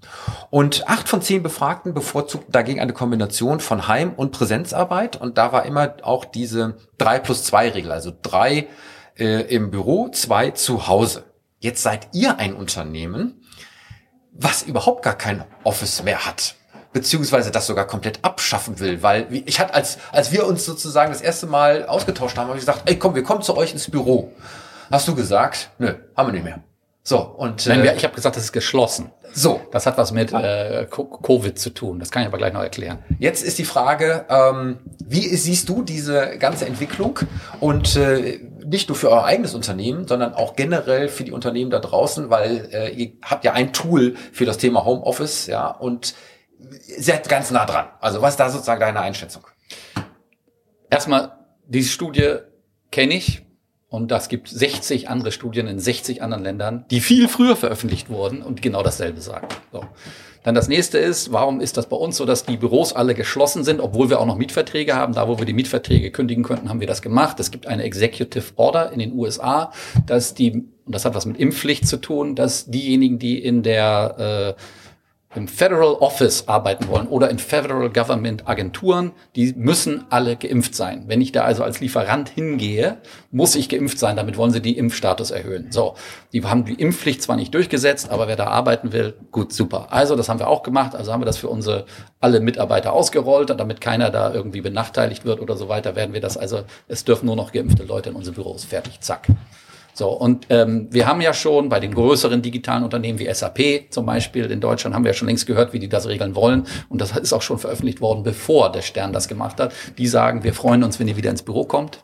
Und 0.50 0.88
acht 0.88 1.10
von 1.10 1.22
zehn 1.22 1.44
Befragten 1.44 1.94
bevorzugten 1.94 2.52
dagegen 2.52 2.80
eine 2.80 2.94
Kombination 2.94 3.60
von 3.60 3.88
Heim- 3.88 4.14
und 4.14 4.32
Präsenzarbeit. 4.32 5.20
Und 5.20 5.38
da 5.38 5.52
war 5.52 5.66
immer 5.66 5.96
auch 6.04 6.24
diese 6.24 6.78
drei 6.98 7.20
plus 7.20 7.44
zwei 7.44 7.70
Regel, 7.70 7.92
also 7.92 8.14
drei 8.22 8.68
äh, 9.18 9.42
im 9.54 9.72
Büro, 9.72 10.10
zwei 10.10 10.52
zu 10.52 10.88
Hause. 10.88 11.26
Jetzt 11.60 11.84
seid 11.84 12.10
ihr 12.14 12.38
ein 12.40 12.54
Unternehmen, 12.54 13.42
was 14.32 14.64
überhaupt 14.64 15.04
gar 15.04 15.18
kein 15.18 15.44
Office 15.64 16.04
mehr 16.04 16.26
hat. 16.26 16.56
Beziehungsweise 16.96 17.52
das 17.52 17.68
sogar 17.68 17.86
komplett 17.86 18.20
abschaffen 18.24 18.80
will, 18.80 19.04
weil 19.04 19.28
ich 19.46 19.60
hatte 19.60 19.74
als 19.74 19.98
als 20.14 20.32
wir 20.32 20.48
uns 20.48 20.64
sozusagen 20.66 21.12
das 21.12 21.22
erste 21.22 21.46
Mal 21.46 21.86
ausgetauscht 21.86 22.38
haben, 22.38 22.48
habe 22.48 22.58
ich 22.58 22.66
gesagt, 22.66 22.90
ey 22.90 22.98
komm, 22.98 23.14
wir 23.16 23.24
kommen 23.24 23.42
zu 23.42 23.56
euch 23.58 23.74
ins 23.74 23.92
Büro. 23.92 24.32
Hast 24.90 25.08
du 25.08 25.14
gesagt? 25.14 25.72
Nö, 25.78 25.94
haben 26.16 26.30
wir 26.30 26.34
nicht 26.34 26.46
mehr. 26.46 26.64
So 27.04 27.20
und 27.20 27.68
Nein, 27.68 27.86
äh, 27.86 27.96
ich 27.96 28.04
habe 28.06 28.16
gesagt, 28.16 28.38
das 28.38 28.46
ist 28.46 28.54
geschlossen. 28.54 29.12
so 29.34 29.60
Das 29.72 29.86
hat 29.86 29.98
was 29.98 30.12
mit 30.14 30.32
äh, 30.32 30.88
Co- 30.90 31.04
Covid 31.06 31.60
zu 31.60 31.70
tun. 31.72 32.00
Das 32.00 32.10
kann 32.12 32.22
ich 32.24 32.28
aber 32.30 32.38
gleich 32.38 32.54
noch 32.54 32.64
erklären. 32.64 33.00
Jetzt 33.20 33.44
ist 33.44 33.58
die 33.60 33.66
Frage, 33.66 34.26
ähm, 34.30 34.80
wie 35.06 35.28
siehst 35.36 35.68
du 35.68 35.84
diese 35.84 36.38
ganze 36.40 36.66
Entwicklung 36.66 37.20
und 37.60 37.98
äh, 37.98 38.40
nicht 38.66 38.88
nur 38.90 38.96
für 38.96 39.10
euer 39.12 39.26
eigenes 39.26 39.54
Unternehmen, 39.54 40.08
sondern 40.08 40.34
auch 40.34 40.56
generell 40.56 41.10
für 41.10 41.24
die 41.26 41.32
Unternehmen 41.34 41.70
da 41.70 41.80
draußen, 41.80 42.30
weil 42.30 42.70
äh, 42.72 42.90
ihr 42.92 43.12
habt 43.22 43.44
ja 43.44 43.52
ein 43.52 43.74
Tool 43.74 44.16
für 44.32 44.46
das 44.46 44.58
Thema 44.58 44.86
Homeoffice, 44.86 45.46
ja, 45.48 45.68
und 45.68 46.16
seid 46.98 47.28
ganz 47.30 47.52
nah 47.52 47.66
dran. 47.66 47.88
Also 48.00 48.22
was 48.22 48.34
ist 48.34 48.40
da 48.40 48.50
sozusagen 48.50 48.80
deine 48.80 49.02
Einschätzung? 49.02 49.46
Erstmal, 50.90 51.34
diese 51.68 51.90
Studie 51.90 52.38
kenne 52.92 53.16
ich 53.16 53.46
und 53.90 54.12
das 54.12 54.30
gibt 54.30 54.48
60 54.50 55.10
andere 55.10 55.32
Studien 55.32 55.68
in 55.68 55.80
60 55.80 56.22
anderen 56.22 56.44
Ländern, 56.44 56.86
die 56.92 57.02
viel 57.02 57.28
früher 57.28 57.56
veröffentlicht 57.56 58.10
wurden 58.10 58.42
und 58.42 58.62
genau 58.62 58.84
dasselbe 58.84 59.22
sagen. 59.22 59.48
So. 59.72 59.84
Dann 60.44 60.54
das 60.54 60.68
nächste 60.68 61.00
ist, 61.00 61.32
warum 61.32 61.60
ist 61.60 61.76
das 61.76 61.90
bei 61.90 61.98
uns 61.98 62.18
so, 62.18 62.26
dass 62.26 62.46
die 62.46 62.56
Büros 62.56 62.94
alle 62.94 63.16
geschlossen 63.16 63.64
sind, 63.64 63.82
obwohl 63.82 64.12
wir 64.12 64.20
auch 64.20 64.28
noch 64.28 64.38
Mietverträge 64.38 64.96
haben? 64.96 65.14
Da, 65.14 65.28
wo 65.28 65.40
wir 65.40 65.46
die 65.46 65.54
Mietverträge 65.54 66.12
kündigen 66.12 66.44
könnten, 66.44 66.70
haben 66.70 66.80
wir 66.80 66.88
das 66.88 67.02
gemacht. 67.02 67.40
Es 67.40 67.50
gibt 67.50 67.66
eine 67.66 67.82
Executive 67.82 68.52
Order 68.56 68.92
in 68.92 69.00
den 69.00 69.14
USA, 69.14 69.72
dass 70.06 70.36
die, 70.36 70.52
und 70.52 70.94
das 70.94 71.04
hat 71.04 71.16
was 71.16 71.26
mit 71.26 71.38
Impfpflicht 71.38 71.88
zu 71.88 71.98
tun, 71.98 72.36
dass 72.36 72.68
diejenigen, 72.68 73.18
die 73.18 73.44
in 73.44 73.64
der 73.64 74.56
äh, 74.58 74.62
im 75.36 75.48
Federal 75.48 75.94
Office 75.96 76.48
arbeiten 76.48 76.88
wollen 76.88 77.08
oder 77.08 77.30
in 77.30 77.40
Federal 77.40 77.90
Government 77.90 78.48
Agenturen, 78.48 79.12
die 79.36 79.54
müssen 79.56 80.06
alle 80.10 80.36
geimpft 80.36 80.76
sein. 80.76 81.06
Wenn 81.08 81.22
ich 81.22 81.32
da 81.32 81.44
also 81.44 81.64
als 81.64 81.80
Lieferant 81.80 82.30
hingehe, 82.30 82.98
muss 83.32 83.56
ich 83.56 83.70
geimpft 83.70 84.00
sein. 84.00 84.16
Damit 84.16 84.38
wollen 84.38 84.52
sie 84.52 84.62
die 84.62 84.78
Impfstatus 84.78 85.32
erhöhen. 85.32 85.72
So, 85.72 85.96
die 86.34 86.44
haben 86.44 86.66
die 86.66 86.76
Impfpflicht 86.76 87.22
zwar 87.22 87.36
nicht 87.36 87.54
durchgesetzt, 87.54 88.10
aber 88.10 88.28
wer 88.28 88.36
da 88.36 88.48
arbeiten 88.48 88.94
will, 88.94 89.14
gut, 89.32 89.54
super. 89.54 89.88
Also 89.92 90.16
das 90.16 90.30
haben 90.30 90.40
wir 90.40 90.48
auch 90.48 90.64
gemacht. 90.64 90.96
Also 90.96 91.12
haben 91.12 91.22
wir 91.22 91.26
das 91.26 91.38
für 91.38 91.50
unsere 91.50 91.86
alle 92.20 92.40
Mitarbeiter 92.40 92.94
ausgerollt, 92.94 93.50
damit 93.50 93.82
keiner 93.82 94.10
da 94.10 94.34
irgendwie 94.34 94.62
benachteiligt 94.62 95.26
wird 95.26 95.42
oder 95.42 95.58
so 95.58 95.70
weiter. 95.70 95.96
Werden 95.96 96.14
wir 96.14 96.22
das 96.22 96.38
also, 96.38 96.64
es 96.88 97.04
dürfen 97.04 97.26
nur 97.26 97.36
noch 97.36 97.52
geimpfte 97.52 97.84
Leute 97.84 98.10
in 98.10 98.16
unsere 98.16 98.36
Büros. 98.36 98.64
Fertig, 98.64 99.02
zack. 99.02 99.28
So, 99.98 100.10
und 100.10 100.48
ähm, 100.50 100.90
wir 100.92 101.08
haben 101.08 101.22
ja 101.22 101.34
schon 101.34 101.70
bei 101.70 101.80
den 101.80 101.94
größeren 101.94 102.42
digitalen 102.42 102.84
Unternehmen 102.84 103.18
wie 103.18 103.34
SAP 103.34 103.92
zum 103.92 104.06
Beispiel 104.06 104.52
in 104.52 104.60
Deutschland, 104.60 104.94
haben 104.94 105.06
wir 105.06 105.12
ja 105.12 105.18
schon 105.18 105.30
längst 105.30 105.48
gehört, 105.48 105.72
wie 105.72 105.80
die 105.80 105.88
das 105.88 106.06
regeln 106.06 106.36
wollen. 106.36 106.68
Und 106.90 107.00
das 107.00 107.16
ist 107.16 107.32
auch 107.32 107.42
schon 107.42 107.60
veröffentlicht 107.60 108.02
worden, 108.02 108.22
bevor 108.24 108.74
der 108.74 108.82
Stern 108.82 109.14
das 109.14 109.30
gemacht 109.30 109.58
hat. 109.58 109.72
Die 109.98 110.08
sagen, 110.08 110.44
wir 110.44 110.54
freuen 110.54 110.84
uns, 110.84 111.00
wenn 111.00 111.08
ihr 111.08 111.16
wieder 111.16 111.30
ins 111.30 111.44
Büro 111.44 111.64
kommt. 111.64 112.04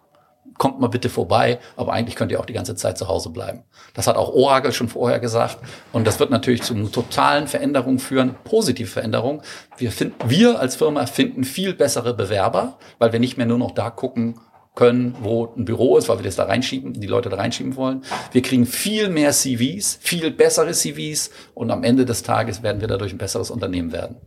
Kommt 0.58 0.80
mal 0.80 0.88
bitte 0.88 1.10
vorbei, 1.10 1.60
aber 1.76 1.92
eigentlich 1.92 2.16
könnt 2.16 2.32
ihr 2.32 2.40
auch 2.40 2.46
die 2.46 2.54
ganze 2.54 2.76
Zeit 2.76 2.98
zu 2.98 3.10
Hause 3.10 3.30
bleiben. 3.30 3.64
Das 3.94 4.08
hat 4.08 4.16
auch 4.16 4.30
Oracle 4.30 4.72
schon 4.72 4.88
vorher 4.88 5.20
gesagt. 5.20 5.58
Und 5.92 6.08
das 6.08 6.18
wird 6.18 6.30
natürlich 6.30 6.62
zu 6.62 6.76
totalen 6.88 7.48
Veränderung 7.48 8.00
führen, 8.00 8.36
positive 8.46 8.88
Veränderung. 8.88 9.42
Wir, 9.76 9.92
finden, 9.92 10.16
wir 10.30 10.62
als 10.62 10.78
Firma 10.78 11.08
finden 11.08 11.44
viel 11.44 11.74
bessere 11.74 12.14
Bewerber, 12.14 12.78
weil 13.00 13.12
wir 13.12 13.20
nicht 13.20 13.36
mehr 13.36 13.48
nur 13.48 13.58
noch 13.58 13.72
da 13.72 13.90
gucken, 13.90 14.36
können, 14.76 15.16
wo 15.20 15.54
ein 15.58 15.66
Büro 15.66 15.98
ist, 15.98 16.08
weil 16.08 16.20
wir 16.20 16.24
das 16.24 16.38
da 16.38 16.46
reinschieben, 16.46 16.94
die 16.94 17.08
Leute 17.08 17.30
da 17.30 17.36
reinschieben 17.36 17.76
wollen. 17.76 18.04
Wir 18.32 18.42
kriegen 18.42 18.66
viel 18.66 19.10
mehr 19.10 19.32
CVs, 19.32 20.00
viel 20.02 20.32
bessere 20.32 20.72
CVs 20.72 21.32
und 21.54 21.72
am 21.72 21.84
Ende 21.84 22.06
des 22.06 22.24
Tages 22.24 22.64
werden 22.64 22.80
wir 22.80 22.88
dadurch 22.88 23.12
ein 23.12 23.18
besseres 23.18 23.52
Unternehmen 23.52 23.92
werden. 23.92 24.18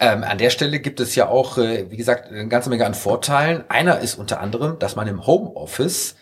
Ähm, 0.00 0.24
an 0.24 0.38
der 0.38 0.50
Stelle 0.50 0.80
gibt 0.80 0.98
es 0.98 1.14
ja 1.14 1.28
auch, 1.28 1.58
äh, 1.58 1.90
wie 1.90 1.96
gesagt, 1.96 2.30
eine 2.30 2.48
ganze 2.48 2.70
Menge 2.70 2.86
an 2.86 2.94
Vorteilen. 2.94 3.64
Einer 3.68 4.00
ist 4.00 4.14
unter 4.14 4.40
anderem, 4.40 4.78
dass 4.78 4.96
man 4.96 5.06
im 5.06 5.26
Homeoffice 5.26 6.16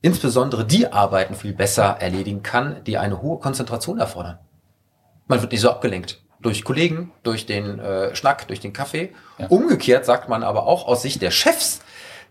insbesondere 0.00 0.64
die 0.64 0.90
Arbeiten 0.90 1.34
viel 1.34 1.52
besser 1.52 1.98
erledigen 2.00 2.42
kann, 2.42 2.82
die 2.84 2.96
eine 2.96 3.20
hohe 3.20 3.38
Konzentration 3.38 3.98
erfordern. 3.98 4.38
Man 5.26 5.42
wird 5.42 5.52
nicht 5.52 5.60
so 5.60 5.70
abgelenkt. 5.70 6.22
Durch 6.40 6.64
Kollegen, 6.64 7.12
durch 7.22 7.44
den 7.44 7.78
äh, 7.78 8.14
Schnack, 8.16 8.48
durch 8.48 8.60
den 8.60 8.72
Kaffee. 8.72 9.12
Ja. 9.38 9.48
Umgekehrt 9.48 10.06
sagt 10.06 10.30
man 10.30 10.42
aber 10.42 10.66
auch 10.66 10.88
aus 10.88 11.02
Sicht 11.02 11.20
der 11.20 11.30
Chefs, 11.30 11.82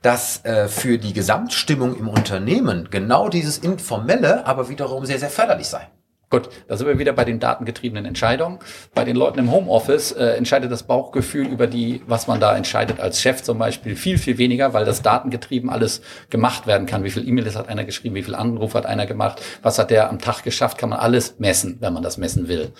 dass 0.02 0.44
äh, 0.46 0.68
für 0.68 0.98
die 0.98 1.14
Gesamtstimmung 1.14 1.98
im 1.98 2.08
Unternehmen 2.08 2.90
genau 2.90 3.30
dieses 3.30 3.58
Informelle 3.58 4.46
aber 4.46 4.70
wiederum 4.70 5.06
sehr, 5.06 5.20
sehr 5.20 5.30
förderlich 5.30 5.68
sei. 5.68 5.88
Gut, 6.32 6.50
da 6.68 6.78
sind 6.78 6.86
wir 6.86 7.00
wieder 7.00 7.14
bei 7.14 7.26
den 7.26 7.40
datengetriebenen 7.40 8.06
Entscheidungen. 8.06 8.60
Bei 8.94 9.04
den 9.04 9.16
Leuten 9.16 9.40
im 9.40 9.52
Homeoffice 9.52 10.12
äh, 10.12 10.36
entscheidet 10.38 10.72
das 10.72 10.84
Bauchgefühl 10.84 11.48
über 11.48 11.66
die, 11.66 12.04
was 12.06 12.28
man 12.28 12.40
da 12.40 12.56
entscheidet 12.56 13.00
als 13.00 13.20
Chef 13.20 13.42
zum 13.42 13.58
Beispiel, 13.58 13.96
viel, 13.96 14.20
viel 14.20 14.38
weniger, 14.38 14.76
weil 14.76 14.86
das 14.86 15.02
datengetrieben 15.02 15.72
alles 15.72 16.04
gemacht 16.30 16.68
werden 16.68 16.86
kann. 16.86 17.04
Wie 17.04 17.10
viel 17.10 17.28
E-Mails 17.28 17.56
hat 17.56 17.68
einer 17.68 17.84
geschrieben, 17.84 18.14
wie 18.14 18.22
viel 18.22 18.36
Anruf 18.36 18.76
hat 18.76 18.86
einer 18.86 19.08
gemacht, 19.08 19.42
was 19.64 19.80
hat 19.80 19.90
der 19.90 20.08
am 20.12 20.20
Tag 20.20 20.44
geschafft, 20.44 20.78
kann 20.78 20.90
man 20.90 21.00
alles 21.00 21.40
messen, 21.40 21.78
wenn 21.80 21.94
man 21.94 22.04
das 22.04 22.20
messen 22.20 22.48
will. 22.48 22.74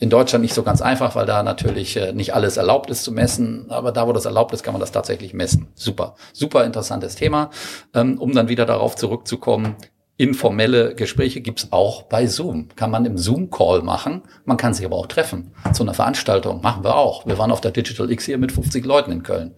In 0.00 0.08
Deutschland 0.08 0.42
nicht 0.42 0.54
so 0.54 0.62
ganz 0.62 0.80
einfach, 0.80 1.14
weil 1.14 1.26
da 1.26 1.42
natürlich 1.42 1.94
äh, 1.96 2.12
nicht 2.12 2.34
alles 2.34 2.56
erlaubt 2.56 2.88
ist 2.88 3.04
zu 3.04 3.12
messen, 3.12 3.66
aber 3.68 3.92
da, 3.92 4.08
wo 4.08 4.14
das 4.14 4.24
erlaubt 4.24 4.54
ist, 4.54 4.62
kann 4.62 4.72
man 4.72 4.80
das 4.80 4.92
tatsächlich 4.92 5.34
messen. 5.34 5.68
Super, 5.74 6.14
super 6.32 6.64
interessantes 6.64 7.16
Thema. 7.16 7.50
Ähm, 7.94 8.18
um 8.18 8.32
dann 8.32 8.48
wieder 8.48 8.64
darauf 8.64 8.96
zurückzukommen, 8.96 9.76
informelle 10.16 10.94
Gespräche 10.94 11.42
gibt's 11.42 11.68
auch 11.70 12.04
bei 12.04 12.26
Zoom. 12.26 12.68
Kann 12.76 12.90
man 12.90 13.04
im 13.04 13.18
Zoom-Call 13.18 13.82
machen. 13.82 14.22
Man 14.46 14.56
kann 14.56 14.72
sich 14.72 14.86
aber 14.86 14.96
auch 14.96 15.06
treffen. 15.06 15.52
Zu 15.74 15.82
einer 15.82 15.94
Veranstaltung 15.94 16.62
machen 16.62 16.82
wir 16.82 16.96
auch. 16.96 17.26
Wir 17.26 17.36
waren 17.36 17.52
auf 17.52 17.60
der 17.60 17.70
Digital 17.70 18.10
X 18.10 18.24
hier 18.24 18.38
mit 18.38 18.52
50 18.52 18.86
Leuten 18.86 19.12
in 19.12 19.22
Köln. 19.22 19.54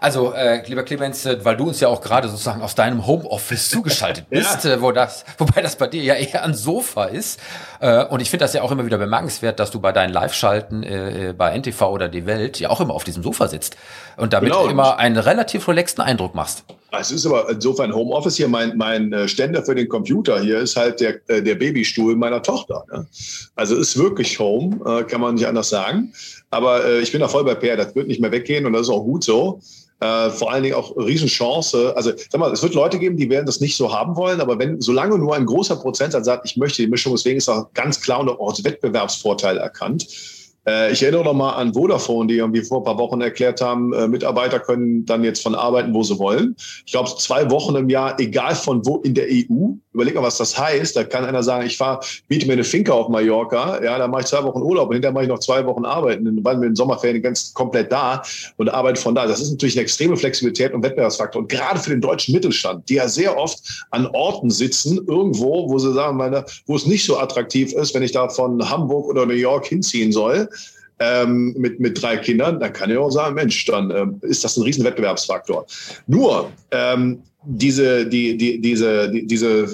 Also, 0.00 0.32
äh, 0.32 0.62
lieber 0.66 0.82
Clemens, 0.82 1.24
äh, 1.26 1.44
weil 1.44 1.56
du 1.56 1.68
uns 1.68 1.80
ja 1.80 1.88
auch 1.88 2.00
gerade 2.00 2.28
sozusagen 2.28 2.62
aus 2.62 2.74
deinem 2.74 3.06
Homeoffice 3.06 3.70
zugeschaltet 3.70 4.26
bist, 4.30 4.64
äh, 4.64 4.80
wo 4.82 4.90
das, 4.92 5.24
wobei 5.38 5.62
das 5.62 5.76
bei 5.76 5.86
dir 5.86 6.02
ja 6.02 6.14
eher 6.14 6.42
ein 6.44 6.54
Sofa 6.54 7.04
ist. 7.04 7.38
Äh, 7.80 8.04
und 8.06 8.20
ich 8.20 8.30
finde 8.30 8.44
das 8.44 8.52
ja 8.52 8.62
auch 8.62 8.70
immer 8.72 8.84
wieder 8.86 8.98
bemerkenswert, 8.98 9.60
dass 9.60 9.70
du 9.70 9.80
bei 9.80 9.92
deinen 9.92 10.12
Live-Schalten 10.12 10.82
äh, 10.82 11.28
äh, 11.28 11.32
bei 11.32 11.56
NTV 11.56 11.82
oder 11.82 12.08
Die 12.08 12.26
Welt 12.26 12.58
ja 12.60 12.70
auch 12.70 12.80
immer 12.80 12.94
auf 12.94 13.04
diesem 13.04 13.22
Sofa 13.22 13.48
sitzt 13.48 13.76
und 14.16 14.32
damit 14.32 14.50
Genau. 14.52 14.66
immer 14.66 14.98
einen 14.98 15.16
relativ 15.18 15.68
relaxten 15.68 16.02
Eindruck 16.02 16.34
machst. 16.34 16.64
Es 16.98 17.10
ist 17.10 17.24
aber 17.24 17.48
insofern 17.48 17.94
Homeoffice 17.94 18.36
hier. 18.36 18.48
Mein, 18.48 18.76
mein 18.76 19.12
äh, 19.12 19.26
Ständer 19.26 19.64
für 19.64 19.74
den 19.74 19.88
Computer 19.88 20.40
hier 20.40 20.58
ist 20.58 20.76
halt 20.76 21.00
der, 21.00 21.20
äh, 21.28 21.42
der 21.42 21.54
Babystuhl 21.54 22.14
meiner 22.16 22.42
Tochter. 22.42 22.84
Ne? 22.92 23.06
Also 23.56 23.76
ist 23.76 23.98
wirklich 23.98 24.38
Home, 24.38 24.78
äh, 24.84 25.04
kann 25.04 25.22
man 25.22 25.34
nicht 25.34 25.46
anders 25.46 25.70
sagen. 25.70 26.12
Aber 26.50 27.00
ich 27.00 27.10
bin 27.10 27.22
da 27.22 27.28
voll 27.28 27.44
bei 27.44 27.54
Per. 27.54 27.78
Das 27.78 27.94
wird 27.94 28.08
nicht 28.08 28.20
mehr 28.20 28.30
weggehen 28.30 28.66
und 28.66 28.74
das 28.74 28.82
ist 28.82 28.90
auch 28.90 29.04
gut 29.04 29.24
so. 29.24 29.60
Vor 30.00 30.52
allen 30.52 30.64
Dingen 30.64 30.74
auch 30.74 30.94
Riesenchance. 30.96 31.96
Also 31.96 32.12
sag 32.28 32.38
mal, 32.38 32.52
es 32.52 32.62
wird 32.62 32.74
Leute 32.74 32.98
geben, 32.98 33.16
die 33.16 33.30
werden 33.30 33.46
das 33.46 33.60
nicht 33.60 33.74
so 33.74 33.90
haben 33.90 34.16
wollen, 34.16 34.40
aber 34.40 34.58
wenn 34.58 34.78
solange 34.80 35.16
nur 35.16 35.34
ein 35.34 35.46
großer 35.46 35.76
Prozentsatz 35.76 36.26
sagt, 36.26 36.44
ich 36.44 36.58
möchte 36.58 36.82
die 36.82 36.88
Mischung, 36.88 37.14
deswegen 37.14 37.38
ist 37.38 37.48
auch 37.48 37.72
ganz 37.72 38.02
klar 38.02 38.20
und 38.20 38.28
auch 38.28 38.50
als 38.50 38.62
Wettbewerbsvorteil 38.64 39.56
erkannt. 39.56 40.06
Äh, 40.66 40.92
Ich 40.92 41.02
erinnere 41.02 41.24
noch 41.24 41.34
mal 41.34 41.52
an 41.52 41.74
Vodafone, 41.74 42.28
die 42.28 42.36
irgendwie 42.36 42.62
vor 42.62 42.78
ein 42.78 42.84
paar 42.84 42.98
Wochen 42.98 43.20
erklärt 43.20 43.60
haben, 43.60 43.92
äh, 43.92 44.06
Mitarbeiter 44.06 44.60
können 44.60 45.04
dann 45.04 45.24
jetzt 45.24 45.42
von 45.42 45.54
arbeiten, 45.54 45.92
wo 45.94 46.02
sie 46.02 46.18
wollen. 46.18 46.54
Ich 46.86 46.92
glaube, 46.92 47.10
zwei 47.18 47.50
Wochen 47.50 47.74
im 47.76 47.88
Jahr, 47.88 48.18
egal 48.20 48.54
von 48.54 48.84
wo 48.86 48.98
in 48.98 49.14
der 49.14 49.26
EU. 49.28 49.72
Überleg 49.92 50.14
mal, 50.14 50.22
was 50.22 50.38
das 50.38 50.56
heißt. 50.58 50.96
Da 50.96 51.04
kann 51.04 51.24
einer 51.24 51.42
sagen, 51.42 51.66
ich 51.66 51.76
fahre, 51.76 52.00
biete 52.28 52.46
mir 52.46 52.54
eine 52.54 52.64
Finca 52.64 52.92
auf 52.92 53.08
Mallorca, 53.08 53.82
ja, 53.82 53.98
da 53.98 54.08
mache 54.08 54.22
ich 54.22 54.26
zwei 54.28 54.42
Wochen 54.44 54.62
Urlaub 54.62 54.88
und 54.88 54.94
hinterher 54.94 55.12
mache 55.12 55.24
ich 55.24 55.28
noch 55.28 55.40
zwei 55.40 55.66
Wochen 55.66 55.84
arbeiten. 55.84 56.24
Dann 56.24 56.44
waren 56.44 56.60
wir 56.60 56.68
in 56.68 56.76
Sommerferien 56.76 57.22
ganz 57.22 57.52
komplett 57.52 57.92
da 57.92 58.22
und 58.56 58.68
arbeite 58.68 59.00
von 59.00 59.14
da. 59.14 59.26
Das 59.26 59.40
ist 59.40 59.50
natürlich 59.50 59.76
eine 59.76 59.82
extreme 59.82 60.16
Flexibilität 60.16 60.72
und 60.72 60.82
Wettbewerbsfaktor. 60.82 61.42
Und 61.42 61.48
gerade 61.48 61.78
für 61.78 61.90
den 61.90 62.00
deutschen 62.00 62.34
Mittelstand, 62.34 62.88
die 62.88 62.94
ja 62.94 63.08
sehr 63.08 63.36
oft 63.36 63.60
an 63.90 64.06
Orten 64.14 64.50
sitzen, 64.50 64.98
irgendwo, 65.06 65.68
wo 65.68 65.78
sie 65.78 65.92
sagen, 65.92 66.16
meine, 66.16 66.44
wo 66.66 66.76
es 66.76 66.86
nicht 66.86 67.04
so 67.04 67.18
attraktiv 67.18 67.72
ist, 67.72 67.94
wenn 67.94 68.02
ich 68.02 68.12
da 68.12 68.28
von 68.28 68.70
Hamburg 68.70 69.06
oder 69.06 69.26
New 69.26 69.34
York 69.34 69.66
hinziehen 69.66 70.12
soll, 70.12 70.48
ähm, 71.02 71.54
mit, 71.56 71.80
mit 71.80 72.00
drei 72.00 72.16
Kindern, 72.16 72.60
dann 72.60 72.72
kann 72.72 72.90
ich 72.90 72.96
auch 72.96 73.10
sagen, 73.10 73.34
Mensch, 73.34 73.64
dann 73.66 73.90
ähm, 73.90 74.18
ist 74.22 74.44
das 74.44 74.56
ein 74.56 74.62
riesen 74.62 74.84
Wettbewerbsfaktor. 74.84 75.66
Nur 76.06 76.50
ähm, 76.70 77.22
diese, 77.44 78.06
die, 78.06 78.36
die, 78.36 78.60
diese, 78.60 79.10
die, 79.10 79.26
diese 79.26 79.68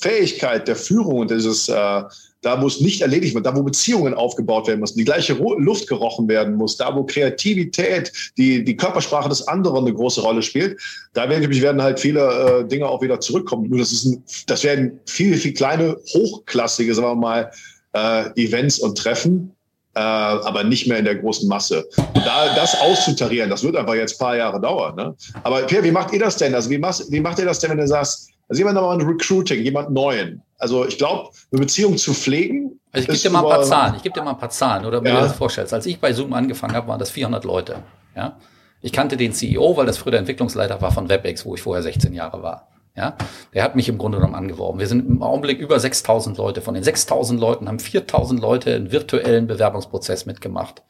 Fähigkeit 0.00 0.66
der 0.66 0.76
Führung 0.76 1.18
und 1.18 1.30
dieses, 1.30 1.68
äh, 1.68 2.02
da 2.42 2.62
es 2.66 2.80
nicht 2.80 3.00
erledigt 3.00 3.34
wird, 3.34 3.46
da 3.46 3.54
wo 3.54 3.62
Beziehungen 3.62 4.14
aufgebaut 4.14 4.66
werden 4.66 4.80
müssen, 4.80 4.98
die 4.98 5.04
gleiche 5.04 5.34
Luft 5.34 5.86
gerochen 5.88 6.28
werden 6.28 6.54
muss, 6.54 6.76
da 6.76 6.94
wo 6.94 7.04
Kreativität, 7.04 8.12
die, 8.36 8.64
die 8.64 8.76
Körpersprache 8.76 9.28
des 9.28 9.46
anderen 9.46 9.84
eine 9.84 9.94
große 9.94 10.20
Rolle 10.20 10.42
spielt, 10.42 10.80
da 11.12 11.28
werden, 11.28 11.48
werden 11.50 11.82
halt 11.82 12.00
viele 12.00 12.20
äh, 12.20 12.68
Dinge 12.68 12.88
auch 12.88 13.00
wieder 13.00 13.20
zurückkommen. 13.20 13.68
Nur 13.68 13.78
das 13.78 13.92
ist 13.92 14.04
ein, 14.06 14.24
das 14.46 14.64
werden 14.64 14.98
viel, 15.06 15.36
viel 15.36 15.54
kleine, 15.54 15.96
hochklassige, 16.14 16.94
sagen 16.94 17.08
wir 17.08 17.14
mal, 17.14 17.50
äh, 17.94 18.42
Events 18.42 18.80
und 18.80 18.98
Treffen, 18.98 19.54
äh, 19.94 20.00
aber 20.00 20.64
nicht 20.64 20.86
mehr 20.86 20.98
in 20.98 21.04
der 21.04 21.16
großen 21.16 21.48
Masse. 21.48 21.86
Und 22.14 22.26
da 22.26 22.54
das 22.54 22.80
auszutarieren, 22.80 23.50
das 23.50 23.62
wird 23.62 23.76
einfach 23.76 23.94
jetzt 23.94 24.20
ein 24.20 24.24
paar 24.24 24.36
Jahre 24.36 24.60
dauern. 24.60 24.96
Ne? 24.96 25.14
Aber 25.42 25.62
Pierre, 25.62 25.84
wie 25.84 25.90
macht 25.90 26.12
ihr 26.12 26.20
das 26.20 26.36
denn? 26.36 26.54
Also 26.54 26.70
wie, 26.70 26.78
machst, 26.78 27.10
wie 27.10 27.20
macht 27.20 27.38
ihr 27.38 27.44
das 27.44 27.58
denn, 27.60 27.70
wenn 27.70 27.78
du 27.78 27.86
sagst, 27.86 28.30
also 28.48 28.60
jemand 28.60 28.76
nochmal 28.76 28.98
ein 28.98 29.06
Recruiting, 29.06 29.62
jemand 29.62 29.90
Neuen? 29.90 30.42
Also 30.58 30.86
ich 30.86 30.98
glaube, 30.98 31.30
eine 31.52 31.60
Beziehung 31.60 31.96
zu 31.96 32.14
pflegen 32.14 32.78
Also 32.92 33.12
ich 33.12 33.22
gebe 33.22 33.30
dir 33.30 33.30
mal 33.30 33.44
ein 33.44 33.50
paar 33.50 33.62
Zahlen. 33.62 33.94
Ich 33.96 34.02
gebe 34.02 34.14
dir 34.14 34.24
mal 34.24 34.30
ein 34.32 34.38
paar 34.38 34.50
Zahlen, 34.50 34.84
oder 34.84 35.02
wenn 35.02 35.12
ja. 35.12 35.20
du 35.20 35.22
dir 35.22 35.28
das 35.28 35.36
vorstellst. 35.36 35.72
Als 35.72 35.86
ich 35.86 36.00
bei 36.00 36.12
Zoom 36.12 36.32
angefangen 36.32 36.74
habe, 36.74 36.88
waren 36.88 36.98
das 36.98 37.10
400 37.10 37.44
Leute. 37.44 37.76
Ja, 38.16 38.36
ich 38.80 38.92
kannte 38.92 39.16
den 39.16 39.32
CEO, 39.32 39.76
weil 39.76 39.86
das 39.86 39.98
früher 39.98 40.12
der 40.12 40.20
Entwicklungsleiter 40.20 40.80
war 40.80 40.92
von 40.92 41.08
WebEx, 41.08 41.44
wo 41.46 41.54
ich 41.54 41.62
vorher 41.62 41.82
16 41.82 42.12
Jahre 42.12 42.42
war. 42.42 42.68
Ja, 42.96 43.16
der 43.52 43.64
hat 43.64 43.74
mich 43.74 43.88
im 43.88 43.98
Grunde 43.98 44.18
genommen 44.18 44.36
angeworben. 44.36 44.78
Wir 44.78 44.86
sind 44.86 45.08
im 45.08 45.22
Augenblick 45.22 45.58
über 45.58 45.80
6000 45.80 46.36
Leute. 46.38 46.60
Von 46.60 46.74
den 46.74 46.84
6000 46.84 47.40
Leuten 47.40 47.66
haben 47.66 47.80
4000 47.80 48.40
Leute 48.40 48.74
einen 48.74 48.92
virtuellen 48.92 49.48
Bewerbungsprozess 49.48 50.26
mitgemacht, 50.26 50.82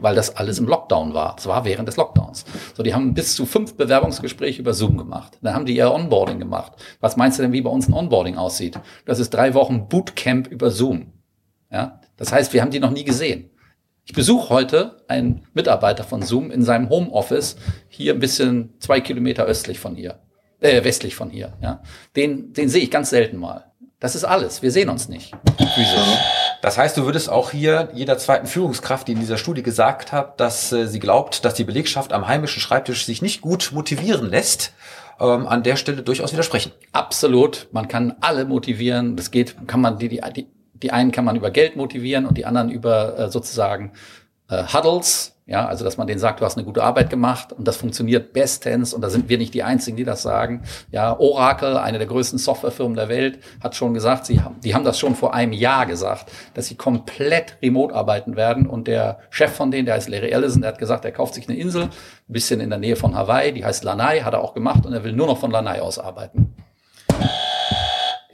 weil 0.00 0.14
das 0.14 0.36
alles 0.36 0.60
im 0.60 0.68
Lockdown 0.68 1.14
war. 1.14 1.34
Es 1.36 1.46
war 1.46 1.64
während 1.64 1.88
des 1.88 1.96
Lockdowns. 1.96 2.44
So, 2.76 2.84
die 2.84 2.94
haben 2.94 3.12
bis 3.12 3.34
zu 3.34 3.44
fünf 3.44 3.74
Bewerbungsgespräche 3.74 4.60
über 4.60 4.72
Zoom 4.72 4.96
gemacht. 4.96 5.38
Dann 5.42 5.54
haben 5.54 5.66
die 5.66 5.76
ihr 5.76 5.92
Onboarding 5.92 6.38
gemacht. 6.38 6.74
Was 7.00 7.16
meinst 7.16 7.38
du 7.38 7.42
denn, 7.42 7.52
wie 7.52 7.62
bei 7.62 7.70
uns 7.70 7.88
ein 7.88 7.94
Onboarding 7.94 8.36
aussieht? 8.36 8.78
Das 9.04 9.18
ist 9.18 9.30
drei 9.30 9.54
Wochen 9.54 9.88
Bootcamp 9.88 10.46
über 10.46 10.70
Zoom. 10.70 11.12
Ja, 11.72 12.00
das 12.16 12.32
heißt, 12.32 12.52
wir 12.52 12.62
haben 12.62 12.70
die 12.70 12.80
noch 12.80 12.92
nie 12.92 13.04
gesehen. 13.04 13.50
Ich 14.04 14.14
besuche 14.14 14.48
heute 14.48 15.04
einen 15.06 15.42
Mitarbeiter 15.52 16.02
von 16.02 16.22
Zoom 16.22 16.50
in 16.50 16.62
seinem 16.62 16.88
Homeoffice, 16.88 17.56
hier 17.88 18.14
ein 18.14 18.20
bisschen 18.20 18.74
zwei 18.78 19.02
Kilometer 19.02 19.44
östlich 19.44 19.78
von 19.80 19.96
hier, 19.96 20.20
äh, 20.60 20.84
westlich 20.84 21.14
von 21.14 21.30
hier. 21.30 21.52
Ja. 21.60 21.82
Den, 22.16 22.52
den 22.52 22.68
sehe 22.68 22.82
ich 22.82 22.90
ganz 22.90 23.10
selten 23.10 23.36
mal. 23.36 23.64
Das 24.00 24.14
ist 24.14 24.24
alles. 24.24 24.62
Wir 24.62 24.70
sehen 24.70 24.88
uns 24.88 25.08
nicht. 25.08 25.32
Physisch. 25.74 26.18
Das 26.62 26.78
heißt, 26.78 26.96
du 26.96 27.04
würdest 27.04 27.28
auch 27.28 27.50
hier 27.50 27.88
jeder 27.94 28.16
zweiten 28.18 28.46
Führungskraft, 28.46 29.08
die 29.08 29.12
in 29.12 29.20
dieser 29.20 29.38
Studie 29.38 29.62
gesagt 29.62 30.12
hat, 30.12 30.40
dass 30.40 30.72
äh, 30.72 30.86
sie 30.86 31.00
glaubt, 31.00 31.44
dass 31.44 31.54
die 31.54 31.64
Belegschaft 31.64 32.12
am 32.12 32.28
heimischen 32.28 32.60
Schreibtisch 32.60 33.06
sich 33.06 33.22
nicht 33.22 33.40
gut 33.40 33.70
motivieren 33.72 34.28
lässt, 34.28 34.72
ähm, 35.20 35.46
an 35.48 35.62
der 35.62 35.76
Stelle 35.76 36.02
durchaus 36.02 36.32
widersprechen. 36.32 36.72
Absolut. 36.92 37.68
Man 37.72 37.88
kann 37.88 38.14
alle 38.20 38.44
motivieren. 38.44 39.16
Das 39.16 39.30
geht, 39.30 39.56
kann 39.66 39.80
man 39.80 39.98
die, 39.98 40.08
die, 40.08 40.20
die 40.36 40.48
die 40.82 40.92
einen 40.92 41.12
kann 41.12 41.24
man 41.24 41.36
über 41.36 41.50
Geld 41.50 41.76
motivieren 41.76 42.26
und 42.26 42.38
die 42.38 42.46
anderen 42.46 42.70
über 42.70 43.18
äh, 43.18 43.30
sozusagen 43.30 43.92
äh, 44.48 44.64
Huddles, 44.64 45.37
ja, 45.48 45.66
also 45.66 45.82
dass 45.82 45.96
man 45.96 46.06
denen 46.06 46.20
sagt, 46.20 46.40
du 46.40 46.44
hast 46.44 46.58
eine 46.58 46.66
gute 46.66 46.82
Arbeit 46.84 47.08
gemacht 47.08 47.54
und 47.54 47.66
das 47.66 47.78
funktioniert 47.78 48.34
bestens 48.34 48.92
und 48.92 49.00
da 49.00 49.08
sind 49.08 49.30
wir 49.30 49.38
nicht 49.38 49.54
die 49.54 49.62
Einzigen, 49.62 49.96
die 49.96 50.04
das 50.04 50.20
sagen. 50.20 50.62
Ja, 50.92 51.18
Oracle, 51.18 51.78
eine 51.78 51.96
der 51.96 52.06
größten 52.06 52.38
Softwarefirmen 52.38 52.94
der 52.94 53.08
Welt, 53.08 53.38
hat 53.62 53.74
schon 53.74 53.94
gesagt, 53.94 54.26
sie 54.26 54.42
haben, 54.42 54.60
die 54.62 54.74
haben 54.74 54.84
das 54.84 54.98
schon 54.98 55.14
vor 55.14 55.32
einem 55.32 55.54
Jahr 55.54 55.86
gesagt, 55.86 56.30
dass 56.52 56.66
sie 56.66 56.74
komplett 56.74 57.56
remote 57.62 57.94
arbeiten 57.94 58.36
werden 58.36 58.66
und 58.66 58.88
der 58.88 59.20
Chef 59.30 59.52
von 59.52 59.70
denen, 59.70 59.86
der 59.86 59.94
heißt 59.94 60.10
Larry 60.10 60.28
Ellison, 60.28 60.60
der 60.60 60.72
hat 60.72 60.78
gesagt, 60.78 61.06
er 61.06 61.12
kauft 61.12 61.32
sich 61.32 61.48
eine 61.48 61.56
Insel, 61.56 61.84
ein 61.84 61.90
bisschen 62.28 62.60
in 62.60 62.68
der 62.68 62.78
Nähe 62.78 62.96
von 62.96 63.16
Hawaii, 63.16 63.52
die 63.52 63.64
heißt 63.64 63.84
Lanai, 63.84 64.20
hat 64.20 64.34
er 64.34 64.42
auch 64.42 64.52
gemacht 64.52 64.84
und 64.84 64.92
er 64.92 65.02
will 65.02 65.12
nur 65.12 65.28
noch 65.28 65.38
von 65.38 65.50
Lanai 65.50 65.80
aus 65.80 65.98
arbeiten 65.98 66.57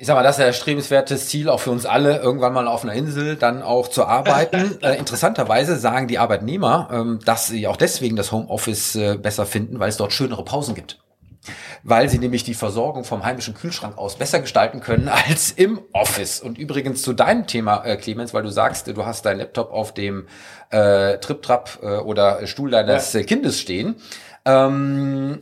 ich 0.04 0.08
sag 0.08 0.16
mal, 0.16 0.22
das 0.22 0.36
ist 0.36 0.40
ja 0.42 0.48
ein 0.48 0.52
strebenswertes 0.52 1.28
Ziel 1.28 1.48
auch 1.48 1.60
für 1.60 1.70
uns 1.70 1.86
alle, 1.86 2.18
irgendwann 2.18 2.52
mal 2.52 2.68
auf 2.68 2.84
einer 2.84 2.92
Insel 2.92 3.36
dann 3.36 3.62
auch 3.62 3.88
zu 3.88 4.04
arbeiten. 4.04 4.76
äh, 4.82 4.98
interessanterweise 4.98 5.78
sagen 5.78 6.08
die 6.08 6.18
Arbeitnehmer, 6.18 6.90
ähm, 6.92 7.20
dass 7.24 7.46
sie 7.46 7.66
auch 7.66 7.78
deswegen 7.78 8.14
das 8.14 8.30
Homeoffice 8.30 8.96
äh, 8.96 9.16
besser 9.16 9.46
finden, 9.46 9.80
weil 9.80 9.88
es 9.88 9.96
dort 9.96 10.12
schönere 10.12 10.44
Pausen 10.44 10.74
gibt. 10.74 11.02
Weil 11.84 12.10
sie 12.10 12.18
nämlich 12.18 12.44
die 12.44 12.52
Versorgung 12.52 13.04
vom 13.04 13.24
heimischen 13.24 13.54
Kühlschrank 13.54 13.96
aus 13.96 14.16
besser 14.16 14.40
gestalten 14.40 14.80
können 14.80 15.08
als 15.26 15.52
im 15.52 15.80
Office. 15.94 16.38
Und 16.38 16.58
übrigens 16.58 17.00
zu 17.00 17.14
deinem 17.14 17.46
Thema, 17.46 17.82
äh, 17.86 17.96
Clemens, 17.96 18.34
weil 18.34 18.42
du 18.42 18.50
sagst, 18.50 18.86
du 18.86 19.06
hast 19.06 19.24
deinen 19.24 19.38
Laptop 19.38 19.72
auf 19.72 19.94
dem 19.94 20.26
äh, 20.68 21.16
Trip-Trap 21.16 21.78
äh, 21.82 21.86
oder 22.00 22.46
Stuhl 22.46 22.70
deines 22.70 23.10
ja. 23.14 23.22
Kindes 23.22 23.58
stehen. 23.58 23.96
Ähm, 24.44 25.40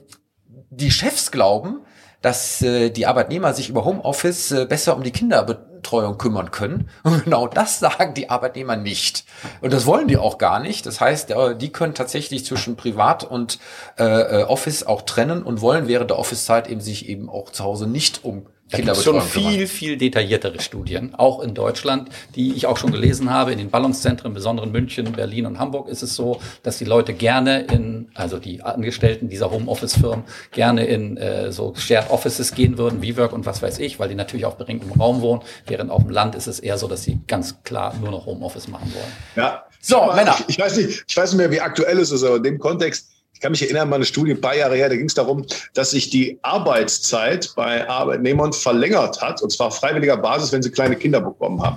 die 0.71 0.93
Chefs 0.93 1.33
glauben, 1.33 1.81
dass 2.23 2.63
äh, 2.63 2.91
die 2.91 3.07
Arbeitnehmer 3.07 3.53
sich 3.53 3.69
über 3.69 3.85
Homeoffice 3.85 4.53
äh, 4.53 4.65
besser 4.65 4.97
um 4.97 5.03
die 5.03 5.11
Kinderbetreuung 5.11 6.17
kümmern 6.17 6.51
können. 6.51 6.89
Und 7.03 7.25
genau 7.25 7.49
das 7.49 7.81
sagen 7.81 8.15
die 8.15 8.31
Arbeitnehmer 8.31 8.77
nicht. 8.77 9.25
Und 9.61 9.73
das 9.73 9.85
wollen 9.85 10.09
die 10.09 10.17
auch 10.17 10.39
gar 10.39 10.61
nicht. 10.61 10.87
Das 10.87 11.01
heißt, 11.01 11.33
äh, 11.33 11.57
die 11.57 11.71
können 11.71 11.95
tatsächlich 11.95 12.45
zwischen 12.45 12.77
Privat 12.77 13.25
und 13.25 13.59
äh, 13.99 14.05
äh 14.05 14.45
Office 14.45 14.85
auch 14.85 15.03
trennen 15.03 15.43
und 15.43 15.61
wollen 15.61 15.89
während 15.89 16.11
der 16.11 16.19
Office-Zeit 16.19 16.69
eben 16.69 16.81
sich 16.81 17.09
eben 17.09 17.29
auch 17.29 17.51
zu 17.51 17.65
Hause 17.65 17.87
nicht 17.87 18.25
um 18.25 18.47
da 18.73 18.79
gibt 18.79 18.97
schon 18.97 19.21
viel, 19.21 19.67
viel 19.67 19.97
detailliertere 19.97 20.61
Studien, 20.61 21.15
auch 21.15 21.41
in 21.41 21.55
Deutschland, 21.55 22.09
die 22.35 22.55
ich 22.55 22.67
auch 22.67 22.77
schon 22.77 22.91
gelesen 22.91 23.31
habe. 23.31 23.53
In 23.53 23.59
den 23.59 23.71
Ballungszentren, 23.71 24.33
besonders 24.33 24.67
in 24.67 24.73
München, 24.73 25.13
Berlin 25.13 25.47
und 25.47 25.59
Hamburg, 25.59 25.89
ist 25.89 26.03
es 26.03 26.15
so, 26.15 26.41
dass 26.63 26.79
die 26.79 26.85
Leute 26.85 27.13
gerne 27.13 27.63
in, 27.65 28.09
also 28.15 28.39
die 28.39 28.63
Angestellten 28.63 29.29
dieser 29.29 29.51
Homeoffice-Firmen, 29.51 30.25
gerne 30.51 30.87
in 30.87 31.17
äh, 31.17 31.53
so 31.53 31.75
Shared 31.77 32.11
Offices 32.11 32.55
gehen 32.55 32.79
würden, 32.79 33.03
WeWork 33.03 33.33
und 33.33 33.47
was 33.47 33.63
weiß 33.63 33.79
ich, 33.79 33.99
weil 33.99 34.09
die 34.09 34.15
natürlich 34.15 34.47
auch 34.47 34.55
beringt 34.55 34.83
im 34.83 34.93
Raum 35.01 35.21
wohnen. 35.21 35.43
Während 35.67 35.91
auf 35.91 36.03
dem 36.03 36.11
Land 36.11 36.35
ist 36.35 36.47
es 36.47 36.59
eher 36.59 36.79
so, 36.79 36.89
dass 36.89 37.03
sie 37.03 37.21
ganz 37.27 37.63
klar 37.63 37.95
nur 38.01 38.11
noch 38.11 38.27
Homeoffice 38.27 38.69
machen 38.69 38.93
wollen. 38.95 39.13
Ja. 39.37 39.65
So, 39.81 39.97
mal, 39.97 40.17
Männer. 40.17 40.37
Ich, 40.47 40.57
ich, 40.57 40.59
weiß 40.59 40.77
nicht, 40.77 41.05
ich 41.07 41.17
weiß 41.17 41.33
nicht 41.33 41.39
mehr, 41.39 41.51
wie 41.51 41.61
aktuell 41.61 41.99
es 41.99 42.11
ist, 42.11 42.23
aber 42.23 42.37
in 42.37 42.45
dem 42.45 42.59
Kontext, 42.59 43.11
kann 43.43 43.53
mich 43.53 43.63
erinnern, 43.63 43.91
meine 43.91 44.05
Studie 44.05 44.33
ein 44.33 44.41
paar 44.41 44.57
Jahre 44.57 44.77
her, 44.77 44.89
da 44.89 44.97
ging 44.97 45.07
es 45.07 45.15
darum, 45.15 45.45
dass 45.75 45.91
sich 45.91 46.09
die 46.09 46.39
Arbeitszeit 46.43 47.53
bei 47.55 47.87
Arbeitnehmern 47.89 48.53
verlängert 48.53 49.21
hat, 49.21 49.43
und 49.43 49.51
zwar 49.51 49.71
freiwilliger 49.71 50.17
Basis, 50.17 50.53
wenn 50.53 50.63
sie 50.63 50.71
kleine 50.71 50.97
Kinder 50.97 51.21
bekommen 51.21 51.61
haben. 51.61 51.77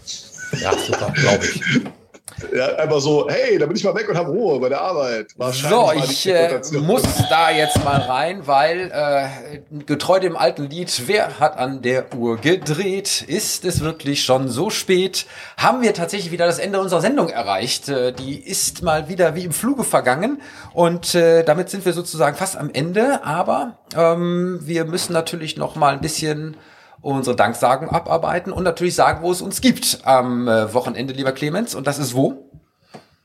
Ja, 0.62 0.72
super, 0.78 1.12
glaube 1.14 1.46
ich. 1.46 1.62
Ja, 2.54 2.76
einfach 2.76 3.00
so, 3.00 3.28
hey, 3.30 3.58
da 3.58 3.66
bin 3.66 3.76
ich 3.76 3.84
mal 3.84 3.96
weg 3.96 4.10
und 4.10 4.18
habe 4.18 4.30
Ruhe 4.30 4.60
bei 4.60 4.70
der 4.70 4.82
Arbeit. 4.82 5.28
So, 5.52 5.92
ich 5.96 6.28
äh, 6.28 6.60
muss 6.80 7.04
da 7.30 7.50
jetzt 7.50 7.84
mal 7.84 8.02
rein, 8.02 8.46
weil 8.46 8.92
äh, 8.94 9.60
getreu 9.86 10.20
dem 10.20 10.36
alten 10.36 10.70
Lied, 10.70 11.04
wer 11.08 11.40
hat 11.40 11.58
an 11.58 11.82
der 11.82 12.14
Uhr 12.16 12.38
gedreht? 12.38 13.24
Ist 13.28 13.64
es 13.66 13.82
wirklich 13.82 14.24
schon 14.24 14.50
so 14.50 14.70
spät? 14.70 15.26
Haben 15.58 15.82
wir 15.82 15.94
tatsächlich 15.94 16.32
wieder 16.32 16.46
das 16.46 16.60
Ende 16.60 16.80
unserer 16.80 17.02
Sendung 17.02 17.30
erreicht. 17.30 17.90
Äh, 17.90 18.12
die 18.12 18.38
ist 18.38 18.84
mal 18.84 19.08
wieder 19.08 19.36
wie 19.36 19.46
im 19.46 19.54
Fluge 19.54 19.84
vergangen 19.84 20.42
und 20.74 21.16
äh, 21.16 21.44
damit 21.44 21.70
sind 21.70 21.86
wir 21.86 21.94
sozusagen 21.94 22.36
fast 22.36 22.58
am 22.58 22.70
Ende. 22.74 23.24
Aber 23.24 23.78
ähm, 23.96 24.60
wir 24.62 24.86
müssen 24.86 25.14
natürlich 25.14 25.58
noch 25.58 25.76
mal 25.76 25.94
ein 25.94 26.02
bisschen 26.02 26.58
unsere 27.02 27.36
Danksagung 27.36 27.90
abarbeiten 27.90 28.52
und 28.52 28.64
natürlich 28.64 28.96
sagen, 28.96 29.22
wo 29.22 29.32
es 29.32 29.42
uns 29.42 29.62
gibt 29.62 30.00
am 30.04 30.48
äh, 30.48 30.74
Wochenende, 30.74 31.14
lieber 31.14 31.32
Clemens. 31.32 31.76
Und 31.76 31.88
das 31.88 32.00
ist 32.00 32.16
wo? 32.16 32.50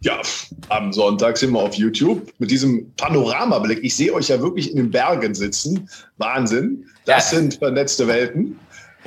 Ja, 0.02 0.20
am 0.70 0.92
Sonntag 0.92 1.36
sind 1.36 1.52
wir 1.52 1.60
auf 1.60 1.74
YouTube 1.74 2.32
mit 2.38 2.50
diesem 2.50 2.90
Panoramablick. 2.96 3.80
Ich 3.82 3.94
sehe 3.94 4.14
euch 4.14 4.28
ja 4.28 4.40
wirklich 4.40 4.70
in 4.70 4.76
den 4.76 4.90
Bergen 4.90 5.34
sitzen. 5.34 5.90
Wahnsinn. 6.16 6.86
Das 7.04 7.30
ja. 7.32 7.38
sind 7.38 7.54
vernetzte 7.54 8.06
Welten. 8.06 8.58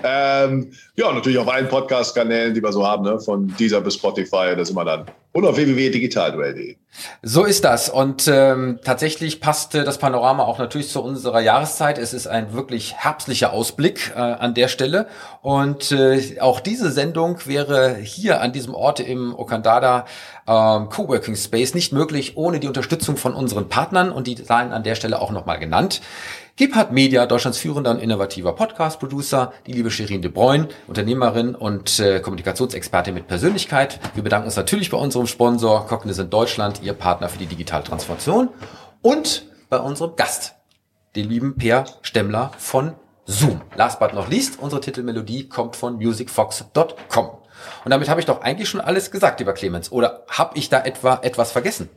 Ähm, 0.03 0.73
ja, 0.95 1.11
natürlich 1.11 1.37
auf 1.37 1.47
allen 1.47 1.69
Podcast-Kanälen, 1.69 2.53
die 2.53 2.61
wir 2.61 2.71
so 2.71 2.85
haben, 2.85 3.03
ne? 3.03 3.19
von 3.19 3.47
dieser 3.57 3.81
bis 3.81 3.95
Spotify, 3.95 4.53
das 4.55 4.69
immer 4.69 4.83
dann. 4.83 5.05
Und 5.31 5.45
auf 5.45 5.55
www.digitalduell.de. 5.55 6.75
So 7.23 7.43
ist 7.43 7.63
das. 7.63 7.89
Und 7.89 8.27
ähm, 8.27 8.79
tatsächlich 8.83 9.41
passt 9.41 9.73
das 9.73 9.97
Panorama 9.97 10.43
auch 10.43 10.59
natürlich 10.59 10.89
zu 10.89 11.01
unserer 11.01 11.41
Jahreszeit. 11.41 11.97
Es 11.97 12.13
ist 12.13 12.27
ein 12.27 12.53
wirklich 12.53 12.93
herbstlicher 12.93 13.51
Ausblick 13.51 14.13
äh, 14.15 14.19
an 14.19 14.53
der 14.53 14.67
Stelle. 14.67 15.07
Und 15.41 15.91
äh, 15.91 16.39
auch 16.39 16.59
diese 16.59 16.91
Sendung 16.91 17.39
wäre 17.45 17.95
hier 17.95 18.41
an 18.41 18.51
diesem 18.51 18.75
Ort 18.75 18.99
im 18.99 19.33
Okandada 19.33 20.05
ähm, 20.47 20.89
Coworking 20.89 21.35
Space 21.35 21.73
nicht 21.73 21.93
möglich 21.93 22.37
ohne 22.37 22.59
die 22.59 22.67
Unterstützung 22.67 23.17
von 23.17 23.33
unseren 23.33 23.69
Partnern. 23.69 24.11
Und 24.11 24.27
die 24.27 24.35
seien 24.35 24.71
an 24.71 24.83
der 24.83 24.93
Stelle 24.93 25.19
auch 25.19 25.31
nochmal 25.31 25.57
genannt. 25.57 26.01
Gebhardt 26.55 26.91
Media, 26.91 27.25
Deutschlands 27.25 27.57
führender 27.57 27.89
und 27.89 27.97
innovativer 27.97 28.53
Podcast-Producer, 28.53 29.53
die 29.65 29.71
liebe 29.71 29.89
Shirin 29.89 30.21
de 30.21 30.29
Bruyne, 30.29 30.67
Unternehmerin 30.85 31.55
und 31.55 31.99
äh, 31.99 32.19
Kommunikationsexpertin 32.19 33.15
mit 33.15 33.25
Persönlichkeit. 33.25 33.99
Wir 34.13 34.23
bedanken 34.23 34.45
uns 34.45 34.55
natürlich 34.55 34.91
bei 34.91 34.97
unserem 34.97 35.25
Sponsor 35.25 35.87
Cognizant 35.87 36.31
Deutschland, 36.31 36.83
ihr 36.83 36.93
Partner 36.93 37.27
für 37.27 37.39
die 37.39 37.47
digitale 37.47 37.83
Transformation 37.83 38.49
und 39.01 39.47
bei 39.69 39.79
unserem 39.79 40.15
Gast, 40.15 40.53
den 41.15 41.27
lieben 41.27 41.55
Peer 41.55 41.85
Stemmler 42.03 42.51
von 42.59 42.93
Zoom. 43.25 43.61
Last 43.75 43.99
but 43.99 44.13
not 44.13 44.29
least, 44.29 44.59
unsere 44.59 44.79
Titelmelodie 44.79 45.49
kommt 45.49 45.75
von 45.75 45.95
musicfox.com. 45.95 47.42
Und 47.83 47.91
damit 47.91 48.09
habe 48.09 48.19
ich 48.19 48.25
doch 48.25 48.41
eigentlich 48.41 48.69
schon 48.69 48.81
alles 48.81 49.11
gesagt, 49.11 49.39
lieber 49.39 49.53
Clemens. 49.53 49.91
Oder 49.91 50.23
habe 50.29 50.57
ich 50.57 50.69
da 50.69 50.83
etwa 50.83 51.19
etwas 51.21 51.51
vergessen? 51.51 51.89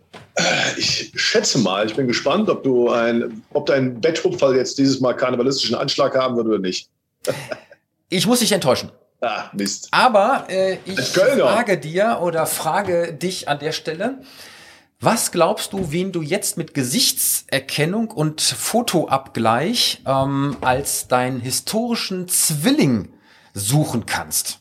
Ich 0.77 1.13
schätze 1.15 1.59
mal, 1.59 1.87
ich 1.87 1.95
bin 1.95 2.07
gespannt, 2.07 2.49
ob 2.51 2.63
du 2.63 2.91
ein, 2.91 3.43
ob 3.53 3.67
dein 3.67 4.01
Betthupferl 4.01 4.57
jetzt 4.57 4.79
dieses 4.79 5.01
Mal 5.01 5.15
karnevalistischen 5.15 5.77
Anschlag 5.77 6.17
haben 6.17 6.37
wird 6.37 6.47
oder 6.47 6.59
nicht. 6.59 6.89
ich 8.09 8.27
muss 8.27 8.41
dich 8.41 8.53
enttäuschen. 8.53 8.91
Ah, 9.23 9.45
Mist. 9.55 9.89
Aber 9.93 10.45
äh, 10.49 10.79
ich 10.85 11.01
frage 11.01 11.79
dir 11.79 12.19
oder 12.23 12.45
frage 12.47 13.15
dich 13.15 13.49
an 13.49 13.59
der 13.59 13.73
Stelle, 13.73 14.21
was 15.01 15.31
glaubst 15.31 15.73
du, 15.73 15.93
wen 15.93 16.13
du 16.13 16.23
jetzt 16.23 16.57
mit 16.57 16.73
Gesichtserkennung 16.73 18.11
und 18.11 18.41
Fotoabgleich 18.41 20.03
ähm, 20.07 20.57
als 20.63 21.09
deinen 21.09 21.41
historischen 21.41 22.29
Zwilling 22.29 23.11
suchen 23.53 24.07
kannst? 24.07 24.61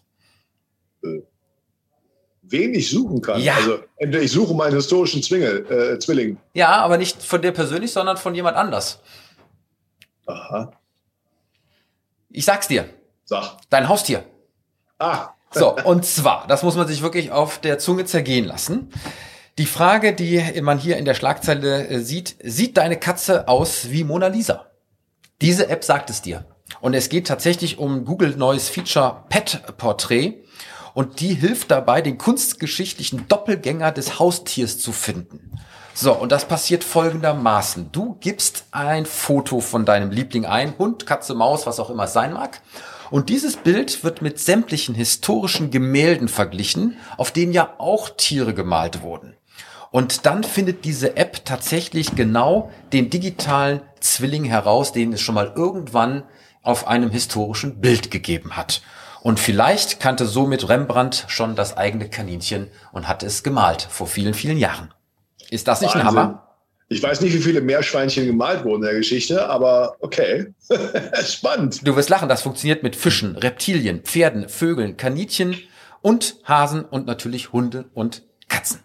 Wen 2.47 2.73
ich 2.73 2.89
suchen 2.89 3.21
kann. 3.21 3.41
Ja. 3.41 3.55
Also 3.55 3.79
entweder 3.97 4.23
ich 4.23 4.31
suche 4.31 4.53
meinen 4.53 4.75
historischen 4.75 5.23
Zwingel, 5.23 5.65
äh, 5.71 5.99
Zwilling. 5.99 6.37
Ja, 6.53 6.77
aber 6.77 6.97
nicht 6.97 7.21
von 7.21 7.41
dir 7.41 7.51
persönlich, 7.51 7.91
sondern 7.91 8.17
von 8.17 8.35
jemand 8.35 8.57
anders. 8.57 8.99
Aha. 10.25 10.71
Ich 12.29 12.45
sag's 12.45 12.67
dir. 12.67 12.85
Sag. 13.23 13.57
Dein 13.69 13.89
Haustier. 13.89 14.23
Ah. 14.99 15.29
So, 15.51 15.75
und 15.75 16.05
zwar, 16.05 16.47
das 16.47 16.63
muss 16.63 16.75
man 16.75 16.87
sich 16.87 17.01
wirklich 17.01 17.31
auf 17.31 17.59
der 17.59 17.79
Zunge 17.79 18.05
zergehen 18.05 18.45
lassen. 18.45 18.91
Die 19.57 19.65
Frage, 19.65 20.13
die 20.13 20.61
man 20.61 20.77
hier 20.77 20.97
in 20.97 21.05
der 21.05 21.13
Schlagzeile 21.13 21.87
äh, 21.87 21.99
sieht, 21.99 22.35
sieht 22.43 22.75
deine 22.75 22.99
Katze 22.99 23.47
aus 23.47 23.89
wie 23.89 24.03
Mona 24.03 24.27
Lisa? 24.27 24.65
Diese 25.41 25.69
App 25.69 25.83
sagt 25.83 26.09
es 26.09 26.21
dir. 26.21 26.45
Und 26.81 26.93
es 26.93 27.07
geht 27.09 27.27
tatsächlich 27.27 27.77
um 27.77 28.03
Google 28.03 28.35
neues 28.35 28.67
Feature 28.67 29.23
Pet 29.29 29.61
Portrait. 29.77 30.44
Und 30.95 31.19
die 31.19 31.33
hilft 31.33 31.71
dabei, 31.71 32.01
den 32.01 32.17
kunstgeschichtlichen 32.17 33.27
Doppelgänger 33.27 33.91
des 33.91 34.17
Haustiers 34.17 34.79
zu 34.79 34.93
finden. 34.93 35.51
So, 35.93 36.13
und 36.13 36.31
das 36.31 36.45
passiert 36.45 36.85
folgendermaßen. 36.85 37.91
Du 37.91 38.15
gibst 38.21 38.65
ein 38.71 39.05
Foto 39.05 39.59
von 39.59 39.85
deinem 39.85 40.09
Liebling 40.09 40.45
ein, 40.45 40.77
Hund, 40.77 41.05
Katze, 41.05 41.35
Maus, 41.35 41.67
was 41.67 41.81
auch 41.81 41.89
immer 41.89 42.07
sein 42.07 42.31
mag. 42.33 42.61
Und 43.11 43.27
dieses 43.27 43.57
Bild 43.57 44.05
wird 44.05 44.21
mit 44.21 44.39
sämtlichen 44.39 44.95
historischen 44.95 45.69
Gemälden 45.69 46.29
verglichen, 46.29 46.97
auf 47.17 47.31
denen 47.31 47.51
ja 47.51 47.75
auch 47.77 48.09
Tiere 48.09 48.53
gemalt 48.53 49.01
wurden. 49.01 49.35
Und 49.91 50.25
dann 50.25 50.45
findet 50.45 50.85
diese 50.85 51.17
App 51.17 51.43
tatsächlich 51.43 52.15
genau 52.15 52.71
den 52.93 53.09
digitalen 53.09 53.81
Zwilling 53.99 54.45
heraus, 54.45 54.93
den 54.93 55.11
es 55.11 55.19
schon 55.19 55.35
mal 55.35 55.51
irgendwann 55.57 56.23
auf 56.61 56.87
einem 56.87 57.11
historischen 57.11 57.81
Bild 57.81 58.11
gegeben 58.11 58.55
hat. 58.55 58.81
Und 59.25 59.39
vielleicht 59.39 59.99
kannte 59.99 60.27
somit 60.27 60.69
Rembrandt 60.69 61.25
schon 61.29 61.55
das 61.55 61.75
eigene 61.77 62.11
Kaninchen 62.11 62.67
und 62.91 63.07
hat 63.07 63.23
es 63.23 63.41
gemalt 63.41 63.81
vor 63.81 64.05
vielen, 64.05 64.35
vielen 64.35 64.59
Jahren. 64.59 64.93
Ist 65.49 65.67
das 65.67 65.81
nicht 65.81 65.95
Wahnsinn. 65.95 66.01
ein 66.01 66.15
Hammer? 66.15 66.57
Ich 66.89 67.01
weiß 67.01 67.21
nicht, 67.21 67.33
wie 67.33 67.41
viele 67.41 67.61
Meerschweinchen 67.61 68.27
gemalt 68.27 68.63
wurden 68.63 68.83
in 68.83 68.89
der 68.89 68.93
Geschichte, 68.93 69.49
aber 69.49 69.95
okay. 69.99 70.53
Spannend. 71.25 71.87
Du 71.87 71.95
wirst 71.95 72.09
lachen, 72.09 72.29
das 72.29 72.43
funktioniert 72.43 72.83
mit 72.83 72.95
Fischen, 72.95 73.35
Reptilien, 73.35 74.01
Pferden, 74.01 74.47
Vögeln, 74.47 74.95
Kaninchen 74.95 75.57
und 76.03 76.35
Hasen 76.43 76.85
und 76.85 77.07
natürlich 77.07 77.51
Hunde 77.51 77.85
und 77.95 78.21
Katzen. 78.47 78.84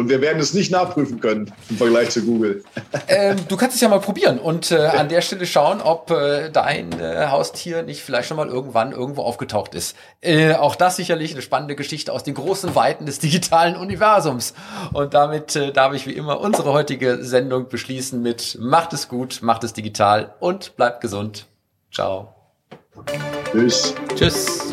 Und 0.00 0.08
wir 0.08 0.22
werden 0.22 0.40
es 0.40 0.54
nicht 0.54 0.72
nachprüfen 0.72 1.20
können 1.20 1.52
im 1.68 1.76
Vergleich 1.76 2.10
zu 2.10 2.24
Google. 2.24 2.64
Ähm, 3.06 3.36
du 3.48 3.56
kannst 3.58 3.74
es 3.74 3.82
ja 3.82 3.88
mal 3.88 4.00
probieren 4.00 4.38
und 4.38 4.70
äh, 4.70 4.78
an 4.78 5.10
der 5.10 5.20
Stelle 5.20 5.44
schauen, 5.44 5.82
ob 5.82 6.10
äh, 6.10 6.48
dein 6.50 6.98
äh, 6.98 7.26
Haustier 7.26 7.82
nicht 7.82 8.02
vielleicht 8.02 8.28
schon 8.28 8.38
mal 8.38 8.48
irgendwann 8.48 8.92
irgendwo 8.92 9.22
aufgetaucht 9.22 9.74
ist. 9.74 9.94
Äh, 10.22 10.54
auch 10.54 10.74
das 10.74 10.96
sicherlich 10.96 11.32
eine 11.32 11.42
spannende 11.42 11.76
Geschichte 11.76 12.12
aus 12.12 12.22
den 12.22 12.34
großen 12.34 12.74
Weiten 12.74 13.04
des 13.04 13.18
digitalen 13.18 13.76
Universums. 13.76 14.54
Und 14.94 15.12
damit 15.12 15.54
äh, 15.54 15.70
darf 15.70 15.92
ich 15.92 16.06
wie 16.06 16.12
immer 16.12 16.40
unsere 16.40 16.72
heutige 16.72 17.22
Sendung 17.22 17.68
beschließen 17.68 18.22
mit 18.22 18.56
Macht 18.58 18.94
es 18.94 19.08
gut, 19.08 19.42
macht 19.42 19.64
es 19.64 19.74
digital 19.74 20.34
und 20.40 20.76
bleibt 20.76 21.02
gesund. 21.02 21.46
Ciao. 21.92 22.34
Tschüss. 23.52 23.94
Tschüss. 24.14 24.72